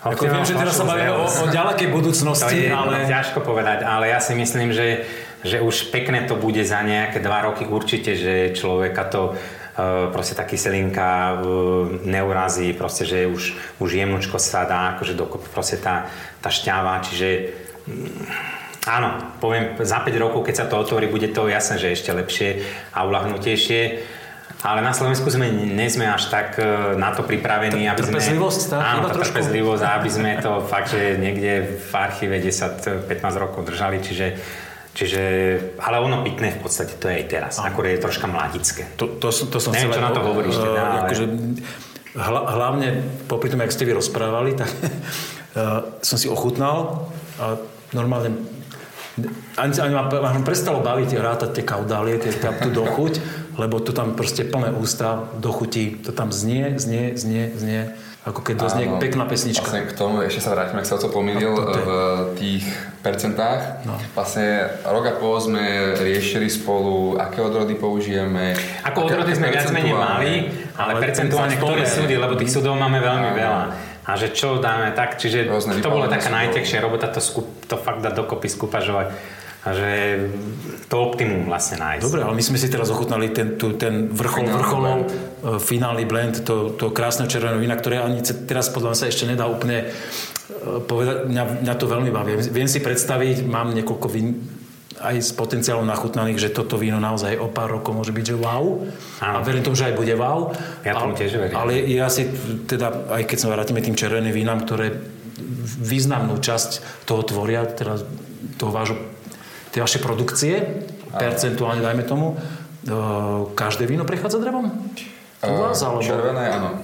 Ako 0.03 0.27
viem, 0.27 0.43
že 0.43 0.59
teraz 0.59 0.75
sa 0.75 0.83
bavíme 0.83 1.15
o, 1.15 1.23
o 1.23 1.45
ďalekej 1.47 1.87
budúcnosti, 1.95 2.67
to 2.67 2.67
je 2.67 2.75
ale... 2.75 3.07
ťažko 3.07 3.39
povedať, 3.39 3.87
ale 3.87 4.11
ja 4.11 4.19
si 4.19 4.35
myslím, 4.35 4.75
že, 4.75 5.07
že 5.47 5.63
už 5.63 5.95
pekné 5.95 6.27
to 6.27 6.35
bude 6.35 6.59
za 6.59 6.83
nejaké 6.83 7.23
dva 7.23 7.47
roky 7.47 7.63
určite, 7.63 8.11
že 8.19 8.51
človeka 8.51 9.07
to 9.07 9.39
proste 10.13 10.37
tá 10.37 10.45
kyselinka 10.45 11.33
eh, 11.33 11.37
neurazí, 12.05 12.69
proste, 12.77 13.09
že 13.09 13.25
už, 13.25 13.57
už 13.81 13.89
jemnočko 13.89 14.37
sa 14.37 14.69
dá 14.69 14.93
akože 14.97 15.17
dokopy 15.17 15.49
proste 15.49 15.81
tá, 15.81 16.05
tá 16.41 16.53
šťava, 16.53 17.01
čiže 17.01 17.29
mm, 17.89 18.21
áno, 18.85 19.33
poviem, 19.41 19.73
za 19.81 20.05
5 20.05 20.13
rokov, 20.21 20.45
keď 20.45 20.55
sa 20.55 20.65
to 20.69 20.77
otvorí, 20.77 21.09
bude 21.09 21.33
to 21.33 21.49
jasné, 21.49 21.81
že 21.81 21.97
ešte 21.97 22.13
lepšie 22.13 22.49
a 22.93 23.01
ulahnutejšie. 23.01 23.81
Ale 24.63 24.79
na 24.79 24.95
Slovensku 24.95 25.27
sme, 25.27 25.51
nie 25.51 25.91
sme 25.91 26.07
až 26.07 26.29
tak 26.29 26.61
eh, 26.61 26.93
na 26.93 27.09
to 27.09 27.25
pripravení, 27.25 27.89
aby 27.89 28.01
sme... 28.05 28.21
Trpezlivosť, 28.21 28.61
tá, 28.69 28.77
áno, 28.77 29.09
tá 29.09 29.17
trpezlivosť, 29.25 29.83
aby 29.89 30.09
sme 30.13 30.31
to 30.37 30.61
fakt, 30.71 30.93
že 30.93 31.17
niekde 31.17 31.81
v 31.81 31.93
archíve 31.97 32.37
10-15 32.37 33.09
rokov 33.41 33.65
držali, 33.65 34.05
čiže 34.05 34.37
Čiže, 34.93 35.21
ale 35.81 35.97
ono 35.97 36.21
pitné 36.21 36.53
v 36.53 36.61
podstate 36.61 37.01
to 37.01 37.09
je 37.09 37.17
aj 37.17 37.25
teraz, 37.25 37.53
Aha. 37.57 37.73
akorát 37.73 37.97
je 37.97 38.01
troška 38.05 38.29
mladické. 38.29 38.85
To, 39.01 39.09
to, 39.17 39.33
to 39.33 39.57
som 39.57 39.73
Neviem, 39.73 39.97
čo 39.97 40.05
na 40.05 40.13
to 40.13 40.21
hovoríš 40.21 40.53
teda, 40.53 40.81
ale... 40.85 40.99
akože, 41.09 41.25
hla, 42.13 42.41
hlavne 42.53 42.87
popri 43.25 43.49
tom, 43.49 43.65
jak 43.65 43.73
ste 43.73 43.89
vy 43.89 43.97
rozprávali, 43.97 44.53
tak 44.53 44.69
uh, 44.69 45.81
som 46.07 46.17
si 46.21 46.29
ochutnal 46.29 47.09
a 47.41 47.57
normálne 47.97 48.37
ani, 49.57 49.73
ani 49.77 49.93
ma, 49.93 50.09
ma 50.09 50.29
prestalo 50.45 50.81
baviť 50.81 51.09
rátať 51.17 51.49
tie 51.57 51.63
kaudálie, 51.65 52.21
tie, 52.21 52.33
tam, 52.33 52.57
tú 52.61 52.69
dochuť, 52.69 53.13
lebo 53.61 53.81
to 53.81 53.93
tam 53.93 54.13
proste 54.13 54.45
plné 54.45 54.73
ústa, 54.73 55.29
dochutí, 55.37 56.01
to 56.05 56.13
tam 56.13 56.29
znie, 56.33 56.77
znie, 56.77 57.17
znie, 57.17 57.49
znie 57.57 57.81
ako 58.23 58.39
keď 58.39 58.55
doznie 58.55 58.87
Áno, 58.87 59.03
pekná 59.03 59.27
pesnička. 59.27 59.67
Vlastne 59.67 59.83
k 59.83 59.93
tomu 59.99 60.23
ešte 60.23 60.39
sa 60.39 60.55
vrátime, 60.55 60.79
ak 60.79 60.87
sa 60.87 60.95
to 60.95 61.11
pomýlil 61.11 61.59
v 61.59 61.89
tých 62.39 62.63
percentách. 63.03 63.83
No. 63.83 63.99
Vlastne 64.15 64.79
rok 64.87 65.03
a 65.11 65.13
pol 65.19 65.35
sme 65.43 65.99
riešili 65.99 66.47
spolu, 66.47 67.19
aké 67.19 67.43
odrody 67.43 67.75
použijeme. 67.75 68.55
Ako 68.87 69.11
odrody 69.11 69.35
sme 69.35 69.51
viac 69.51 69.67
menej 69.75 69.91
mali, 69.91 70.33
ale, 70.79 70.95
ale 70.95 71.03
percentuálne 71.03 71.59
ktoré 71.59 71.83
súdy, 71.83 72.15
lebo 72.15 72.39
tých 72.39 72.55
súdov 72.55 72.79
máme 72.79 73.03
veľmi 73.03 73.29
Áno. 73.35 73.39
veľa. 73.43 73.63
A 74.03 74.19
že 74.19 74.35
čo 74.35 74.59
dáme 74.59 74.91
tak, 74.95 75.15
čiže 75.15 75.47
Rôzne 75.47 75.79
to 75.79 75.91
bola 75.91 76.11
taká 76.11 76.27
najtekšia 76.27 76.83
robota, 76.83 77.07
to, 77.11 77.23
skup, 77.23 77.47
to 77.67 77.75
fakt 77.79 78.03
dať 78.03 78.19
dokopy, 78.19 78.47
skupažovať 78.51 79.15
a 79.63 79.69
že 79.71 79.91
to 80.91 80.95
optimum 80.99 81.47
vlastne 81.47 81.79
nájsť. 81.79 82.03
Dobre, 82.03 82.19
ale 82.19 82.35
my 82.35 82.43
sme 82.43 82.59
si 82.59 82.67
teraz 82.67 82.91
ochutnali 82.91 83.31
ten, 83.31 83.55
tu, 83.55 83.79
ten 83.79 84.11
vrchol 84.11 84.43
finálny 84.43 84.59
vrcholov, 84.59 84.97
blend. 84.99 85.11
E, 85.39 85.49
finálny 85.63 86.03
blend, 86.03 86.35
to, 86.43 86.75
to 86.75 86.91
krásne 86.91 87.31
červené 87.31 87.55
vína, 87.55 87.79
ktoré 87.79 88.03
ani 88.03 88.19
teraz 88.43 88.67
podľa 88.67 88.91
mňa 88.91 88.99
sa 88.99 89.07
ešte 89.07 89.23
nedá 89.23 89.47
úplne 89.47 89.87
e, 89.87 90.83
povedať, 90.83 91.31
mňa, 91.31 91.43
mňa 91.63 91.73
to 91.79 91.85
veľmi 91.87 92.11
baví. 92.11 92.35
Viem 92.51 92.67
si 92.67 92.83
predstaviť, 92.83 93.47
mám 93.47 93.71
niekoľko 93.71 94.07
vín 94.11 94.43
aj 94.99 95.15
s 95.19 95.31
potenciálom 95.31 95.87
nachutnaných, 95.87 96.39
že 96.39 96.49
toto 96.51 96.75
víno 96.75 96.99
naozaj 96.99 97.39
o 97.39 97.47
pár 97.47 97.79
rokov 97.79 97.91
môže 97.91 98.11
byť, 98.15 98.25
že 98.29 98.35
wow. 98.39 98.83
Áno. 99.23 99.35
A 99.39 99.43
verím 99.43 99.63
tomu, 99.63 99.79
že 99.79 99.91
aj 99.91 99.95
bude 99.99 100.15
wow. 100.15 100.51
Ja 100.83 100.95
tomu 100.95 101.15
tiež 101.15 101.39
verím. 101.39 101.55
Ale 101.55 101.71
ja 101.87 102.07
si 102.07 102.27
teda, 102.67 103.11
aj 103.11 103.23
keď 103.27 103.37
sa 103.39 103.47
vrátime 103.51 103.83
tým 103.83 103.95
červeným 103.95 104.31
vínam, 104.31 104.63
ktoré 104.63 104.95
významnú 105.83 106.39
časť 106.39 107.03
toho 107.03 107.23
tvoria, 107.27 107.67
teda 107.67 107.99
toho 108.55 108.71
vášho 108.71 109.12
tie 109.73 109.81
vaše 109.81 109.97
produkcie, 109.97 110.85
percentuálne 111.17 111.81
dajme 111.81 112.05
tomu, 112.05 112.37
každé 113.57 113.89
víno 113.89 114.05
prechádza 114.05 114.37
drevom? 114.37 114.69
U 115.43 115.53
vás, 115.59 115.81
alebo... 115.81 115.99
Červené, 115.99 116.53
áno. 116.53 116.79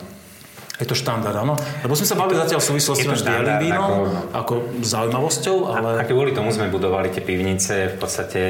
Je 0.80 0.88
to 0.88 0.95
štandard, 0.95 1.36
áno? 1.36 1.60
Lebo 1.84 1.91
sme 1.91 2.08
sa 2.08 2.15
bavili 2.15 2.39
zatiaľ 2.39 2.63
v 2.63 2.67
súvislosti 2.71 3.08
s 3.12 3.23
bielým 3.23 3.60
vínom, 3.60 3.91
ako, 4.32 4.32
ako 4.32 4.54
zaujímavosťou, 4.80 5.58
ale... 5.75 5.89
A, 5.99 6.04
a 6.04 6.08
kvôli 6.08 6.32
tomu 6.32 6.56
sme 6.56 6.71
budovali 6.71 7.12
tie 7.12 7.19
pivnice, 7.19 7.93
v 7.93 7.97
podstate, 7.99 8.41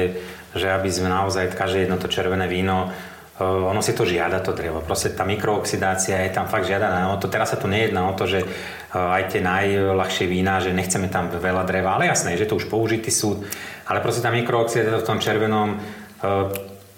že 0.54 0.66
aby 0.70 0.88
sme 0.90 1.10
naozaj 1.10 1.54
každé 1.54 1.86
jedno 1.86 1.98
to 1.98 2.06
červené 2.06 2.46
víno 2.46 2.94
ono 3.40 3.80
si 3.80 3.96
to 3.96 4.04
žiada, 4.04 4.44
to 4.44 4.52
drevo. 4.52 4.84
Proste 4.84 5.16
tá 5.16 5.24
mikrooxidácia 5.24 6.20
je 6.28 6.36
tam 6.36 6.44
fakt 6.44 6.68
žiadaná. 6.68 7.08
O 7.10 7.16
to, 7.16 7.32
teraz 7.32 7.50
sa 7.50 7.58
tu 7.58 7.66
nejedná 7.66 8.04
o 8.04 8.12
to, 8.12 8.28
že 8.28 8.44
aj 8.92 9.32
tie 9.32 9.40
najľahšie 9.40 10.28
vína, 10.28 10.60
že 10.60 10.76
nechceme 10.76 11.08
tam 11.08 11.32
veľa 11.32 11.64
dreva, 11.64 11.96
ale 11.96 12.12
jasné, 12.12 12.36
že 12.36 12.44
to 12.44 12.60
už 12.60 12.68
použitý 12.68 13.08
súd, 13.08 13.48
ale 13.88 14.04
proste 14.04 14.20
tá 14.20 14.28
mikrooxidácia 14.28 15.00
v 15.00 15.08
tom 15.08 15.18
červenom 15.18 15.80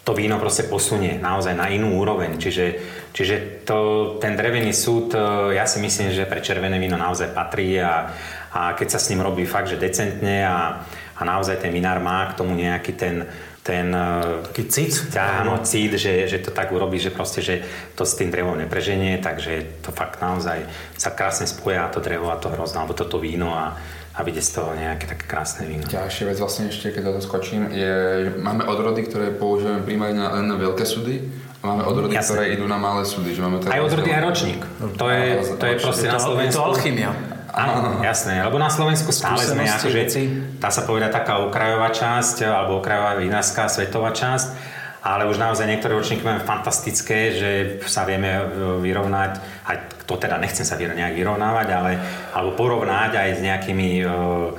to 0.02 0.18
víno 0.18 0.34
proste 0.42 0.66
posunie 0.66 1.14
naozaj 1.22 1.54
na 1.54 1.70
inú 1.70 2.02
úroveň. 2.02 2.34
Čiže, 2.34 2.66
čiže 3.14 3.62
to, 3.62 3.78
ten 4.18 4.34
drevený 4.34 4.74
súd, 4.74 5.14
ja 5.54 5.62
si 5.62 5.78
myslím, 5.78 6.10
že 6.10 6.26
pre 6.26 6.42
červené 6.42 6.74
víno 6.82 6.98
naozaj 6.98 7.30
patrí 7.30 7.78
a, 7.78 8.10
a 8.50 8.74
keď 8.74 8.88
sa 8.90 8.98
s 8.98 9.14
ním 9.14 9.22
robí 9.22 9.46
fakt, 9.46 9.70
že 9.70 9.78
decentne 9.78 10.42
a, 10.42 10.82
a 11.14 11.22
naozaj 11.22 11.62
ten 11.62 11.70
vinár 11.70 12.02
má 12.02 12.26
k 12.34 12.34
tomu 12.34 12.58
nejaký 12.58 12.98
ten, 12.98 13.30
ten 13.62 13.94
e, 13.94 14.42
taký 14.42 14.64
cít, 14.66 15.14
áno, 15.14 15.58
cít 15.62 15.94
že, 15.94 16.26
že 16.26 16.38
to 16.42 16.50
tak 16.50 16.74
urobí, 16.74 16.98
že 16.98 17.14
proste, 17.14 17.42
že 17.42 17.62
to 17.94 18.02
s 18.02 18.18
tým 18.18 18.34
drevom 18.34 18.58
nepreženie, 18.58 19.22
takže 19.22 19.82
to 19.86 19.94
fakt 19.94 20.18
naozaj 20.18 20.66
sa 20.98 21.14
krásne 21.14 21.46
spoja 21.46 21.86
to 21.94 22.02
drevo 22.02 22.30
a 22.34 22.36
to 22.42 22.50
hrozné, 22.50 22.82
alebo 22.82 22.98
toto 22.98 23.22
víno 23.22 23.54
a, 23.54 23.78
a 24.18 24.20
vyjde 24.26 24.42
z 24.42 24.50
toho 24.50 24.74
nejaké 24.74 25.06
také 25.06 25.24
krásne 25.30 25.70
víno. 25.70 25.86
Ďalšia 25.86 26.34
vec 26.34 26.38
vlastne 26.42 26.74
ešte, 26.74 26.90
keď 26.90 27.22
to 27.22 27.22
skočím, 27.22 27.70
je, 27.70 27.94
máme 28.42 28.66
odrody, 28.66 29.06
ktoré 29.06 29.30
používame 29.30 29.86
primárne 29.86 30.26
len 30.26 30.50
na 30.50 30.58
veľké 30.58 30.82
súdy, 30.82 31.22
a 31.62 31.70
máme 31.70 31.86
odrody, 31.86 32.18
Jasne. 32.18 32.34
ktoré 32.34 32.58
idú 32.58 32.66
na 32.66 32.74
malé 32.74 33.06
súdy. 33.06 33.38
Že 33.38 33.40
máme 33.46 33.62
aj 33.62 33.80
odrody, 33.86 34.10
aj 34.10 34.22
ročník. 34.26 34.60
To 34.98 35.06
je, 35.06 35.22
to 35.54 35.64
je 35.70 35.74
proste 35.78 36.06
na 36.10 36.18
Slovensku. 36.18 36.50
Je 36.50 36.58
to 36.58 36.66
alchymia. 36.66 37.10
Áno, 37.52 38.00
jasné, 38.00 38.40
lebo 38.40 38.56
na 38.56 38.72
Slovensku 38.72 39.12
stále 39.12 39.44
sme 39.44 39.68
akože, 39.68 40.08
dá 40.56 40.72
sa 40.72 40.88
povedať 40.88 41.12
taká 41.12 41.44
okrajová 41.44 41.92
časť, 41.92 42.48
alebo 42.48 42.80
okrajová 42.80 43.20
vinárska 43.20 43.68
svetová 43.68 44.16
časť, 44.16 44.80
ale 45.04 45.28
už 45.28 45.36
naozaj 45.36 45.68
niektoré 45.68 45.92
ročníky 45.92 46.24
máme 46.24 46.40
fantastické, 46.48 47.36
že 47.36 47.50
sa 47.84 48.08
vieme 48.08 48.30
e, 48.40 48.42
vyrovnať, 48.80 49.32
aj 49.68 49.76
to 50.08 50.16
teda 50.16 50.40
nechcem 50.40 50.64
sa 50.64 50.80
nejak 50.80 51.12
vyrovnávať, 51.12 51.68
ale, 51.76 51.92
alebo 52.32 52.56
porovnať 52.56 53.20
aj 53.20 53.28
s 53.38 53.40
nejakými 53.40 53.88
uh, 54.02 54.50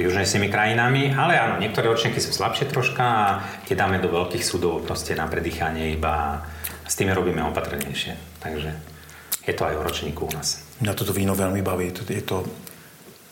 južnejšími 0.00 0.48
krajinami, 0.50 1.14
ale 1.14 1.38
áno, 1.38 1.60
niektoré 1.60 1.86
ročníky 1.86 2.18
sú 2.18 2.34
slabšie 2.34 2.66
troška 2.72 3.04
a 3.04 3.26
tie 3.68 3.78
dáme 3.78 4.02
do 4.02 4.10
veľkých 4.10 4.42
súdov 4.42 4.82
proste 4.82 5.14
na 5.14 5.30
predýchanie 5.30 5.94
iba 5.94 6.42
s 6.82 6.94
tými 6.98 7.14
robíme 7.14 7.44
opatrnejšie. 7.52 8.42
Takže 8.42 8.70
je 9.46 9.54
to 9.54 9.62
aj 9.62 9.74
o 9.78 9.84
ročníku 9.84 10.26
u 10.26 10.32
nás. 10.32 10.63
Mňa 10.82 10.92
toto 10.98 11.14
víno 11.14 11.38
veľmi 11.38 11.62
baví. 11.62 11.94
Je 12.10 12.24
to, 12.24 12.42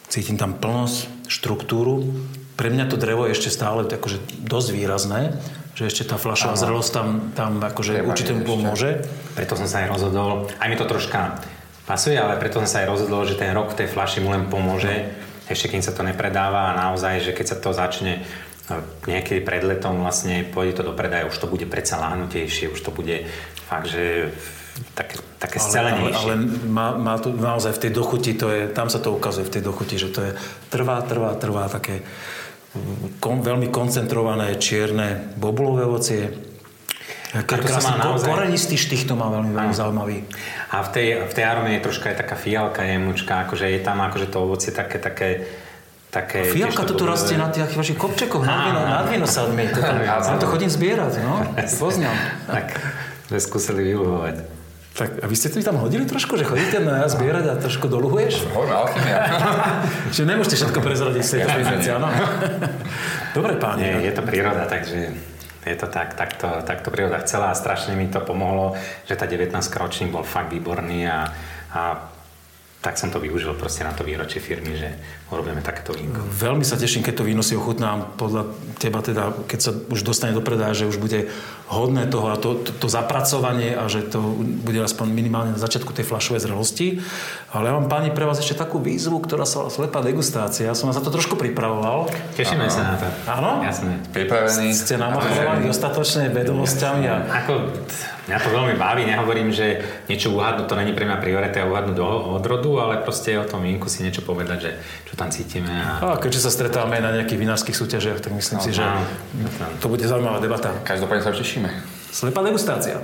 cítim 0.07 0.38
tam 0.38 0.55
plnosť, 0.55 1.26
štruktúru. 1.26 2.07
Pre 2.55 2.68
mňa 2.68 2.87
to 2.87 3.00
drevo 3.00 3.26
je 3.26 3.35
ešte 3.35 3.50
stále 3.50 3.88
akože 3.88 4.44
dosť 4.44 4.68
výrazné, 4.76 5.35
že 5.72 5.88
ešte 5.88 6.05
tá 6.05 6.20
fľašová 6.20 6.55
zrelosť 6.55 6.90
tam, 6.92 7.09
tam 7.33 7.52
akože 7.64 8.05
určite 8.05 8.37
mu 8.37 8.44
pomôže. 8.44 9.09
Preto 9.33 9.57
som 9.57 9.66
sa 9.66 9.83
aj 9.83 9.88
rozhodol, 9.88 10.52
aj 10.61 10.68
mi 10.68 10.76
to 10.76 10.85
troška 10.85 11.40
pasuje, 11.88 12.14
ale 12.14 12.38
preto 12.38 12.61
som 12.62 12.68
sa 12.68 12.85
aj 12.85 12.90
rozhodol, 12.92 13.24
že 13.26 13.40
ten 13.40 13.50
rok 13.57 13.74
v 13.74 13.78
tej 13.83 13.88
fľaši 13.90 14.22
mu 14.22 14.31
len 14.31 14.46
pomôže, 14.46 15.11
ešte 15.50 15.72
kým 15.72 15.83
sa 15.83 15.96
to 15.96 16.07
nepredáva 16.07 16.70
a 16.70 16.76
naozaj, 16.78 17.24
že 17.24 17.33
keď 17.35 17.46
sa 17.48 17.57
to 17.59 17.74
začne 17.74 18.22
no, 18.70 18.85
niekedy 19.09 19.42
pred 19.42 19.64
letom 19.66 19.98
vlastne 20.05 20.46
pôjde 20.46 20.78
to 20.78 20.83
do 20.87 20.94
predaja, 20.94 21.26
už 21.26 21.40
to 21.40 21.50
bude 21.50 21.66
predsa 21.66 21.98
láhnutejšie, 21.98 22.70
už 22.70 22.80
to 22.84 22.95
bude 22.95 23.26
fakt, 23.66 23.90
že 23.90 24.30
také, 24.95 25.16
také 25.39 25.59
scelenejšie. 25.62 26.14
Ale, 26.14 26.35
ale 26.35 26.66
má, 26.66 26.89
má 26.99 27.14
to 27.18 27.30
naozaj 27.30 27.78
v 27.78 27.80
tej 27.89 27.93
dochuti, 27.95 28.33
to 28.35 28.51
je, 28.51 28.61
tam 28.70 28.91
sa 28.91 28.99
to 28.99 29.14
ukazuje 29.14 29.47
v 29.47 29.53
tej 29.59 29.62
dochuti, 29.62 29.97
že 29.97 30.09
to 30.11 30.20
je 30.22 30.30
trvá, 30.68 31.03
trvá, 31.07 31.35
trvá 31.39 31.70
také 31.70 32.03
kon, 33.20 33.45
veľmi 33.45 33.68
koncentrované 33.68 34.57
čierne 34.57 35.35
bobulové 35.37 35.85
ovocie. 35.85 36.53
A 37.33 37.49
krásny 37.49 37.97
naozaj- 37.97 38.28
korenistý 38.28 38.76
štých 38.76 39.09
to 39.09 39.16
má 39.16 39.33
veľmi, 39.33 39.57
veľmi 39.57 39.72
zaujímavý. 39.72 40.28
A 40.68 40.85
v 40.85 40.89
tej, 40.93 41.07
v 41.24 41.33
tej 41.33 41.45
arome 41.49 41.80
je 41.80 41.80
troška 41.80 42.12
aj 42.12 42.16
taká 42.20 42.37
fialka 42.37 42.85
jemnučka, 42.85 43.49
akože 43.49 43.72
je 43.72 43.80
tam 43.80 44.05
akože 44.05 44.28
to 44.28 44.37
ovocie 44.37 44.68
také, 44.68 45.01
také, 45.01 45.49
také... 46.12 46.45
Fialka 46.45 46.85
tiež 46.85 46.93
to 46.93 46.97
tu 47.01 47.05
rastie 47.09 47.41
na 47.41 47.49
tých 47.49 47.72
vašich 47.72 47.97
kopčekoch, 47.97 48.45
nad, 48.45 48.68
vino, 48.68 48.80
nad 48.85 49.09
vinosadmi. 49.09 49.64
Tam 50.28 50.37
to 50.37 50.45
chodím 50.45 50.68
zbierať, 50.68 51.24
no. 51.24 51.41
Poznám. 51.80 52.16
Tak 52.53 52.76
sme 53.33 53.41
skúsili 53.41 53.80
vyluhovať. 53.97 54.51
Tak 54.93 55.24
a 55.24 55.26
vy 55.26 55.32
ste 55.32 55.49
to 55.49 55.64
tam 55.64 55.80
hodili 55.80 56.05
trošku, 56.05 56.36
že 56.36 56.45
chodíte 56.45 56.76
na 56.84 57.09
zbierať 57.09 57.45
a 57.49 57.55
trošku 57.57 57.88
doluhuješ? 57.88 58.45
Hovoríme 58.53 58.76
alchymia. 58.76 59.18
Že 60.16 60.22
nemôžete 60.28 60.57
všetko 60.61 60.80
prezradiť 60.84 61.22
z 61.24 61.30
tejto 61.40 61.51
biznici, 61.64 61.88
áno? 61.88 62.12
Dobre, 63.36 63.57
páni. 63.57 63.88
Nie, 63.88 64.12
je 64.12 64.12
to 64.12 64.22
príroda, 64.28 64.68
takže 64.68 65.16
je 65.64 65.76
to 65.80 65.88
tak, 65.88 66.12
takto, 66.12 66.61
takto 66.68 66.93
príroda 66.93 67.24
chcela 67.24 67.49
a 67.49 67.57
strašne 67.57 67.97
mi 67.97 68.11
to 68.12 68.20
pomohlo, 68.20 68.76
že 69.09 69.16
tá 69.16 69.24
19 69.24 69.57
ročník 69.57 70.12
bol 70.12 70.28
fakt 70.28 70.53
výborný 70.53 71.09
a, 71.09 71.30
a 71.72 72.12
tak 72.82 72.99
som 72.99 73.14
to 73.14 73.22
využil 73.22 73.55
proste 73.55 73.86
na 73.86 73.95
to 73.95 74.03
výročie 74.03 74.43
firmy, 74.43 74.74
že 74.74 74.90
urobíme 75.30 75.62
takéto 75.62 75.95
vínko. 75.95 76.18
Veľmi 76.18 76.66
sa 76.66 76.74
teším, 76.74 77.07
keď 77.07 77.22
to 77.22 77.28
víno 77.30 77.38
si 77.38 77.55
ochutnám. 77.55 78.18
Podľa 78.18 78.43
teba 78.82 78.99
teda, 78.99 79.30
keď 79.47 79.59
sa 79.62 79.70
už 79.70 80.03
dostane 80.03 80.34
do 80.34 80.43
predaja, 80.43 80.82
že 80.82 80.90
už 80.90 80.99
bude 80.99 81.30
hodné 81.73 82.05
toho 82.05 82.29
a 82.29 82.37
to, 82.37 82.61
to, 82.61 82.70
to 82.77 82.87
zapracovanie 82.93 83.73
a 83.73 83.89
že 83.89 84.05
to 84.05 84.20
bude 84.37 84.77
aspoň 84.77 85.09
minimálne 85.09 85.57
na 85.57 85.61
začiatku 85.61 85.97
tej 85.97 86.05
flašovej 86.05 86.45
zrelosti. 86.45 87.01
Ale 87.49 87.73
ja 87.73 87.77
mám 87.81 87.89
páni 87.89 88.12
pre 88.12 88.29
vás 88.29 88.37
ešte 88.37 88.61
takú 88.61 88.77
výzvu, 88.77 89.25
ktorá 89.25 89.49
sa 89.49 89.64
volá 89.64 89.73
slepá 89.73 90.05
degustácia. 90.05 90.68
Ja 90.68 90.77
som 90.77 90.93
vás 90.93 91.01
za 91.01 91.05
to 91.05 91.09
trošku 91.09 91.41
pripravoval. 91.41 92.12
Tešíme 92.37 92.68
sa 92.68 92.93
na 92.93 92.97
to. 93.01 93.09
Áno? 93.25 93.64
Jasné. 93.64 93.97
Pripravený. 94.12 94.77
Ste 94.77 95.01
namachovaní 95.01 95.73
dostatočne 95.73 96.29
vedomosťami 96.29 97.05
a 97.09 97.16
Ako, 97.45 97.53
mňa 98.29 98.39
to 98.39 98.49
veľmi 98.55 98.75
baví, 98.79 99.03
nehovorím, 99.03 99.51
že 99.51 99.83
niečo 100.07 100.31
uhádnuť, 100.31 100.66
to 100.70 100.75
není 100.79 100.93
pre 100.95 101.05
mňa 101.09 101.18
priorita 101.18 101.66
uhádnuť 101.66 101.97
do 101.97 102.07
odrodu, 102.39 102.70
ale 102.79 102.95
proste 103.03 103.35
o 103.35 103.45
tom 103.45 103.66
vínku 103.66 103.91
si 103.91 104.07
niečo 104.07 104.23
povedať, 104.23 104.59
že 104.62 104.70
čo 105.11 105.14
tam 105.18 105.29
cítime. 105.29 105.68
A... 105.68 106.14
A 106.14 106.16
keďže 106.16 106.47
sa 106.47 106.51
stretávame 106.55 107.03
na 107.03 107.11
nejakých 107.11 107.41
vinárskych 107.43 107.75
súťažiach, 107.75 108.23
tak 108.23 108.33
myslím 108.33 108.62
si, 108.62 108.70
že 108.70 108.85
áno. 108.87 109.03
to 109.83 109.91
bude 109.91 110.07
zaujímavá 110.07 110.39
debata. 110.39 110.70
Každopádne 110.87 111.23
sa 111.27 111.31
už 111.35 111.43
tešíme. 111.62 111.70
Slepá 112.12 112.40
degustácia. 112.42 112.96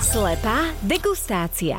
Slepá 0.00 0.58
degustácia. 0.82 1.78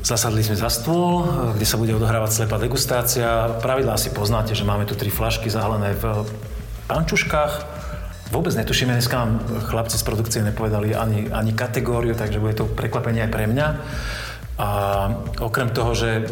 Zasadli 0.00 0.42
sme 0.42 0.56
za 0.58 0.72
stôl, 0.72 1.22
kde 1.54 1.66
sa 1.68 1.76
bude 1.76 1.94
odohrávať 1.94 2.42
slepá 2.42 2.56
degustácia. 2.56 3.60
Pravidlá 3.60 3.94
si 4.00 4.10
poznáte, 4.10 4.56
že 4.56 4.66
máme 4.66 4.88
tu 4.88 4.96
tri 4.96 5.12
flašky 5.12 5.52
zahalené 5.52 5.94
v 5.94 6.26
pančuškách. 6.88 7.78
Vôbec 8.30 8.54
netušíme, 8.54 8.94
dneska 8.94 9.18
nám 9.18 9.42
chlapci 9.70 9.98
z 9.98 10.06
produkcie 10.06 10.40
nepovedali 10.46 10.94
ani, 10.94 11.28
ani 11.34 11.50
kategóriu, 11.50 12.14
takže 12.14 12.38
bude 12.38 12.54
to 12.54 12.66
prekvapenie 12.66 13.26
aj 13.26 13.30
pre 13.30 13.44
mňa. 13.50 13.66
A 14.60 14.68
okrem 15.40 15.72
toho, 15.72 15.96
že 15.96 16.20
e, 16.20 16.22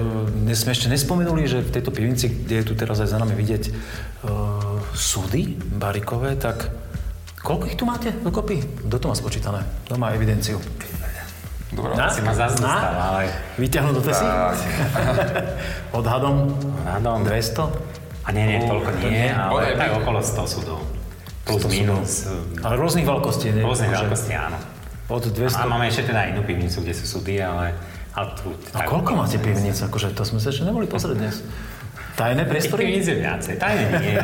dnes 0.45 0.61
sme 0.61 0.77
ešte 0.77 0.93
nespomenuli, 0.93 1.49
že 1.49 1.65
v 1.65 1.73
tejto 1.73 1.89
pivnici, 1.89 2.29
kde 2.29 2.61
je 2.61 2.65
tu 2.69 2.77
teraz 2.77 3.01
aj 3.01 3.09
za 3.09 3.17
nami 3.17 3.33
vidieť 3.33 3.65
e, 3.65 3.73
súdy 4.93 5.57
barikové, 5.57 6.37
tak 6.37 6.69
koľko 7.41 7.65
ich 7.73 7.81
tu 7.81 7.89
máte 7.89 8.13
dokopy? 8.21 8.85
Kto 8.85 8.97
to 9.01 9.07
má 9.09 9.17
spočítané? 9.17 9.65
Kto 9.89 9.97
má 9.97 10.13
evidenciu? 10.13 10.61
Dobre. 11.73 11.97
Na? 11.97 12.13
Si 12.13 12.21
ma 12.21 12.37
zase 12.37 12.61
Na? 12.61 12.69
dostal, 12.69 12.95
ale... 13.01 13.23
Vyťahnuť 13.57 13.95
do 13.97 14.03
tesy? 14.05 14.25
Odhadom 15.99 16.53
Odhadom. 16.85 17.25
200? 17.25 18.29
A 18.29 18.29
nie, 18.37 18.45
nie, 18.45 18.61
toľko 18.61 18.91
nie, 19.09 19.25
ale 19.33 19.53
Bodaj 19.57 19.75
tak 19.81 19.91
okolo 20.05 20.19
100 20.21 20.53
súdov. 20.53 20.79
Plus, 21.49 21.65
minus. 21.73 22.29
Ale 22.61 22.77
rôznych 22.77 23.09
veľkostí, 23.09 23.57
nie? 23.57 23.65
Rôzne 23.65 23.89
Akože 23.89 24.05
veľkosti, 24.05 24.33
áno. 24.37 24.59
Od 25.09 25.25
A 25.25 25.33
200. 25.33 25.65
máme 25.65 25.89
ešte 25.89 26.13
teda 26.13 26.29
inú 26.29 26.45
pivnicu, 26.45 26.85
kde 26.85 26.93
sú 26.93 27.09
súdy, 27.09 27.41
ale, 27.41 27.73
ale 28.19 28.35
tu... 28.35 28.51
A 28.75 28.83
koľko 28.83 29.15
máte 29.15 29.39
pivnic? 29.39 29.79
Akože 29.79 30.11
to 30.11 30.27
sme 30.27 30.43
sa 30.43 30.51
ešte 30.51 30.67
neboli 30.67 30.91
pozrieť 30.91 31.15
dnes. 31.15 31.39
Tajné 32.19 32.43
Tých 32.43 32.51
priestory? 32.51 32.81
pivnic 32.83 33.05
je 33.07 33.17
viacej. 33.23 33.55
Tajne 33.63 33.87
nie. 34.03 34.19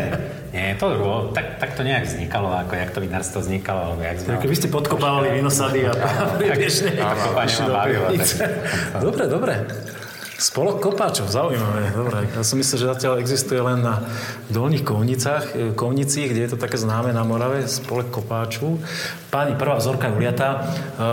Nie, 0.51 0.75
to 0.75 0.87
rô, 0.99 1.31
tak, 1.31 1.63
tak 1.63 1.79
to 1.79 1.87
nejak 1.87 2.07
vznikalo, 2.07 2.51
ako 2.51 2.75
jak 2.75 2.91
to 2.91 2.99
vinárstvo 3.03 3.39
vznikalo, 3.39 3.91
alebo 3.91 4.03
jak 4.03 4.19
sme... 4.19 4.39
Keby 4.43 4.55
ste 4.59 4.69
podkopávali 4.71 5.31
vinosady 5.39 5.87
a 5.87 5.95
priebežne 6.35 6.91
išli 7.47 7.63
do 7.71 7.75
pivnice. 7.87 8.35
Dobre, 8.99 9.25
dobre. 9.31 9.53
Spolok 10.35 10.83
kopáčov, 10.83 11.31
zaujímavé. 11.31 11.95
Dobre, 11.95 12.27
ja 12.27 12.43
som 12.43 12.59
myslel, 12.59 12.83
že 12.83 12.91
zatiaľ 12.91 13.23
existuje 13.23 13.55
len 13.63 13.87
na 13.87 14.03
dolných 14.51 14.83
kovnicách, 14.83 15.45
e, 15.55 15.71
kovnicích, 15.79 16.27
kde 16.27 16.41
je 16.43 16.51
to 16.51 16.59
také 16.59 16.75
známe 16.75 17.15
na 17.15 17.23
Morave, 17.23 17.71
spolek 17.71 18.11
kopáčov. 18.11 18.83
Páni, 19.31 19.55
prvá 19.55 19.79
vzorka 19.79 20.11
je 20.11 20.17
uliatá. 20.19 20.49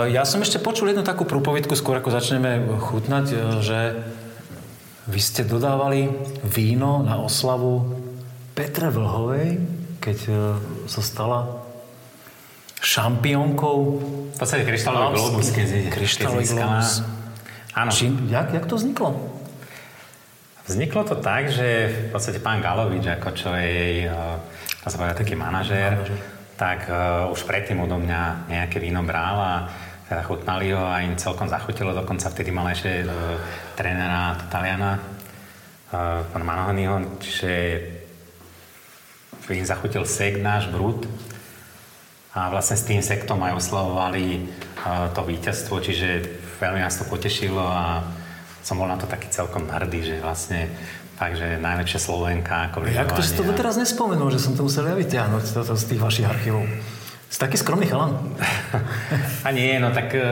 E, 0.09 0.17
Ja 0.17 0.25
som 0.25 0.41
ešte 0.41 0.57
počul 0.57 0.89
jednu 0.89 1.05
takú 1.05 1.29
prúpovidku, 1.29 1.77
skôr 1.77 2.01
ako 2.01 2.09
začneme 2.09 2.65
chutnať, 2.81 3.25
e, 3.29 3.37
že 3.61 3.79
vy 5.05 5.19
ste 5.21 5.45
dodávali 5.45 6.09
víno 6.41 7.05
na 7.05 7.21
oslavu 7.21 7.93
Petre 8.57 8.89
Vlhovej, 8.89 9.61
keď 10.01 10.17
sa 10.89 11.01
stala 11.05 11.61
šampiónkou. 12.81 13.77
V 14.33 14.37
podstate 14.37 14.65
kryštálový 14.65 15.13
globus, 15.13 15.53
keď, 15.53 15.93
keď 15.93 16.09
získala. 16.41 16.81
Áno, 17.71 17.91
Čím, 17.91 18.27
jak, 18.27 18.51
jak 18.51 18.65
to 18.67 18.75
vzniklo? 18.75 19.15
Vzniklo 20.67 21.07
to 21.07 21.15
tak, 21.15 21.47
že 21.47 21.87
v 21.87 22.07
podstate 22.11 22.43
pán 22.43 22.59
Galovič, 22.59 23.07
ako 23.07 23.29
čo 23.31 23.49
je 23.55 23.67
jej, 23.67 23.97
dá 24.83 24.87
sa 24.87 24.99
povedať, 24.99 25.23
taký 25.23 25.35
manažér, 25.39 26.03
tak 26.59 26.85
uh, 26.91 27.31
už 27.31 27.47
predtým 27.47 27.79
odo 27.79 27.95
mňa 27.97 28.51
nejaké 28.51 28.77
víno 28.77 29.01
bral 29.01 29.37
a 29.39 29.53
teda 30.05 30.21
chutnali 30.27 30.75
ho 30.75 30.83
a 30.83 30.99
im 31.01 31.15
celkom 31.15 31.47
zachutilo. 31.47 31.95
Dokonca 31.95 32.27
vtedy 32.27 32.51
mal 32.51 32.67
ešte 32.69 33.07
uh, 33.07 33.39
trénera 33.79 34.35
Taliana, 34.51 34.99
uh, 34.99 36.27
pán 36.27 36.43
Manohonyho, 36.43 37.19
čiže 37.23 37.51
im 39.51 39.67
zachutil 39.67 40.07
sek 40.07 40.39
náš 40.39 40.71
brut 40.71 41.03
a 42.31 42.47
vlastne 42.47 42.79
s 42.79 42.87
tým 42.87 43.03
sektom 43.03 43.43
aj 43.43 43.59
oslavovali 43.59 44.47
uh, 44.87 45.11
to 45.11 45.23
víťazstvo, 45.23 45.83
čiže 45.83 46.40
veľmi 46.61 46.79
nás 46.79 46.93
to 46.95 47.09
potešilo 47.09 47.59
a 47.59 48.05
som 48.61 48.77
bol 48.77 48.85
na 48.85 48.95
to 48.95 49.09
taký 49.09 49.27
celkom 49.27 49.65
hrdý, 49.65 50.05
že 50.05 50.15
vlastne 50.21 50.69
takže 51.17 51.57
najlepšia 51.57 51.97
Slovenka 51.97 52.69
ako 52.69 52.85
Jak 52.85 53.13
to 53.13 53.21
si 53.21 53.33
to 53.33 53.41
doteraz 53.41 53.77
nespomenul, 53.77 54.29
že 54.29 54.37
som 54.37 54.53
to 54.53 54.61
musel 54.61 54.85
ja 54.85 54.93
vyťahnuť 54.93 55.43
toto 55.53 55.73
z 55.73 55.83
tých 55.89 56.01
vašich 56.01 56.25
archívov? 56.25 56.65
Si 57.31 57.37
taký 57.39 57.57
skromný 57.57 57.89
chalan. 57.89 58.17
A 59.47 59.49
nie, 59.49 59.79
no 59.79 59.89
tak... 59.89 60.13
e, 60.13 60.29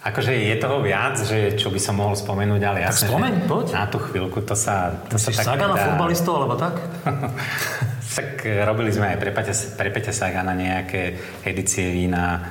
Akože 0.00 0.32
je 0.32 0.56
toho 0.56 0.80
viac, 0.80 1.20
že 1.20 1.60
čo 1.60 1.68
by 1.68 1.76
som 1.76 2.00
mohol 2.00 2.16
spomenúť, 2.16 2.60
ale 2.64 2.78
jasne, 2.88 3.12
spomeň, 3.12 3.32
že 3.36 3.44
poď. 3.44 3.66
na 3.76 3.84
tú 3.84 4.00
chvíľku 4.00 4.40
to 4.40 4.56
sa... 4.56 4.96
To 5.12 5.20
Myslíš 5.20 5.36
sa 5.36 5.44
tak 5.44 5.60
saga 5.60 5.66
na 5.68 5.76
dá- 5.76 5.84
futbalistov, 5.86 6.34
alebo 6.36 6.54
tak? 6.56 6.74
Tak 8.10 8.42
e, 8.42 8.66
robili 8.66 8.90
sme 8.90 9.14
aj 9.14 9.18
pre 9.22 9.30
Peťa, 9.30 9.54
pre 9.78 9.88
Peťa 9.94 10.10
Sagana 10.10 10.50
nejaké 10.50 11.14
edície 11.46 11.94
vína. 11.94 12.42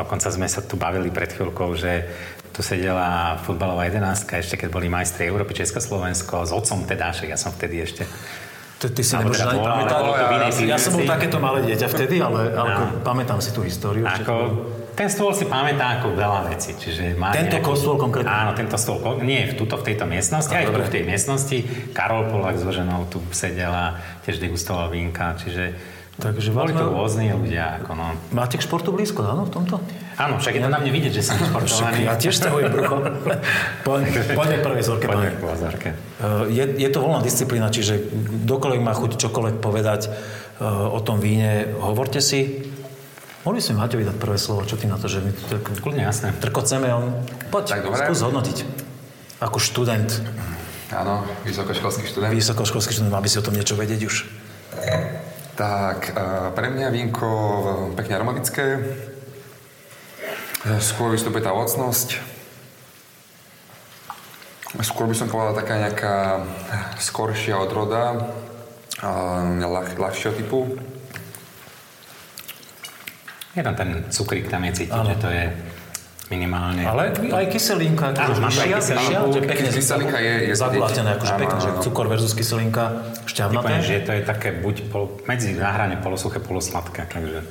Dokonca 0.00 0.32
sme 0.32 0.48
sa 0.48 0.64
tu 0.64 0.80
bavili 0.80 1.12
pred 1.12 1.28
chvíľkou, 1.28 1.76
že 1.76 2.08
tu 2.50 2.64
sedela 2.64 3.36
futbalová 3.44 3.86
jedenástka, 3.86 4.40
ešte 4.40 4.56
keď 4.56 4.68
boli 4.72 4.88
majstri 4.88 5.28
Európy 5.28 5.54
Československo, 5.60 6.48
s 6.48 6.52
otcom 6.56 6.88
teda, 6.88 7.12
však 7.12 7.28
ja 7.30 7.38
som 7.38 7.52
vtedy 7.52 7.84
ešte 7.84 8.08
To, 8.80 8.88
ty 8.88 9.04
si 9.04 9.12
nemôžeš 9.12 9.44
teda 9.44 9.52
ani 9.52 9.60
pamätať. 9.60 10.00
inej 10.40 10.72
Ja 10.72 10.80
som 10.80 10.96
bol 10.96 11.04
takéto 11.04 11.36
malé 11.36 11.68
dieťa 11.68 11.86
vtedy, 11.92 12.16
ale, 12.16 12.56
ale 12.56 12.70
Áno. 12.72 13.04
pamätám 13.04 13.44
si 13.44 13.52
tú 13.52 13.60
históriu. 13.60 14.08
Ako, 14.08 14.64
ten 14.96 15.12
stôl 15.12 15.36
si 15.36 15.44
pamätá 15.44 16.00
ako 16.00 16.16
veľa 16.16 16.48
vecí. 16.48 16.72
Čiže 16.72 17.12
má 17.12 17.28
Tento 17.28 17.60
stôl 17.76 18.00
konkrétne? 18.00 18.32
Áno, 18.32 18.56
tento 18.56 18.80
stôl. 18.80 19.20
Nie, 19.20 19.52
v, 19.52 19.60
tuto, 19.60 19.76
v 19.76 19.84
tejto 19.84 20.08
miestnosti, 20.08 20.48
aj 20.48 20.64
tu 20.64 20.72
dobre. 20.72 20.88
v 20.88 20.92
tej 20.96 21.02
miestnosti. 21.04 21.58
Karol 21.92 22.32
Polak 22.32 22.56
so 22.56 22.72
ženou 22.72 23.04
tu 23.12 23.20
sedel 23.36 23.68
a 23.68 24.00
tiež 24.24 24.40
degustoval 24.40 24.88
vínka. 24.88 25.36
Čiže 25.36 25.76
Takže 26.20 26.52
boli 26.52 26.70
vlastne- 26.70 26.92
rôzni 26.92 27.26
ľudia. 27.32 27.80
Ako 27.80 27.96
no. 27.96 28.12
Máte 28.30 28.60
k 28.60 28.62
športu 28.62 28.92
blízko, 28.92 29.24
áno, 29.24 29.48
v 29.48 29.52
tomto? 29.56 29.80
Áno, 30.20 30.36
však 30.36 30.52
je 30.52 30.62
to 30.62 30.68
na 30.68 30.78
mne 30.78 30.92
vidieť, 30.92 31.12
že 31.16 31.22
som 31.24 31.40
športovaný. 31.40 32.04
Ja 32.04 32.14
tiež 32.20 32.36
ťahujem 32.36 32.68
brucho. 32.68 32.96
Poďme 33.82 34.56
k 34.60 34.62
prvej 34.62 34.84
zorke, 34.84 35.04
Poďme 35.08 35.32
k. 35.32 35.96
Uh, 36.20 36.44
Je, 36.52 36.64
je 36.76 36.88
to 36.92 37.00
voľná 37.00 37.24
disciplína, 37.24 37.72
čiže 37.72 38.04
kdokoľvek 38.44 38.80
má 38.84 38.92
chuť 38.92 39.16
čokoľvek 39.16 39.56
povedať 39.64 40.12
uh, 40.60 40.92
o 40.92 41.00
tom 41.00 41.16
víne, 41.24 41.72
hovorte 41.80 42.20
si. 42.20 42.68
Mohli 43.40 43.64
sme 43.64 43.80
Maťovi 43.80 44.04
dať 44.04 44.16
prvé 44.20 44.36
slovo, 44.36 44.68
čo 44.68 44.76
ty 44.76 44.84
na 44.84 45.00
to, 45.00 45.08
že 45.08 45.24
my 45.24 45.32
tu 45.32 45.40
tak 45.48 45.64
Kľudne, 45.80 46.04
jasné. 46.04 46.36
trkoceme, 46.36 46.92
on... 46.92 47.16
Poď, 47.48 47.64
Tak 47.72 47.80
dobre. 47.88 48.04
skús 48.04 48.20
hodnotiť. 48.20 48.58
Ako 49.40 49.56
študent, 49.56 50.20
Áno, 50.92 51.24
vysokoškolský 51.48 52.04
študent. 52.04 52.28
vysokoškolský 52.36 52.92
študent, 52.92 53.08
má 53.08 53.24
by 53.24 53.28
si 53.32 53.40
o 53.40 53.44
tom 53.46 53.56
niečo 53.56 53.72
vedieť 53.72 54.04
už. 54.04 54.28
Tak, 55.60 56.16
pre 56.56 56.72
mňa 56.72 56.88
vínko 56.88 57.28
pekne 57.92 58.16
aromatické, 58.16 58.80
e, 58.80 58.82
skôr 60.80 61.12
vystupuje 61.12 61.44
tá 61.44 61.52
ovocnosť, 61.52 62.16
skôr 64.80 65.04
by 65.04 65.12
som 65.12 65.28
povedal 65.28 65.52
taká 65.52 65.76
nejaká 65.76 66.16
e, 66.16 66.42
skoršia 67.04 67.60
odroda, 67.60 68.32
ľah, 69.04 70.00
ľahšieho 70.00 70.32
typu. 70.40 70.80
Je 73.52 73.60
tam 73.60 73.76
ten 73.76 74.08
cukrík, 74.08 74.48
tam 74.48 74.64
je 74.64 74.80
cítiť, 74.80 74.96
že 75.12 75.16
to 75.20 75.28
je 75.28 75.44
minimálne. 76.30 76.86
Ale 76.86 77.10
aj 77.10 77.46
kyselinka, 77.50 78.14
akože 78.14 78.40
že 79.34 79.40
pekne 79.42 79.68
Kyselinka 79.74 80.18
je- 80.22 80.42
je 80.50 80.54
zagulatené, 80.54 81.18
akože 81.18 81.34
pekne, 81.34 81.58
že 81.58 81.70
cukor 81.82 82.06
versus 82.06 82.32
kyselinka, 82.32 83.02
šťavnaté. 83.26 83.82
Že 83.82 83.96
to 84.06 84.10
je 84.14 84.22
také 84.22 84.48
buď 84.54 84.76
pol, 84.94 85.10
medzi 85.26 85.52
náhrane 85.58 85.98
polosuché, 85.98 86.38
polosladké, 86.38 87.10
takže... 87.10 87.42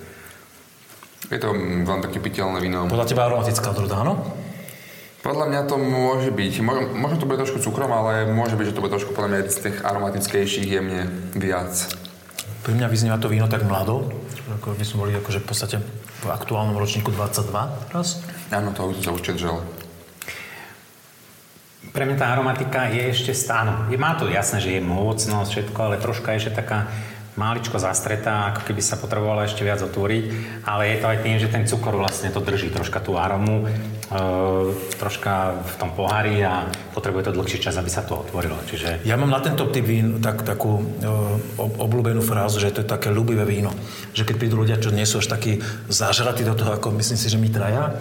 Je 1.29 1.37
to 1.37 1.53
mm, 1.53 1.85
veľmi 1.85 2.01
pekne 2.09 2.19
piteľné 2.25 2.59
víno. 2.63 2.87
Podľa 2.89 3.05
teba 3.05 3.27
aromatická 3.29 3.69
odroda, 3.69 4.01
áno? 4.01 4.17
Podľa 5.19 5.45
mňa 5.51 5.61
to 5.67 5.75
môže 5.75 6.31
byť, 6.31 6.53
možno, 6.63 6.83
možno 6.95 7.15
to 7.19 7.27
bude 7.27 7.37
trošku 7.43 7.59
cukrom, 7.59 7.91
ale 7.91 8.23
môže 8.31 8.55
byť, 8.55 8.71
že 8.71 8.73
to 8.73 8.81
bude 8.81 8.95
trošku 8.95 9.11
podľa 9.11 9.29
mňa 9.35 9.39
z 9.51 9.59
tých 9.67 9.77
aromatickejších 9.83 10.67
jemne 10.79 11.11
viac. 11.35 11.75
Pri 12.63 12.73
mňa 12.79 12.87
vyznieva 12.87 13.19
to 13.19 13.27
víno 13.27 13.51
tak 13.51 13.67
mlado, 13.67 14.07
ako 14.55 14.79
by 14.79 14.83
sme 14.87 14.97
boli 15.03 15.11
akože 15.19 15.43
v 15.43 15.47
podstate 15.47 15.75
v 16.19 16.27
aktuálnom 16.27 16.75
ročníku 16.75 17.11
22 17.15 17.91
teraz. 17.91 18.19
Áno, 18.51 18.75
to 18.75 18.91
už 18.91 18.99
sa 18.99 19.11
už 19.15 19.21
žel. 19.39 19.63
Pre 21.89 22.03
mňa 22.05 22.17
tá 22.19 22.35
aromatika 22.35 22.91
je 22.91 23.07
ešte 23.09 23.31
stáno. 23.33 23.87
Je, 23.89 23.97
má 23.97 24.13
to 24.19 24.29
jasné, 24.29 24.61
že 24.61 24.77
je 24.77 24.81
mocnosť, 24.83 25.49
všetko, 25.49 25.79
ale 25.79 25.95
troška 25.97 26.35
je 26.35 26.39
ešte 26.45 26.59
taká 26.59 26.91
máličko 27.39 27.79
zastretá, 27.79 28.51
ako 28.51 28.67
keby 28.67 28.83
sa 28.83 28.99
potrebovala 28.99 29.47
ešte 29.47 29.63
viac 29.63 29.79
otvoriť, 29.79 30.23
ale 30.67 30.91
je 30.91 30.97
to 30.99 31.07
aj 31.07 31.17
tým, 31.23 31.35
že 31.39 31.47
ten 31.47 31.63
cukor 31.63 31.95
vlastne 31.95 32.27
to 32.35 32.43
drží 32.43 32.67
troška 32.67 32.99
tú 32.99 33.15
aromu, 33.15 33.63
e, 33.63 33.71
troška 34.99 35.63
v 35.63 35.73
tom 35.79 35.95
pohári 35.95 36.43
a 36.43 36.67
potrebuje 36.91 37.31
to 37.31 37.35
dlhší 37.39 37.63
čas, 37.63 37.79
aby 37.79 37.87
sa 37.87 38.03
to 38.03 38.19
otvorilo. 38.19 38.59
Čiže 38.67 39.07
Ja 39.07 39.15
mám 39.15 39.31
na 39.31 39.39
tento 39.39 39.71
typ 39.71 39.87
vín 39.87 40.19
tak, 40.19 40.43
takú 40.43 40.83
uh, 40.83 41.63
obľúbenú 41.79 42.19
frázu, 42.19 42.59
že 42.59 42.75
to 42.75 42.83
je 42.83 42.91
také 42.91 43.07
ľúbivé 43.07 43.47
víno. 43.47 43.71
Že 44.11 44.27
keď 44.27 44.35
prídu 44.35 44.55
ľudia, 44.59 44.81
čo 44.81 44.91
nie 44.91 45.07
sú 45.07 45.23
až 45.23 45.31
takí 45.31 45.63
zažratí 45.87 46.43
do 46.43 46.57
toho, 46.57 46.75
ako 46.75 46.91
myslím 46.99 47.15
si, 47.15 47.31
že 47.31 47.39
my 47.39 47.47
traja, 47.47 47.95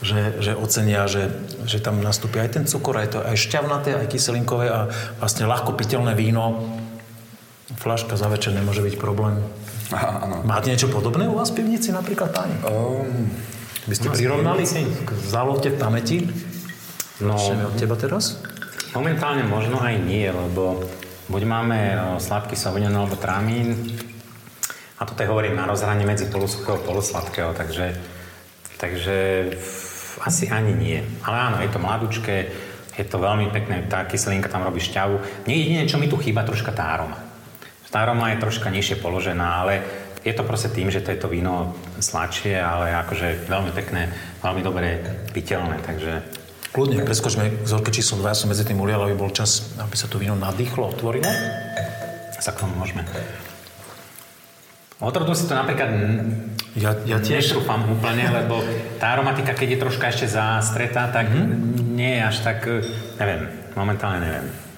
že, 0.00 0.40
že 0.40 0.52
ocenia, 0.56 1.04
že, 1.04 1.28
že 1.68 1.78
tam 1.78 2.00
nastúpi 2.00 2.40
aj 2.40 2.50
ten 2.56 2.64
cukor, 2.64 2.96
aj 2.96 3.08
to 3.12 3.18
aj 3.20 3.36
šťavnaté, 3.36 4.00
aj 4.00 4.08
kyselinkové 4.08 4.66
a 4.72 4.88
vlastne 5.20 5.44
ľahko 5.44 5.76
piteľné 5.76 6.16
víno. 6.16 6.56
Flaška 7.80 8.14
za 8.20 8.28
večer 8.28 8.52
nemôže 8.52 8.84
byť 8.84 8.94
problém. 9.00 9.40
Aha, 9.90 10.28
áno. 10.28 10.36
Máte 10.44 10.68
niečo 10.68 10.92
podobné 10.92 11.26
u 11.26 11.34
vás 11.34 11.50
v 11.50 11.64
pivnici 11.64 11.90
napríklad, 11.90 12.30
páni? 12.30 12.54
Um, 12.62 13.32
By 13.88 13.94
ste 13.96 14.06
v 14.12 14.20
prirovnali 14.20 14.62
zálovte 15.26 15.72
v 15.72 15.76
pamäti? 15.80 16.28
No. 17.24 17.34
Začneme 17.40 17.72
od 17.72 17.76
teba 17.80 17.96
teraz? 17.96 18.38
momentálne 18.90 19.46
možno 19.46 19.78
aj 19.78 20.02
nie, 20.02 20.26
lebo 20.26 20.82
buď 21.30 21.42
máme 21.46 21.78
e, 21.78 21.96
sladký 22.18 22.58
sauvignon 22.58 22.90
alebo 22.90 23.14
tramín, 23.14 23.78
a 25.00 25.08
toto 25.08 25.24
je 25.24 25.32
hovorím 25.32 25.56
na 25.56 25.64
rozhranie 25.64 26.04
medzi 26.04 26.28
polosuchého 26.28 26.76
a 26.76 26.84
polosladkého, 26.84 27.56
takže, 27.56 27.96
takže 28.76 29.48
asi 30.20 30.52
ani 30.52 30.76
nie. 30.76 31.00
Ale 31.24 31.36
áno, 31.40 31.56
je 31.64 31.72
to 31.72 31.80
mladúčké, 31.80 32.52
je 33.00 33.06
to 33.08 33.16
veľmi 33.16 33.48
pekné, 33.48 33.88
tá 33.88 34.04
kyselinka 34.04 34.52
tam 34.52 34.60
robí 34.60 34.76
šťavu. 34.76 35.48
Nie 35.48 35.56
jediné, 35.56 35.88
čo 35.88 35.96
mi 35.96 36.04
tu 36.04 36.20
chýba, 36.20 36.44
troška 36.44 36.76
tá 36.76 36.92
aroma. 36.92 37.16
Tá 37.90 38.06
aroma 38.06 38.30
je 38.30 38.42
troška 38.42 38.70
nižšie 38.70 39.02
položená, 39.02 39.66
ale 39.66 39.82
je 40.22 40.30
to 40.30 40.46
proste 40.46 40.70
tým, 40.70 40.94
že 40.94 41.02
to 41.02 41.10
je 41.10 41.18
to 41.18 41.26
víno 41.26 41.74
sladšie, 41.98 42.54
ale 42.54 42.94
akože 42.94 43.50
veľmi 43.50 43.72
pekné, 43.74 44.14
veľmi 44.40 44.62
dobre 44.62 45.02
piteľné, 45.34 45.82
takže 45.82 46.22
Kľudne, 46.70 47.02
preskočme 47.02 47.50
k 47.50 47.66
vzorke 47.66 47.90
číslo 47.90 48.22
2, 48.22 48.30
ja 48.30 48.36
som 48.38 48.46
medzi 48.46 48.62
tým 48.62 48.78
ulial, 48.78 49.02
aby 49.02 49.18
bol 49.18 49.34
čas, 49.34 49.74
aby 49.82 49.98
sa 49.98 50.06
to 50.06 50.22
víno 50.22 50.38
nadýchlo, 50.38 50.94
otvorilo. 50.94 51.26
sa 52.38 52.54
k 52.54 52.62
tomu 52.62 52.78
môžeme. 52.78 53.02
Odrodu 55.02 55.34
si 55.34 55.50
to 55.50 55.58
napríklad 55.58 55.90
Ja, 56.78 56.94
ja 57.02 57.18
tiež. 57.18 57.50
netrúfam 57.50 57.90
úplne, 57.90 58.30
lebo 58.30 58.62
tá 59.02 59.18
aromatika, 59.18 59.50
keď 59.50 59.68
je 59.74 59.78
troška 59.82 60.14
ešte 60.14 60.30
zastretá, 60.30 61.10
tak 61.10 61.26
mm-hmm. 61.26 61.90
nie 61.90 62.12
je 62.14 62.22
až 62.22 62.36
tak, 62.46 62.62
neviem, 63.18 63.50
momentálne 63.74 64.22
neviem. 64.22 64.69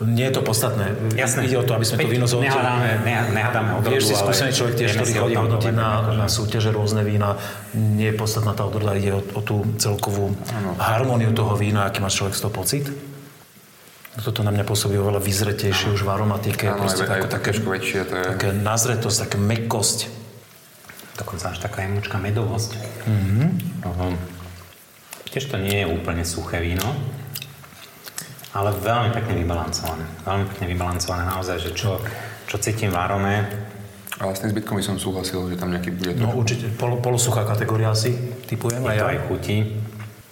Nie 0.00 0.32
je 0.32 0.40
to 0.40 0.42
podstatné. 0.44 0.96
Jasné. 1.12 1.44
Ide 1.44 1.60
o 1.60 1.64
to, 1.64 1.76
aby 1.76 1.84
sme 1.84 2.00
to 2.00 2.08
víno 2.08 2.24
zhodnotili. 2.24 2.56
Nehľadáme, 2.56 2.88
ne- 3.04 3.28
nehľadáme 3.36 3.70
odrodu, 3.76 4.00
Vieš 4.00 4.04
si 4.08 4.14
skúsený 4.16 4.50
človek 4.56 4.74
tiež, 4.80 4.90
ktorý 4.96 5.12
chodí 5.12 5.36
hodnotiť 5.36 5.74
na, 5.76 5.88
na 6.24 6.26
súťaže 6.28 6.72
rôzne 6.72 7.04
vína. 7.04 7.36
Nie 7.76 8.12
je 8.12 8.16
podstatná 8.16 8.56
tá 8.56 8.64
odroda, 8.64 8.96
ide 8.96 9.12
o, 9.12 9.20
o 9.20 9.40
tú 9.44 9.60
celkovú 9.76 10.32
harmóniu 10.80 11.36
toho 11.36 11.52
vína, 11.52 11.84
aký 11.84 12.00
má 12.00 12.08
človek 12.08 12.32
z 12.32 12.40
toho 12.40 12.52
pocit. 12.52 12.84
Toto 14.20 14.40
na 14.40 14.50
mňa 14.50 14.64
pôsobí 14.64 14.96
oveľa 14.96 15.20
vyzretejšie 15.20 15.92
už 15.94 16.02
v 16.02 16.10
aromatike. 16.10 16.64
áno, 16.66 16.82
proste 16.82 17.04
aj, 17.06 17.20
aj 17.24 17.30
také 17.30 17.50
väčšie, 17.56 18.00
to 18.08 18.14
je... 18.18 18.24
také 18.36 18.48
nazretosť, 18.56 19.16
také 19.28 19.36
mekkosť. 19.38 19.98
Dokonca 21.20 21.52
až 21.52 21.58
taká 21.60 21.84
jemúčka 21.84 22.16
medovosť. 22.16 22.70
Mm-hmm. 23.04 23.48
Uh-huh. 23.84 24.12
Tiež 25.30 25.46
to 25.46 25.60
nie 25.60 25.84
je 25.84 25.86
úplne 25.86 26.24
suché 26.24 26.58
víno, 26.58 26.90
ale 28.52 28.70
veľmi 28.72 29.10
pekne 29.12 29.34
vybalancované. 29.36 30.04
Veľmi 30.22 30.44
pekne 30.46 30.66
vybalancované 30.68 31.22
naozaj, 31.24 31.56
že 31.60 31.70
čo, 31.72 32.02
čo 32.44 32.56
cítim 32.56 32.88
v 32.88 32.96
arome, 32.96 33.34
Ale 34.16 34.32
s 34.32 34.44
tým 34.44 34.52
zbytkom 34.52 34.76
by 34.76 34.84
som 34.84 34.96
súhlasil, 34.96 35.48
že 35.48 35.56
tam 35.56 35.72
nejaký 35.72 35.90
bude 35.90 36.12
No 36.14 36.36
určite, 36.36 36.68
pol, 36.70 36.98
polosuchá 36.98 37.40
kategória 37.42 37.88
asi, 37.88 38.12
typujem. 38.44 38.84
je 38.84 38.92
to 38.94 39.06
aj 39.06 39.18
chutí. 39.24 39.56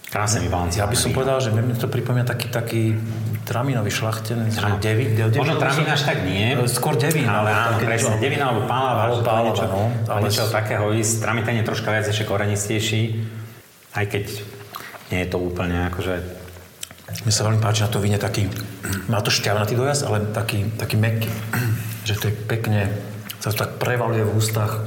Krásne 0.05 0.41
vybalancované. 0.41 0.77
Ja 0.79 0.89
by 0.89 0.97
som 0.99 1.11
povedal, 1.11 1.37
že 1.39 1.49
mne 1.51 1.73
to 1.73 1.85
pripomína 1.85 2.25
taký, 2.25 2.49
taký 2.49 2.97
tramínový 3.45 3.89
šlachtenec, 3.89 4.53
že 4.53 4.69
devi, 4.79 5.05
de, 5.11 5.29
devi, 5.29 5.37
Možno 5.39 5.57
tramín 5.57 5.85
až 5.87 6.01
tak 6.03 6.21
nie. 6.23 6.53
Skôr 6.67 6.97
devín. 6.97 7.25
Ale 7.25 7.49
áno, 7.49 7.77
presne. 7.79 8.13
niečo- 8.13 8.21
Devina 8.21 8.45
alebo 8.47 8.65
pálava. 8.65 9.01
Alebo 9.07 9.21
pálava, 9.23 9.47
niečo, 9.47 9.65
no, 9.65 9.81
ale 10.05 10.19
niečo 10.23 10.45
s- 10.45 10.53
takého 10.53 10.87
ísť. 10.93 11.13
Tramín 11.19 11.45
je 11.47 11.65
troška 11.65 11.89
viac 11.89 12.05
ešte 12.05 12.25
korenistejší. 12.25 13.03
Aj 13.93 14.05
keď 14.05 14.25
nie 15.09 15.25
je 15.25 15.29
to 15.29 15.41
úplne 15.41 15.89
akože... 15.89 16.38
Mne 17.09 17.33
sa 17.33 17.49
veľmi 17.49 17.61
páči 17.65 17.81
na 17.85 17.91
to 17.91 18.05
víne 18.05 18.21
taký, 18.21 18.53
má 19.09 19.25
to 19.25 19.33
šťavnatý 19.33 19.73
dojazd, 19.73 20.05
ale 20.05 20.29
taký, 20.29 20.69
taký 20.77 21.01
meký. 21.01 21.33
Že 22.05 22.15
to 22.21 22.25
je 22.29 22.35
pekne, 22.45 22.81
sa 23.41 23.49
to 23.49 23.65
tak 23.65 23.81
prevaluje 23.81 24.25
v 24.29 24.33
ústach. 24.37 24.85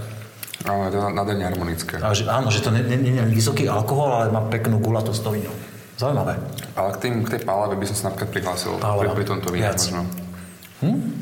Ale 0.62 0.94
je 0.94 1.02
to 1.02 1.10
nádherne 1.10 1.42
harmonické. 1.42 1.98
A 1.98 2.14
že, 2.14 2.30
áno, 2.30 2.54
že 2.54 2.62
to 2.62 2.70
nie 2.70 3.18
je 3.18 3.26
vysoký 3.34 3.66
alkohol, 3.66 4.22
ale 4.22 4.30
má 4.30 4.46
peknú 4.46 4.78
gulatosť 4.78 5.22
to 5.26 5.34
víno. 5.34 5.50
Zaujímavé. 5.98 6.38
Ale 6.78 6.94
k, 6.94 6.98
tým, 7.02 7.14
k 7.26 7.38
tej 7.38 7.42
pálave 7.42 7.74
by 7.78 7.86
som 7.90 7.98
sa 7.98 8.04
napríklad 8.14 8.30
prihlásil 8.34 8.78
pri, 8.78 8.86
Pálava. 8.86 9.18
pri 9.18 9.26
tomto 9.26 9.50
víne 9.50 9.70
Viac. 9.70 9.82
možno. 9.82 10.02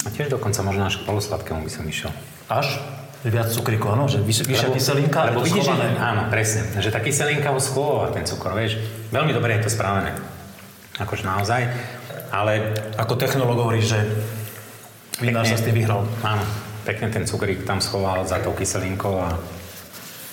A 0.03 0.07
tiež 0.11 0.31
dokonca 0.31 0.59
možno 0.63 0.87
až 0.87 0.99
k 0.99 1.07
polosladkému 1.07 1.67
by 1.67 1.71
som 1.71 1.83
išiel. 1.83 2.11
Až? 2.47 2.79
Že 3.19 3.29
viac 3.35 3.47
cukríku, 3.51 3.91
áno? 3.91 4.07
Že 4.07 4.23
vyššia 4.23 4.71
kyselinka, 4.71 5.27
lebo 5.27 5.43
vidíš, 5.43 5.67
že, 5.67 5.75
áno, 5.99 6.31
presne, 6.31 6.63
že 6.79 6.87
tá 6.87 7.03
kyselinka 7.03 7.51
ho 7.51 7.59
schôva 7.59 8.15
ten 8.15 8.23
cukor, 8.23 8.55
vieš. 8.55 8.79
Veľmi 9.11 9.35
dobre 9.35 9.59
je 9.59 9.67
to 9.67 9.71
spravené. 9.75 10.15
Akože 10.99 11.23
naozaj. 11.23 11.61
Ale 12.29 12.75
Ako 12.99 13.17
technológ 13.17 13.57
hovorí, 13.57 13.81
že 13.81 13.97
vinár 15.17 15.47
sa 15.47 15.57
s 15.57 15.65
tým 15.65 15.73
vyhral. 15.73 16.05
Áno, 16.21 16.43
pekne 16.85 17.09
ten 17.09 17.25
cukrík 17.25 17.65
tam 17.65 17.81
schoval 17.81 18.23
za 18.23 18.37
tou 18.39 18.53
kyselinkou 18.53 19.17
a 19.19 19.39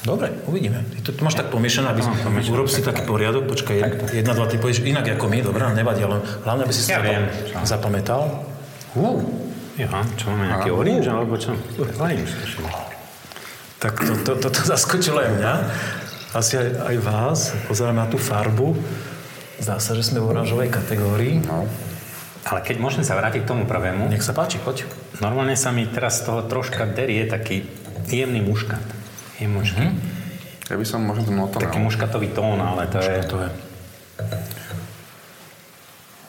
Dobre, 0.07 0.31
uvidíme. 0.47 0.87
Ty 0.87 0.99
to, 1.03 1.11
to 1.19 1.21
máš 1.27 1.35
tak 1.35 1.51
pomiešané, 1.51 1.91
aby 1.91 1.99
si, 1.99 2.07
pomiešané, 2.23 2.55
urob 2.55 2.71
si 2.71 2.79
taký 2.79 3.03
poriadok, 3.03 3.51
počkaj, 3.51 3.75
jed- 3.75 4.23
jedna, 4.23 4.39
dva, 4.39 4.47
ty 4.47 4.55
povieš 4.55 4.87
inak 4.87 5.03
ako 5.03 5.27
my, 5.27 5.43
dobré, 5.43 5.67
nevadí, 5.75 6.07
ale 6.07 6.23
hlavne, 6.47 6.63
aby 6.63 6.71
si 6.71 6.87
si 6.87 6.95
Ja 6.95 7.03
viem, 7.03 7.27
zapamätal. 7.67 8.47
Uh, 8.95 9.19
Ja, 9.75 9.91
čo 10.15 10.31
máme 10.31 10.47
nejaký 10.47 10.71
orange, 10.71 11.11
alebo 11.11 11.35
čo? 11.35 11.59
Orange, 11.99 12.31
tak 13.83 13.99
to, 13.99 14.15
to, 14.23 14.33
to, 14.41 14.49
to 14.49 14.61
zaskočilo 14.63 15.19
aj 15.21 15.31
mňa. 15.37 15.53
Asi 16.33 16.55
aj, 16.55 16.69
aj 16.87 16.97
vás. 17.03 17.39
Pozerám 17.67 17.99
na 17.99 18.07
tú 18.07 18.17
farbu. 18.17 18.79
Zdá 19.57 19.77
sa, 19.77 19.93
že 19.93 20.05
sme 20.05 20.21
v 20.21 20.31
oranžovej 20.31 20.69
kategórii. 20.69 21.41
No. 21.41 21.65
Ale 22.45 22.61
keď 22.61 22.77
môžem 22.79 23.03
sa 23.03 23.15
vrátiť 23.15 23.43
k 23.43 23.49
tomu 23.49 23.65
prvému, 23.65 24.07
Nech 24.07 24.23
sa 24.23 24.31
páči, 24.31 24.57
poď. 24.57 24.87
normálne 25.19 25.55
sa 25.55 25.71
mi 25.71 25.83
teraz 25.85 26.21
z 26.21 26.31
toho 26.31 26.41
troška 26.43 26.87
derie 26.87 27.25
taký 27.25 27.67
jemný 28.07 28.39
muškat. 28.41 28.79
Jemúčky. 29.37 29.93
Ja 30.67 30.75
by 30.75 30.87
som 30.87 31.03
možno 31.03 31.25
tomu 31.25 31.45
Taký 31.47 31.67
otoral. 31.69 31.85
muškatový 31.85 32.29
tón, 32.31 32.57
ale 32.57 32.87
to 32.87 32.99
je... 32.99 33.17
To 33.27 33.37
je. 33.39 33.51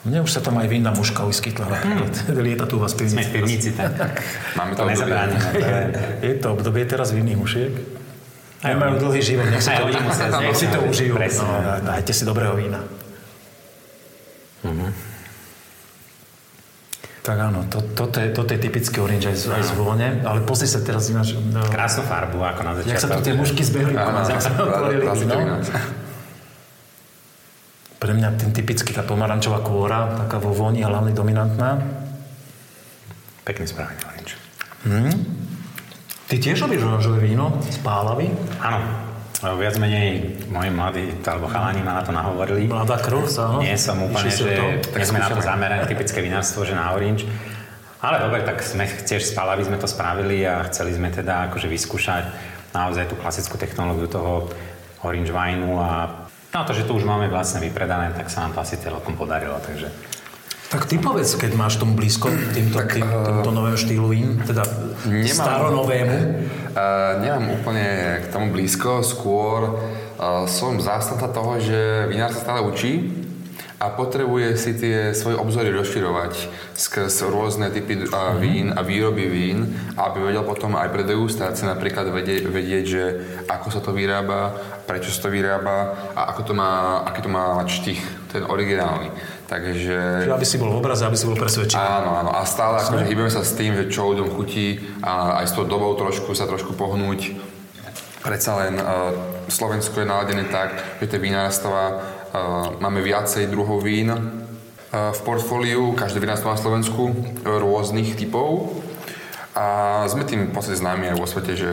Mne 0.04 0.22
už 0.22 0.30
sa 0.30 0.40
tam 0.40 0.56
aj 0.56 0.66
vinná 0.66 0.90
muška 0.90 1.22
vyskytla 1.22 1.66
napríklad. 1.68 2.12
Lieta 2.46 2.64
tu 2.64 2.78
u 2.78 2.80
vás 2.80 2.94
v 2.94 3.04
Sme 3.04 3.18
pivnici. 3.18 3.28
v 3.28 3.32
pivnici, 3.34 3.70
tak 3.74 3.92
Máme 4.54 4.72
to 4.72 4.76
to 4.76 4.82
obdobie. 4.82 4.94
nezabránime. 4.94 5.48
Je... 5.52 5.78
Je 6.28 6.34
to 6.38 6.48
obdobie 6.50 6.82
teraz 6.84 7.08
vinných 7.10 7.36
mušiek. 7.36 7.72
Aj 8.58 8.74
majú 8.74 8.98
dlhý 8.98 9.22
život, 9.22 9.46
nech 9.48 9.62
si 9.62 9.70
to, 9.70 9.86
nech 10.42 10.56
si 10.56 10.66
to 10.66 10.78
užijú. 10.82 11.14
No, 11.14 11.54
dajte 11.84 12.10
si 12.10 12.22
dobrého 12.22 12.58
vína. 12.58 12.82
Tak 17.28 17.36
áno, 17.36 17.60
to, 17.68 17.84
toto, 17.92 18.24
je, 18.24 18.32
toto 18.32 18.56
je 18.56 18.60
typický 18.64 19.04
orange 19.04 19.28
aj 19.28 19.36
z, 19.36 19.44
aj 19.52 19.62
z 19.68 19.72
vône, 19.76 20.24
ale 20.24 20.40
pozri 20.48 20.64
sa 20.64 20.80
teraz 20.80 21.12
ináč, 21.12 21.36
no, 21.36 21.60
Krásnu 21.68 22.08
farbu, 22.08 22.40
ako 22.40 22.60
na 22.64 22.72
začiatku. 22.80 22.96
jak 22.96 23.04
sa 23.04 23.12
tu 23.12 23.20
tie 23.20 23.36
mušky 23.36 23.60
zbehli. 23.68 23.92
krásne 23.92 25.28
víno. 25.28 25.36
víno. 25.36 25.60
pre 28.00 28.12
mňa 28.16 28.28
ten 28.40 28.50
typický, 28.56 28.96
tá 28.96 29.04
pomarančová 29.04 29.60
kôra, 29.60 30.24
taká 30.24 30.40
vo 30.40 30.56
voni 30.56 30.80
a 30.80 30.88
hlavne 30.88 31.12
dominantná. 31.12 31.84
Pekný 33.44 33.68
správny 33.68 34.00
orange. 34.08 34.34
Ty 36.32 36.34
tiež 36.40 36.64
robíš 36.64 36.80
oranžové 36.80 37.28
víno 37.28 37.60
z 37.60 37.76
pálavy? 37.84 38.32
Áno, 38.56 39.07
viac 39.38 39.78
menej 39.78 40.42
moji 40.50 40.70
mladí, 40.74 41.04
alebo 41.22 41.46
chalani 41.46 41.78
ma 41.86 41.98
na 41.98 42.02
to 42.02 42.10
nahovorili. 42.10 42.66
Mladá 42.66 42.98
krv 42.98 43.22
sa, 43.30 43.54
no? 43.54 43.62
Nie 43.62 43.78
som 43.78 44.02
úplne, 44.02 44.26
Išli 44.26 44.50
že 44.50 44.54
nie 44.82 45.06
sme 45.06 45.22
na 45.22 45.30
to 45.30 45.38
zameraní, 45.38 45.86
typické 45.86 46.18
vinárstvo, 46.18 46.66
že 46.66 46.74
na 46.74 46.90
orange. 46.90 47.22
Ale 47.98 48.22
dobre, 48.22 48.46
tak 48.46 48.62
sme 48.62 48.86
tiež 48.86 49.26
z 49.26 49.32
Palavy 49.34 49.66
sme 49.66 49.78
to 49.78 49.90
spravili 49.90 50.46
a 50.46 50.66
chceli 50.70 50.94
sme 50.94 51.10
teda 51.10 51.50
akože 51.50 51.66
vyskúšať 51.66 52.24
naozaj 52.70 53.10
tú 53.10 53.14
klasickú 53.18 53.58
technológiu 53.58 54.06
toho 54.06 54.50
orange 55.02 55.30
wineu 55.30 55.78
a 55.78 56.26
na 56.48 56.62
to, 56.64 56.72
že 56.72 56.88
to 56.88 56.96
už 56.96 57.04
máme 57.04 57.28
vlastne 57.28 57.60
vypredané, 57.60 58.14
tak 58.16 58.32
sa 58.32 58.46
nám 58.46 58.56
to 58.56 58.62
asi 58.64 58.80
celkom 58.80 59.14
podarilo, 59.14 59.60
takže 59.62 59.90
Tak 60.68 60.84
ty 60.84 61.00
povedz, 61.00 61.32
keď 61.40 61.56
máš 61.56 61.80
tomu 61.80 61.96
blízko 61.96 62.28
týmto, 62.52 62.76
tým, 62.92 63.08
týmto 63.08 63.50
novému 63.56 63.80
štýlu 63.80 64.12
vín, 64.12 64.36
teda 64.44 64.68
Nemám. 65.08 65.32
staronovému. 65.32 66.16
Uh, 66.76 67.24
nemám 67.24 67.56
úplne 67.56 68.20
k 68.20 68.26
tomu 68.28 68.52
blízko, 68.52 69.00
skôr 69.00 69.64
uh, 69.64 70.44
som 70.44 70.76
zástanca 70.76 71.32
toho, 71.32 71.56
že 71.56 72.04
vinár 72.12 72.36
sa 72.36 72.44
stále 72.44 72.60
učí 72.68 73.08
a 73.80 73.88
potrebuje 73.94 74.60
si 74.60 74.76
tie 74.76 75.16
svoje 75.16 75.40
obzory 75.40 75.72
rozširovať 75.72 76.50
skrz 76.76 77.24
rôzne 77.32 77.72
typy 77.72 78.04
uh, 78.04 78.36
vín 78.36 78.68
a 78.68 78.84
výroby 78.84 79.24
vín, 79.24 79.72
aby 79.96 80.20
vedel 80.20 80.44
potom 80.44 80.76
aj 80.76 80.92
pre 80.92 81.00
degustácie 81.00 81.64
napríklad 81.64 82.12
vedieť, 82.12 82.44
vedieť, 82.44 82.84
že 82.84 83.04
ako 83.48 83.72
sa 83.72 83.80
to 83.80 83.96
vyrába, 83.96 84.52
prečo 84.84 85.08
sa 85.08 85.24
to 85.24 85.32
vyrába 85.32 86.12
a 86.12 86.28
ako 86.36 86.42
to 86.44 86.52
má, 86.52 87.00
aký 87.08 87.24
to 87.24 87.32
má 87.32 87.56
mať 87.56 87.68
štich, 87.72 88.00
ten 88.28 88.44
originálny. 88.44 89.08
Takže... 89.48 90.28
Čiže 90.28 90.36
aby 90.36 90.44
si 90.44 90.60
bol 90.60 90.76
v 90.76 90.84
obraze, 90.84 91.08
aby 91.08 91.16
si 91.16 91.24
bol 91.24 91.32
presvedčený. 91.40 91.80
Áno, 91.80 92.20
áno. 92.20 92.30
A 92.36 92.44
stále 92.44 92.84
akože 92.84 93.08
hýbeme 93.08 93.32
sa 93.32 93.40
s 93.40 93.56
tým, 93.56 93.72
že 93.72 93.88
čo 93.88 94.12
ľuďom 94.12 94.28
chutí 94.36 94.76
a 95.00 95.40
aj 95.40 95.46
s 95.48 95.52
tou 95.56 95.64
dobou 95.64 95.96
trošku 95.96 96.36
sa 96.36 96.44
trošku 96.44 96.76
pohnúť. 96.76 97.32
Predsa 98.20 98.60
len 98.60 98.76
uh, 98.76 99.16
Slovensko 99.48 100.04
je 100.04 100.10
naladené 100.10 100.44
tak, 100.52 101.00
že 101.00 101.08
tie 101.08 101.16
vinárstva 101.16 101.80
uh, 101.96 102.76
máme 102.76 103.00
viacej 103.00 103.48
druhov 103.48 103.80
vín 103.80 104.12
uh, 104.12 104.20
v 105.16 105.20
portfóliu, 105.24 105.96
každé 105.96 106.20
vinárstvo 106.20 106.52
na 106.52 106.60
Slovensku 106.60 107.02
uh, 107.08 107.16
rôznych 107.56 108.20
typov. 108.20 108.84
A 109.56 110.04
sme 110.12 110.28
tým 110.28 110.52
v 110.52 110.54
podstate 110.54 110.76
známi 110.76 111.08
aj 111.08 111.16
vo 111.16 111.24
svete, 111.24 111.56
že 111.56 111.66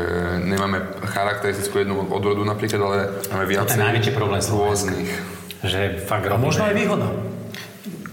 nemáme 0.47 0.79
charakteristickú 1.11 1.83
jednu 1.83 2.07
odrodu 2.07 2.41
napríklad, 2.47 2.81
ale 2.81 2.97
máme 3.29 3.45
viacej 3.51 3.77
najväčší 3.77 4.11
problém 4.15 4.39
Slovenska. 4.39 4.63
rôznych. 4.63 5.09
že 5.59 6.01
fakt 6.07 6.31
A 6.31 6.39
možno 6.39 6.65
aj 6.65 6.73
výhoda. 6.73 7.34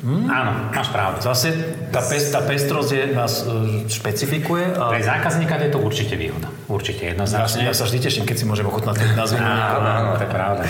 Áno, 0.03 0.75
máš 0.75 0.91
pravdu. 0.91 1.23
Zase 1.23 1.55
tá, 1.95 2.03
pes, 2.03 2.35
tá 2.35 2.43
pestrosť 2.43 2.91
je, 2.91 3.03
nás 3.15 3.47
e, 3.47 3.87
špecifikuje 3.87 4.75
a 4.75 4.91
Pre 4.91 4.99
zákazníka 4.99 5.55
je 5.63 5.71
to 5.71 5.79
určite 5.79 6.19
výhoda. 6.19 6.51
Určite, 6.67 7.07
ja, 7.07 7.15
jednoznačne. 7.15 7.71
ja 7.71 7.71
sa 7.71 7.87
vždy 7.87 7.99
teším, 8.03 8.27
keď 8.27 8.37
si 8.43 8.43
môžem 8.43 8.67
ochutnať 8.67 8.99
ten 8.99 9.15
názvy. 9.15 9.39
Áno, 9.39 9.79
áno, 9.79 10.11
to 10.19 10.27
je 10.27 10.31
pravda. 10.35 10.63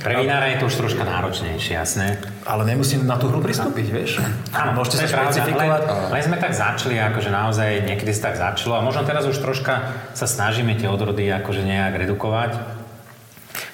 Pre 0.00 0.12
vinára 0.16 0.48
je 0.48 0.64
to 0.64 0.72
už 0.72 0.74
troška 0.80 1.04
náročnejšie, 1.04 1.76
jasné. 1.76 2.16
Ale 2.48 2.64
nemusím 2.64 3.04
na 3.04 3.20
tú 3.20 3.28
hru 3.28 3.44
pristúpiť, 3.44 3.86
vieš? 3.92 4.24
Áno, 4.56 4.72
Môžete 4.72 5.04
sa 5.04 5.20
špecifikovať. 5.20 5.80
Len, 5.84 6.08
len 6.08 6.22
sme 6.24 6.36
tak 6.40 6.56
začali, 6.56 6.96
akože 6.96 7.28
naozaj 7.28 7.84
niekedy 7.84 8.08
sa 8.16 8.32
tak 8.32 8.40
začalo 8.40 8.80
a 8.80 8.80
možno 8.80 9.04
teraz 9.04 9.28
už 9.28 9.36
troška 9.36 9.84
sa 10.16 10.24
snažíme 10.24 10.72
tie 10.80 10.88
odrody 10.88 11.28
akože 11.28 11.60
nejak 11.60 12.08
redukovať. 12.08 12.56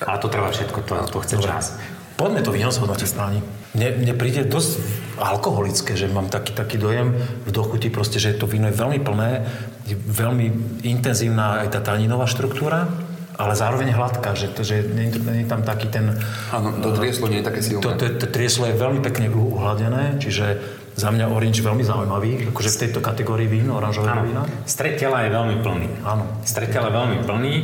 Ale 0.02 0.18
to 0.18 0.26
trvá 0.26 0.50
všetko, 0.50 0.78
to, 0.82 0.94
to 1.06 1.18
chce 1.22 1.36
čas. 1.38 1.78
Poďme 2.14 2.46
to 2.46 2.54
víno 2.54 2.70
zhodnotiť 2.70 3.08
strany. 3.10 3.42
Mne, 3.74 3.88
mne 4.06 4.14
príde 4.14 4.46
dosť 4.46 4.78
alkoholické, 5.18 5.98
že 5.98 6.06
mám 6.06 6.30
taký, 6.30 6.54
taký 6.54 6.78
dojem 6.78 7.10
v 7.42 7.50
dochuti 7.50 7.90
proste, 7.90 8.22
že 8.22 8.38
to 8.38 8.46
víno 8.46 8.70
je 8.70 8.76
veľmi 8.78 9.02
plné, 9.02 9.42
je 9.90 9.98
veľmi 9.98 10.46
intenzívna 10.86 11.66
aj 11.66 11.74
tá 11.74 11.80
taninová 11.82 12.30
štruktúra, 12.30 12.86
ale 13.34 13.58
zároveň 13.58 13.90
hladká, 13.90 14.38
že, 14.38 14.46
to, 14.54 14.62
že 14.62 14.86
nie, 14.94 15.10
nie 15.10 15.42
je 15.42 15.50
tam 15.50 15.66
taký 15.66 15.90
ten... 15.90 16.14
Áno, 16.54 16.78
to 16.78 16.94
trieslo 16.94 17.26
nie 17.26 17.42
je 17.42 17.46
také 17.50 17.60
silné. 17.66 17.82
To, 17.82 17.90
to, 17.98 18.06
to 18.14 18.26
trieslo 18.30 18.70
je 18.70 18.78
veľmi 18.78 19.02
pekne 19.02 19.26
uhladené, 19.34 20.22
čiže 20.22 20.62
za 20.94 21.10
mňa 21.10 21.26
orange 21.26 21.58
veľmi 21.58 21.82
zaujímavý, 21.82 22.54
akože 22.54 22.70
v 22.70 22.78
tejto 22.86 23.02
kategórii 23.02 23.50
vín, 23.50 23.66
oranžového 23.74 24.22
Áno, 24.22 24.30
vína. 24.30 24.42
stred 24.62 24.94
tela 24.94 25.26
je 25.26 25.34
veľmi 25.34 25.56
plný. 25.66 25.88
Áno. 26.06 26.30
Stred 26.46 26.70
tela 26.70 26.86
je 26.86 26.94
veľmi 26.94 27.18
plný 27.26 27.54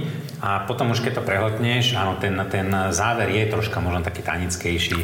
a 0.40 0.60
potom 0.60 0.90
už 0.90 1.00
keď 1.00 1.12
to 1.14 1.22
prehltneš, 1.22 1.92
áno, 1.92 2.16
ten, 2.16 2.32
ten 2.48 2.64
záver 2.90 3.28
je 3.28 3.44
troška 3.46 3.78
možno 3.78 4.00
taký 4.00 4.20
tanickejší, 4.20 4.96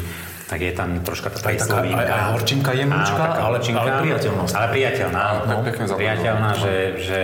tak 0.45 0.59
je 0.59 0.71
tam 0.71 0.97
troška 0.99 1.29
tá 1.29 1.39
príslovinka. 1.43 1.99
aj- 1.99 2.09
aj 2.09 2.23
horčinka 2.33 2.71
jemnúčka, 2.71 3.19
Áno, 3.19 3.33
ale- 3.35 3.41
horčinka, 3.53 3.79
ale 3.79 3.91
priateľná. 4.01 4.43
Ale 4.49 4.67
priateľná, 4.71 5.19
áno. 5.21 5.39
Áno, 5.43 5.61
pekne 5.61 5.83
zapadlo. 5.83 5.99
priateľná, 5.99 6.49
že, 6.55 6.73
že, 6.99 7.21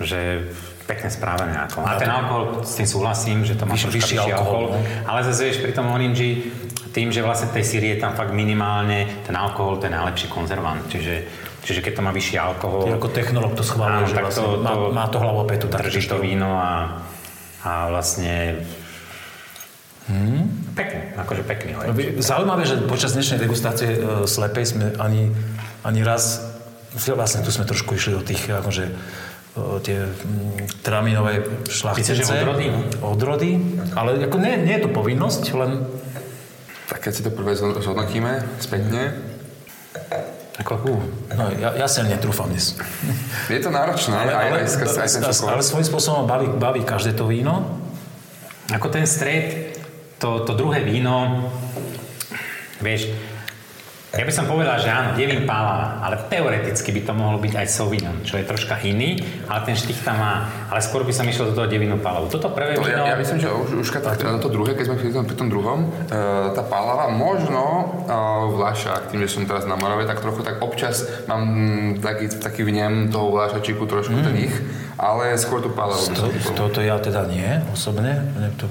že 0.00 0.20
pekne 0.82 1.06
správené 1.06 1.54
alkohol. 1.54 1.86
A 1.86 1.94
ten 1.94 2.10
alkohol, 2.10 2.44
s 2.62 2.74
tým 2.74 2.88
súhlasím, 2.88 3.38
že 3.42 3.54
to 3.54 3.62
má 3.62 3.76
Vyšší- 3.76 3.94
vyšší 3.94 4.16
alkohol, 4.18 4.40
alkohol. 4.66 4.66
no. 4.74 5.06
Ale 5.06 5.20
zase 5.22 5.40
vieš, 5.44 5.58
pri 5.60 5.70
tom 5.70 5.86
orange, 5.86 6.28
tým, 6.90 7.08
že 7.08 7.20
vlastne 7.20 7.46
tej 7.48 7.62
síry 7.62 7.94
je 7.94 7.98
tam 8.00 8.12
fakt 8.12 8.32
minimálne, 8.32 9.22
ten 9.22 9.36
alkohol 9.36 9.78
to 9.78 9.86
je 9.86 9.92
najlepší 9.92 10.26
konzervant. 10.26 10.82
Čiže, 10.88 11.14
čiže 11.62 11.80
keď 11.80 11.92
to 11.94 12.02
má 12.02 12.10
vyšší 12.10 12.36
alkohol, 12.36 12.82
Ty 12.82 12.98
ako 12.98 13.08
technolog 13.08 13.52
to 13.52 13.62
schváluje, 13.62 14.02
Áno, 14.02 14.08
že 14.08 14.16
tak 14.16 14.24
vlastne 14.26 14.42
to- 14.42 14.58
má, 14.58 14.72
to- 14.72 14.90
má 14.90 15.04
to 15.06 15.18
hlavu 15.20 15.40
petu. 15.46 15.66
drží 15.68 16.02
to 16.08 16.18
víno 16.18 16.50
a, 16.50 16.72
a 17.60 17.88
vlastne 17.88 18.64
hmm? 20.08 20.72
pekný, 20.72 21.00
akože 21.16 21.42
pekný 21.44 21.70
No, 21.76 21.92
vy- 21.92 22.16
Zaujímavé, 22.18 22.64
že 22.64 22.80
počas 22.88 23.12
dnešnej 23.12 23.38
degustácie 23.38 23.88
e, 23.94 23.98
slepej 24.24 24.64
sme 24.66 24.86
ani, 24.96 25.28
ani 25.84 26.00
raz, 26.00 26.40
vlastne 27.12 27.44
tu 27.44 27.52
sme 27.52 27.68
trošku 27.68 27.94
išli 27.94 28.16
do 28.16 28.22
tých 28.24 28.48
akože, 28.48 28.84
e, 28.88 28.92
tie 29.84 30.08
mm, 30.08 30.80
traminové 30.80 31.44
šlachtice. 31.68 32.16
Odrody, 32.16 32.66
no? 32.72 32.80
Odrody, 33.04 33.50
ale 33.92 34.24
ako 34.24 34.36
nie, 34.40 34.56
nie 34.64 34.74
je 34.80 34.84
to 34.84 34.90
povinnosť, 34.90 35.42
len 35.54 35.84
Tak 36.90 37.06
keď 37.06 37.12
si 37.14 37.22
to 37.22 37.30
prvé 37.30 37.54
zhod- 37.54 37.78
zhodnotíme 37.78 38.42
spätne, 38.58 39.14
Uh, 40.60 41.00
no, 41.34 41.44
ja, 41.56 41.72
ja 41.72 41.86
sa 41.88 42.04
netrúfam 42.04 42.44
dnes. 42.52 42.76
je 43.48 43.60
to 43.64 43.72
náročné, 43.72 44.12
ale, 44.12 44.32
aj, 44.36 44.48
aj, 44.60 44.66
skrz 44.68 44.92
aj 45.00 45.08
ten 45.08 45.22
ale, 45.24 45.32
čokolád. 45.32 45.52
ale 45.56 45.62
svojím 45.64 45.86
spôsobom 45.88 46.22
baví, 46.28 46.46
baví 46.52 46.82
každé 46.84 47.16
to 47.16 47.24
víno. 47.24 47.80
ako 48.68 48.92
ten 48.92 49.08
stred, 49.08 49.72
to, 50.20 50.44
to 50.44 50.52
druhé 50.52 50.84
víno, 50.84 51.48
vieš, 52.84 53.08
ja 54.10 54.26
by 54.26 54.32
som 54.34 54.50
povedal, 54.50 54.74
že 54.82 54.90
áno, 54.90 55.14
Devin 55.14 55.46
Pala, 55.46 56.02
ale 56.02 56.18
teoreticky 56.26 56.90
by 56.90 57.06
to 57.06 57.12
mohlo 57.14 57.38
byť 57.38 57.62
aj 57.62 57.66
Sauvignon, 57.70 58.26
čo 58.26 58.42
je 58.42 58.44
troška 58.44 58.82
iný, 58.82 59.22
ale 59.46 59.62
ten 59.62 59.78
štých 59.78 60.02
tam 60.02 60.18
má. 60.18 60.50
Ale 60.66 60.82
skôr 60.82 61.06
by 61.06 61.14
som 61.14 61.22
išiel 61.30 61.54
do 61.54 61.54
toho 61.54 61.70
Devinu 61.70 61.94
Palavu. 61.94 62.26
Toto 62.26 62.50
prvé 62.50 62.74
To, 62.74 62.82
víno... 62.82 63.06
ja, 63.06 63.14
ja 63.14 63.16
myslím, 63.22 63.38
že 63.38 63.46
už, 63.54 63.86
už 63.86 63.88
tak, 64.02 64.18
na 64.18 64.42
to 64.42 64.50
druhé, 64.50 64.74
keď 64.74 64.90
sme 64.90 64.96
pri 64.98 65.10
tom, 65.14 65.22
pri 65.30 65.36
tom 65.38 65.46
druhom, 65.46 65.78
e, 66.10 66.18
tá 66.58 66.62
pálava, 66.66 67.06
možno 67.06 67.62
e, 68.10 68.14
vlášak, 68.58 69.14
tým, 69.14 69.22
že 69.22 69.30
som 69.30 69.46
teraz 69.46 69.70
na 69.70 69.78
Morave, 69.78 70.10
tak 70.10 70.18
trochu 70.18 70.42
tak 70.42 70.58
občas 70.58 71.06
mám 71.30 71.46
mm, 71.46 72.02
taký, 72.02 72.26
taký 72.34 72.66
vnem 72.66 73.14
toho 73.14 73.30
vlášačiku 73.30 73.86
trošku 73.86 74.18
mm. 74.18 74.24
ten 74.26 74.34
ich, 74.42 74.54
ale 74.98 75.38
skôr 75.38 75.62
tú 75.62 75.70
pálavu 75.70 76.10
To, 76.18 76.26
toto 76.58 76.82
ja 76.82 76.98
teda 76.98 77.30
nie, 77.30 77.62
osobne. 77.70 78.26
Ne, 78.34 78.50
to... 78.58 78.66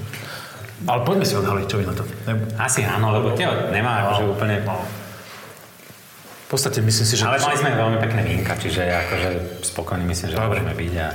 Ale 0.84 1.00
poďme 1.00 1.24
si 1.24 1.32
odhaliť, 1.32 1.64
čo 1.64 1.80
vy 1.80 1.84
na 1.88 1.96
to. 1.96 2.04
Ne, 2.28 2.44
Asi 2.60 2.84
áno, 2.84 3.08
lebo 3.16 3.32
tie 3.32 3.48
nemá 3.72 4.04
akože 4.04 4.24
úplne... 4.28 4.60
v 6.50 6.58
podstate 6.58 6.82
myslím 6.82 7.06
si, 7.06 7.14
že... 7.14 7.30
Ale 7.30 7.38
mali 7.38 7.62
sme 7.62 7.70
veľmi 7.78 7.98
pekné 8.02 8.26
vínka, 8.26 8.58
čiže 8.58 8.82
akože 8.82 9.28
spokojný 9.62 10.02
myslím, 10.02 10.34
že 10.34 10.34
Dobre. 10.34 10.58
môžeme 10.58 10.74
byť. 10.74 10.92
A... 10.98 11.06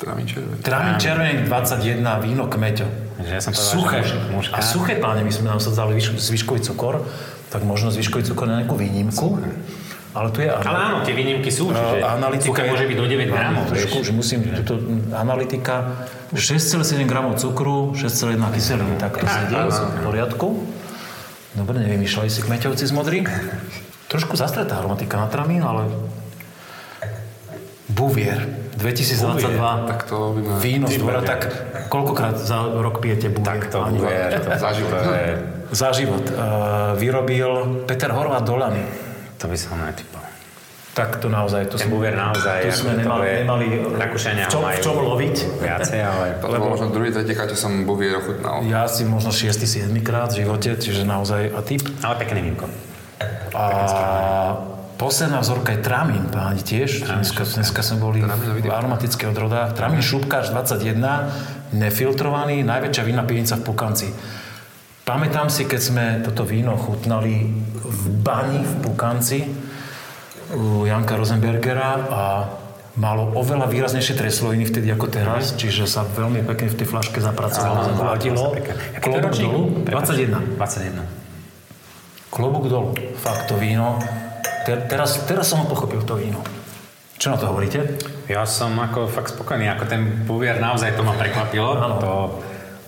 Trámin 0.00 0.24
červený. 0.24 0.56
Trámin 0.64 0.94
červený 0.96 1.32
21, 1.44 2.24
víno 2.24 2.48
kmeťo. 2.48 2.86
Že 3.20 3.32
ja 3.36 3.40
som 3.44 3.52
povedal, 3.52 3.74
suché. 3.76 3.98
že 4.00 4.16
muž-. 4.32 4.48
A 4.48 4.64
suché 4.64 4.96
páne, 4.96 5.20
my 5.20 5.28
sme 5.28 5.52
nám 5.52 5.60
sa 5.60 5.76
dali 5.76 5.92
vyš, 5.92 6.16
zvyškový 6.16 6.64
cukor, 6.64 7.04
tak 7.52 7.68
možno 7.68 7.92
zvyškový 7.92 8.32
cukor 8.32 8.48
na 8.48 8.64
nejakú 8.64 8.80
výnimku. 8.80 9.36
Ale 10.16 10.32
tu 10.32 10.40
je... 10.40 10.48
Ale 10.48 10.64
áno, 10.64 11.04
tie 11.04 11.12
výnimky 11.12 11.52
sú, 11.52 11.68
čiže 11.68 12.00
analytika 12.00 12.64
suché 12.64 12.72
môže 12.72 12.88
byť 12.88 12.96
do 12.96 13.06
9 13.12 13.28
gramov, 13.28 13.62
Trošku, 13.68 13.96
že 14.00 14.12
musím, 14.16 14.40
tuto 14.64 14.80
analytika, 15.12 16.08
6,7 16.32 17.04
gramov 17.04 17.36
cukru, 17.36 17.92
6,1 17.92 18.40
kyseliny, 18.40 18.96
tak 18.96 19.20
to 19.20 19.28
sedí, 19.28 19.52
v 19.52 20.00
poriadku. 20.00 20.64
Dobre, 21.52 21.84
nevymýšľali 21.84 22.32
si 22.32 22.40
kmeťovci 22.40 22.88
z 22.88 22.92
modrý. 22.96 23.20
Trošku 24.08 24.40
zastretá 24.40 24.80
aromatika 24.80 25.20
na 25.20 25.28
tramín, 25.28 25.60
ale... 25.60 25.84
Bouvier, 27.88 28.40
2022. 28.76 29.88
Tak 29.88 30.00
to 30.08 30.32
by 30.36 30.40
ma... 30.44 30.54
Víno 30.60 30.86
z 30.88 30.96
dvora, 31.00 31.20
tak 31.20 31.48
koľkokrát 31.92 32.36
za 32.40 32.68
rok 32.72 33.00
pijete 33.04 33.28
Bouvier? 33.28 33.48
Tak 33.48 33.60
to 33.68 33.76
len. 33.84 33.92
to, 33.96 34.50
Za 34.56 34.70
život. 34.72 34.92
je, 34.96 35.28
Za 35.72 35.88
život. 35.92 36.24
Uh, 36.24 36.36
vyrobil 36.96 37.84
Peter 37.84 38.12
Horváth 38.12 38.48
Dolany. 38.48 38.80
to 39.36 39.44
by 39.48 39.56
som 39.56 39.76
netypol. 39.80 40.24
Tak 40.98 41.22
to 41.22 41.30
naozaj, 41.30 41.70
to 41.70 41.78
Ten 41.78 41.94
buvier 41.94 42.18
naozaj, 42.18 42.66
to 42.66 42.74
sme 42.74 42.98
nemali, 42.98 43.46
nemali 43.46 43.66
Rakúšania 43.94 44.50
v 44.50 44.58
čom, 44.58 44.66
v 44.66 44.82
čom 44.82 44.98
loviť. 44.98 45.62
Viacej, 45.62 46.00
ale... 46.02 46.24
Bolo 46.42 46.74
možno 46.74 46.90
druhý, 46.90 47.14
tretí 47.14 47.38
krát, 47.38 47.54
som 47.54 47.86
buvier 47.86 48.18
ochutnal. 48.18 48.66
Ja 48.66 48.90
si 48.90 49.06
možno 49.06 49.30
6 49.30 49.46
7 49.62 49.94
krát 50.02 50.34
v 50.34 50.42
živote, 50.42 50.74
čiže 50.74 51.06
naozaj 51.06 51.54
a 51.54 51.62
typ. 51.62 51.86
Ale 52.02 52.18
pekné 52.18 52.42
vínko. 52.42 52.66
A 53.54 53.66
posledná 54.98 55.40
vzorka 55.40 55.72
je 55.72 55.80
Tramín, 55.80 56.26
páni 56.28 56.60
tiež. 56.60 57.06
Dneska, 57.06 57.46
dneska 57.46 57.80
sme 57.86 57.96
boli 58.02 58.20
v 58.20 58.68
aromatických 58.68 59.30
odrodách. 59.30 59.78
Tramín 59.78 60.02
Šupkáš 60.02 60.50
21, 60.50 61.76
nefiltrovaný, 61.76 62.66
najväčšia 62.66 63.02
vína 63.06 63.22
pivnica 63.22 63.56
v 63.56 63.62
Pukanci. 63.62 64.08
Pamätám 65.08 65.48
si, 65.48 65.64
keď 65.64 65.80
sme 65.80 66.04
toto 66.20 66.44
víno 66.44 66.76
chutnali 66.76 67.48
v 67.80 68.02
bani 68.20 68.60
v 68.60 68.74
Pukanci 68.84 69.40
u 70.52 70.84
Janka 70.84 71.16
Rosenbergera 71.16 71.90
a 72.12 72.22
malo 72.98 73.32
oveľa 73.38 73.70
výraznejšie 73.70 74.18
tresloviny 74.18 74.68
vtedy 74.68 74.90
ako 74.92 75.06
teraz, 75.08 75.54
čiže 75.56 75.86
sa 75.88 76.04
veľmi 76.04 76.44
pekne 76.44 76.68
v 76.68 76.76
tej 76.76 76.86
flaške 76.90 77.22
zapracovalo, 77.22 77.94
zahladilo. 77.94 78.52
Klobúk 79.00 79.32
dolu, 79.38 79.60
Prepač. 79.86 80.12
21. 80.12 80.58
21. 80.60 81.27
Klobúk 82.28 82.68
dolu. 82.68 82.92
Fakt, 83.16 83.48
to 83.48 83.56
víno. 83.56 83.96
Te, 84.62 84.76
teraz, 84.84 85.24
teraz 85.24 85.48
som 85.48 85.60
ho 85.60 85.66
pochopil, 85.66 86.04
to 86.04 86.14
víno. 86.14 86.44
Čo 87.16 87.32
na 87.32 87.36
to 87.36 87.48
hovoríte? 87.48 87.98
Ja 88.28 88.44
som 88.44 88.76
ako 88.76 89.08
fakt 89.08 89.32
spokojný, 89.32 89.66
ako 89.66 89.84
ten 89.84 90.02
buvier 90.22 90.56
naozaj 90.56 90.94
to 90.94 91.02
ma 91.02 91.16
prekvapilo. 91.16 91.74
Áno. 91.74 91.96
To, 91.98 92.12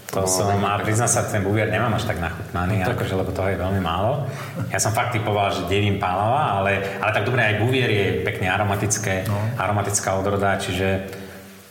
to 0.06 0.22
som, 0.24 0.54
a 0.60 0.78
priznám 0.78 1.08
sa, 1.08 1.24
ten 1.24 1.40
buvier 1.40 1.66
nemám 1.66 1.90
až 1.92 2.04
tak 2.04 2.18
nachutnaný, 2.18 2.82
No 2.82 2.86
tak- 2.86 3.00
akože, 3.00 3.14
lebo 3.16 3.30
toho 3.30 3.48
je 3.48 3.58
veľmi 3.58 3.80
málo. 3.80 4.26
Ja 4.68 4.78
som 4.78 4.90
fakt 4.90 5.10
typoval, 5.10 5.50
že 5.50 5.66
devím 5.66 5.96
pálava, 5.96 6.60
ale, 6.60 6.98
ale 6.98 7.10
tak 7.10 7.24
dobre, 7.24 7.42
aj 7.42 7.58
buvier 7.58 7.88
je 7.88 8.06
pekne 8.22 8.46
aromatické, 8.46 9.24
No. 9.26 9.38
aromatická 9.56 10.14
odroda, 10.14 10.58
čiže 10.58 11.10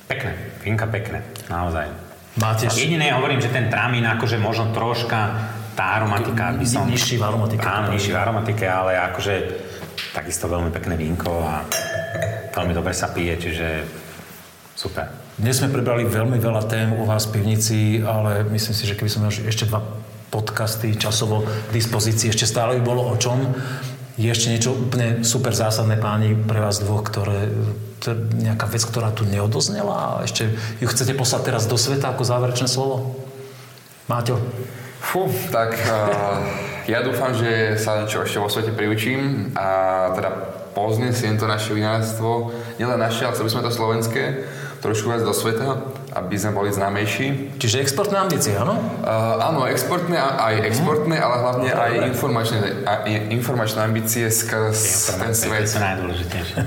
pekné, 0.08 0.36
vínka 0.60 0.84
pekné, 0.84 1.20
naozaj. 1.48 1.88
Máte 2.36 2.72
Jediné, 2.72 3.12
hovorím, 3.12 3.40
že 3.40 3.52
ten 3.52 3.68
tramín, 3.68 4.08
akože 4.08 4.40
možno 4.40 4.72
troška 4.72 5.36
tá 5.80 6.04
aromatika 6.04 6.52
by 6.60 6.66
som... 6.68 6.84
Ni- 6.84 7.00
nižší 7.00 7.16
v 7.16 7.24
aromatike. 7.24 7.64
Áno, 7.64 7.96
nižší 7.96 8.12
v 8.12 8.20
aromatike, 8.20 8.68
ale 8.68 9.00
akože 9.00 9.34
takisto 10.12 10.52
veľmi 10.52 10.76
pekné 10.76 11.00
vínko 11.00 11.32
a 11.40 11.64
veľmi 12.52 12.76
dobre 12.76 12.92
sa 12.92 13.08
pije, 13.16 13.40
čiže 13.40 13.68
super. 14.76 15.08
Dnes 15.40 15.64
sme 15.64 15.72
prebrali 15.72 16.04
veľmi 16.04 16.36
veľa 16.36 16.68
tém 16.68 16.92
u 16.92 17.08
vás 17.08 17.32
v 17.32 17.40
pivnici, 17.40 18.04
ale 18.04 18.44
myslím 18.52 18.76
si, 18.76 18.84
že 18.84 19.00
keby 19.00 19.08
sme 19.08 19.32
mali 19.32 19.48
ešte 19.48 19.72
dva 19.72 19.80
podcasty 20.28 21.00
časovo 21.00 21.48
k 21.48 21.72
dispozícii, 21.72 22.28
ešte 22.28 22.44
stále 22.44 22.76
by 22.76 22.82
bolo 22.84 23.08
o 23.08 23.16
čom. 23.16 23.40
Je 24.20 24.28
ešte 24.28 24.52
niečo 24.52 24.76
úplne 24.76 25.24
super 25.24 25.56
zásadné, 25.56 25.96
páni, 25.96 26.36
pre 26.36 26.60
vás 26.60 26.84
dvoch, 26.84 27.08
ktoré, 27.08 27.56
to 28.04 28.12
je 28.12 28.44
nejaká 28.44 28.68
vec, 28.68 28.84
ktorá 28.84 29.16
tu 29.16 29.24
neodoznela 29.24 30.20
a 30.20 30.28
ešte 30.28 30.60
ju 30.84 30.92
chcete 30.92 31.16
poslať 31.16 31.56
teraz 31.56 31.72
do 31.72 31.80
sveta 31.80 32.12
ako 32.12 32.28
záverečné 32.28 32.68
slovo? 32.68 33.16
Máťo? 34.12 34.44
Fú, 35.00 35.32
tak 35.50 35.80
uh, 35.80 36.44
ja 36.86 37.00
dúfam, 37.02 37.32
že 37.32 37.80
sa 37.80 38.04
niečo 38.04 38.22
ešte 38.22 38.38
vo 38.38 38.52
svete 38.52 38.76
priučím 38.76 39.52
a 39.56 39.68
teda 40.14 40.30
poznesiem 40.76 41.40
to 41.40 41.48
naše 41.48 41.72
vinárstvo, 41.74 42.52
nielen 42.78 43.00
naše, 43.00 43.26
ale 43.26 43.34
chceli 43.34 43.50
sme 43.50 43.66
to 43.66 43.72
slovenské, 43.72 44.24
trošku 44.80 45.12
viac 45.12 45.24
do 45.28 45.36
sveta, 45.36 45.92
aby 46.16 46.36
sme 46.40 46.56
boli 46.56 46.72
známejší. 46.72 47.56
Čiže 47.60 47.84
exportné 47.84 48.16
ambície, 48.16 48.56
áno? 48.56 48.80
Uh, 49.04 49.40
áno, 49.40 49.68
exportné, 49.68 50.16
a- 50.16 50.40
aj 50.52 50.72
exportné, 50.72 51.20
ale 51.20 51.36
hlavne 51.44 51.70
aj 51.72 51.92
informačné, 52.16 52.58
a, 52.88 53.04
informačné 53.32 53.80
ambície 53.84 54.32
skrz 54.32 54.80
ten 55.20 55.36
svet, 55.36 55.68
to 55.68 55.76
sú 55.76 55.84
najdôležitejšie. 55.84 56.58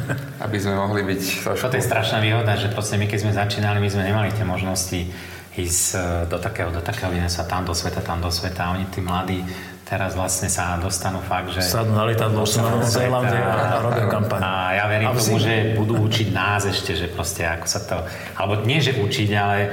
aby 0.44 0.56
sme 0.60 0.74
mohli 0.76 1.00
byť 1.08 1.22
trošku... 1.40 1.64
Toto 1.68 1.78
je 1.80 1.84
strašná 1.84 2.20
výhoda, 2.20 2.52
že 2.56 2.68
proste 2.68 3.00
my 3.00 3.08
keď 3.08 3.18
sme 3.24 3.32
začínali, 3.32 3.80
my 3.80 3.88
sme 3.88 4.02
nemali 4.04 4.28
tie 4.32 4.44
možnosti 4.44 5.08
ísť 5.56 5.84
e, 5.92 5.98
do 6.30 6.38
takého, 6.40 6.70
do 6.72 6.80
takého 6.80 7.12
sa 7.28 7.44
tam 7.44 7.64
do 7.68 7.74
sveta, 7.76 8.00
tam 8.00 8.20
do 8.20 8.32
sveta. 8.32 8.72
Oni 8.72 8.88
tí 8.88 9.04
mladí 9.04 9.44
teraz 9.92 10.16
vlastne 10.16 10.48
sa 10.48 10.80
dostanú 10.80 11.20
fakt, 11.20 11.52
že... 11.52 11.60
Sadnú 11.60 11.92
na 11.92 12.08
lietadlo, 12.08 12.48
sú 12.48 12.64
na 12.64 12.72
Novom 12.72 12.88
Zélande 12.88 13.36
a, 13.36 13.76
a 13.76 13.84
robia 13.84 14.08
kampaň. 14.08 14.40
A 14.40 14.52
ja 14.72 14.84
verím 14.88 15.12
A 15.12 15.12
tomu, 15.12 15.36
že 15.36 15.76
budú 15.76 16.00
učiť 16.00 16.32
nás 16.32 16.64
ešte, 16.64 16.96
že 16.96 17.12
proste 17.12 17.44
ako 17.44 17.66
sa 17.68 17.80
to... 17.84 17.96
Alebo 18.40 18.64
nie, 18.64 18.80
že 18.80 18.96
učiť, 18.96 19.28
ale 19.36 19.68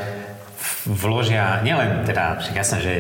vložia, 0.84 1.64
nielen 1.64 2.04
teda, 2.04 2.44
jasné, 2.52 2.78
že 2.84 2.94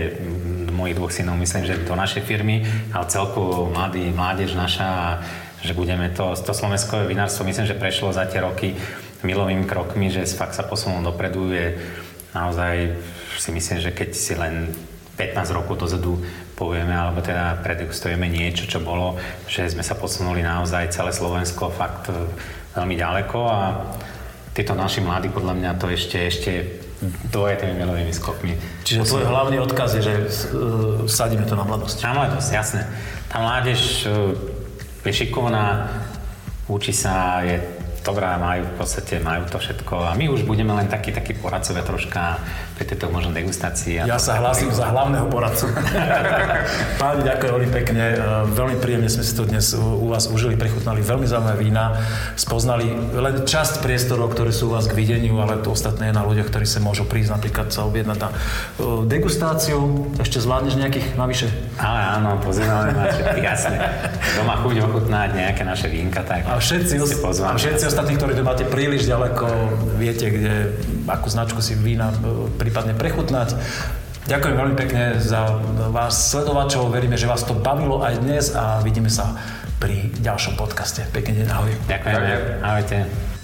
mojich 0.79 0.95
dvoch 0.95 1.11
synov 1.11 1.35
myslím, 1.35 1.67
že 1.67 1.83
do 1.83 1.91
našej 1.91 2.23
firmy, 2.23 2.63
ale 2.95 3.11
celkovo 3.11 3.67
mladý, 3.67 4.15
mládež 4.15 4.55
naša, 4.55 5.19
a 5.19 5.61
že 5.61 5.75
budeme 5.75 6.07
to, 6.15 6.31
to 6.39 6.55
slovenskové 6.55 7.03
vinárstvo, 7.11 7.43
myslím, 7.43 7.67
že 7.67 7.75
prešlo 7.75 8.15
za 8.15 8.23
tie 8.31 8.39
roky 8.39 8.79
milovými 9.27 9.67
krokmi, 9.67 10.07
že 10.07 10.23
fakt 10.31 10.55
sa 10.55 10.63
posunulo 10.63 11.11
dopredu, 11.11 11.51
je 11.51 11.75
naozaj 12.33 12.95
si 13.37 13.49
myslím, 13.51 13.77
že 13.81 13.91
keď 13.91 14.09
si 14.13 14.33
len 14.35 14.69
15 15.19 15.57
rokov 15.57 15.83
dozadu 15.83 16.19
povieme, 16.55 16.91
alebo 16.91 17.19
teda 17.23 17.59
predegustujeme 17.63 18.27
niečo, 18.27 18.67
čo 18.67 18.79
bolo, 18.83 19.15
že 19.47 19.67
sme 19.71 19.83
sa 19.83 19.95
posunuli 19.95 20.43
naozaj 20.43 20.91
celé 20.91 21.11
Slovensko 21.11 21.71
fakt 21.71 22.11
e, 22.11 22.15
veľmi 22.75 22.95
ďaleko 22.95 23.39
a 23.47 23.59
títo 24.55 24.75
naši 24.75 24.99
mladí 24.99 25.31
podľa 25.31 25.55
mňa 25.55 25.71
to 25.79 25.87
ešte, 25.87 26.17
ešte 26.27 26.51
doje 27.31 27.55
tými 27.63 27.79
milovými 27.79 28.11
skokmi. 28.11 28.59
Čiže 28.83 29.07
tvoj 29.07 29.23
hlavný 29.23 29.63
odkaz 29.63 29.95
je, 29.95 30.01
že 30.03 30.13
uh, 30.19 31.07
sadíme 31.07 31.47
to 31.47 31.55
na 31.55 31.63
mladosť. 31.63 32.03
Na 32.03 32.11
mladosť, 32.11 32.49
jasné. 32.51 32.81
Tá 33.31 33.39
mládež 33.39 34.03
e, 34.03 34.35
je 35.07 35.13
šikovná, 35.15 35.87
učí 36.67 36.91
sa, 36.91 37.39
je 37.39 37.63
dobrá, 38.09 38.41
majú 38.41 38.65
v 38.65 38.75
podstate, 38.81 39.21
majú 39.21 39.45
to 39.45 39.61
všetko 39.61 40.09
a 40.09 40.17
my 40.17 40.33
už 40.33 40.49
budeme 40.49 40.73
len 40.73 40.89
takí, 40.89 41.13
takí 41.13 41.37
poradcovia 41.37 41.85
troška 41.85 42.41
pri 42.79 42.95
tejto 42.95 43.11
možno 43.11 43.35
degustácii. 43.35 44.07
Ja 44.07 44.15
sa 44.15 44.39
hlásim 44.39 44.71
za 44.71 44.87
hlavného 44.87 45.27
poradcu. 45.27 45.67
Páni, 47.03 47.27
ďakujem 47.27 47.51
veľmi 47.51 47.69
pekne. 47.75 48.03
E, 48.15 48.27
Veľmi 48.55 48.79
príjemne 48.79 49.11
sme 49.11 49.27
si 49.27 49.35
to 49.35 49.43
dnes 49.43 49.75
u 49.75 50.07
vás 50.07 50.31
užili, 50.31 50.55
prechutnali 50.55 51.03
veľmi 51.03 51.27
zaujímavé 51.27 51.59
vína, 51.59 51.99
spoznali 52.39 52.87
len 53.11 53.43
časť 53.43 53.83
priestorov, 53.83 54.31
ktoré 54.31 54.55
sú 54.55 54.71
u 54.71 54.79
vás 54.79 54.87
k 54.87 54.95
videniu, 54.95 55.43
ale 55.43 55.59
to 55.59 55.75
ostatné 55.75 56.09
je 56.09 56.15
na 56.15 56.23
ľuďoch, 56.23 56.47
ktorí 56.47 56.63
sa 56.63 56.79
môžu 56.79 57.03
prísť 57.03 57.35
napríklad 57.35 57.67
sa 57.67 57.83
objednať 57.83 58.15
na 58.15 58.29
e, 58.31 58.35
degustáciu. 59.11 60.07
Ešte 60.15 60.39
zvládneš 60.39 60.79
nejakých 60.79 61.19
navyše? 61.19 61.51
Ale 61.75 61.99
áno, 62.15 62.39
pozývame 62.39 62.95
na 62.95 63.11
všetkých, 63.11 63.43
jasne. 63.43 63.75
Doma 64.39 64.55
chuť 64.63 64.75
ochutnať 64.87 65.29
nejaké 65.35 65.67
naše 65.67 65.91
vínka, 65.91 66.23
tak 66.23 66.47
A 66.47 66.55
všetci, 66.55 66.95
a 67.43 67.59
všetci 67.59 67.83
ostatní, 67.91 68.15
ktorí 68.15 68.39
to 68.39 68.47
máte 68.47 68.63
príliš 68.63 69.03
ďaleko, 69.03 69.45
viete, 69.99 70.31
kde, 70.31 70.79
akú 71.11 71.27
značku 71.27 71.59
si 71.59 71.75
vína 71.75 72.15
e, 72.15 72.47
prípadne 72.69 72.93
prechutnať. 72.93 73.57
Ďakujem 74.29 74.55
veľmi 74.61 74.75
pekne 74.77 75.17
za 75.17 75.57
vás 75.89 76.29
sledovačov. 76.29 76.93
Veríme, 76.93 77.17
že 77.17 77.25
vás 77.25 77.41
to 77.41 77.57
bavilo 77.57 78.05
aj 78.05 78.21
dnes 78.21 78.53
a 78.53 78.77
vidíme 78.85 79.09
sa 79.09 79.33
pri 79.81 80.13
ďalšom 80.21 80.53
podcaste. 80.53 81.01
Pekný 81.09 81.41
deň, 81.41 81.47
ahoj. 81.49 81.73
Ďakujeme. 81.89 82.29
Ďakujem. 82.29 82.61
Ahojte. 82.61 83.38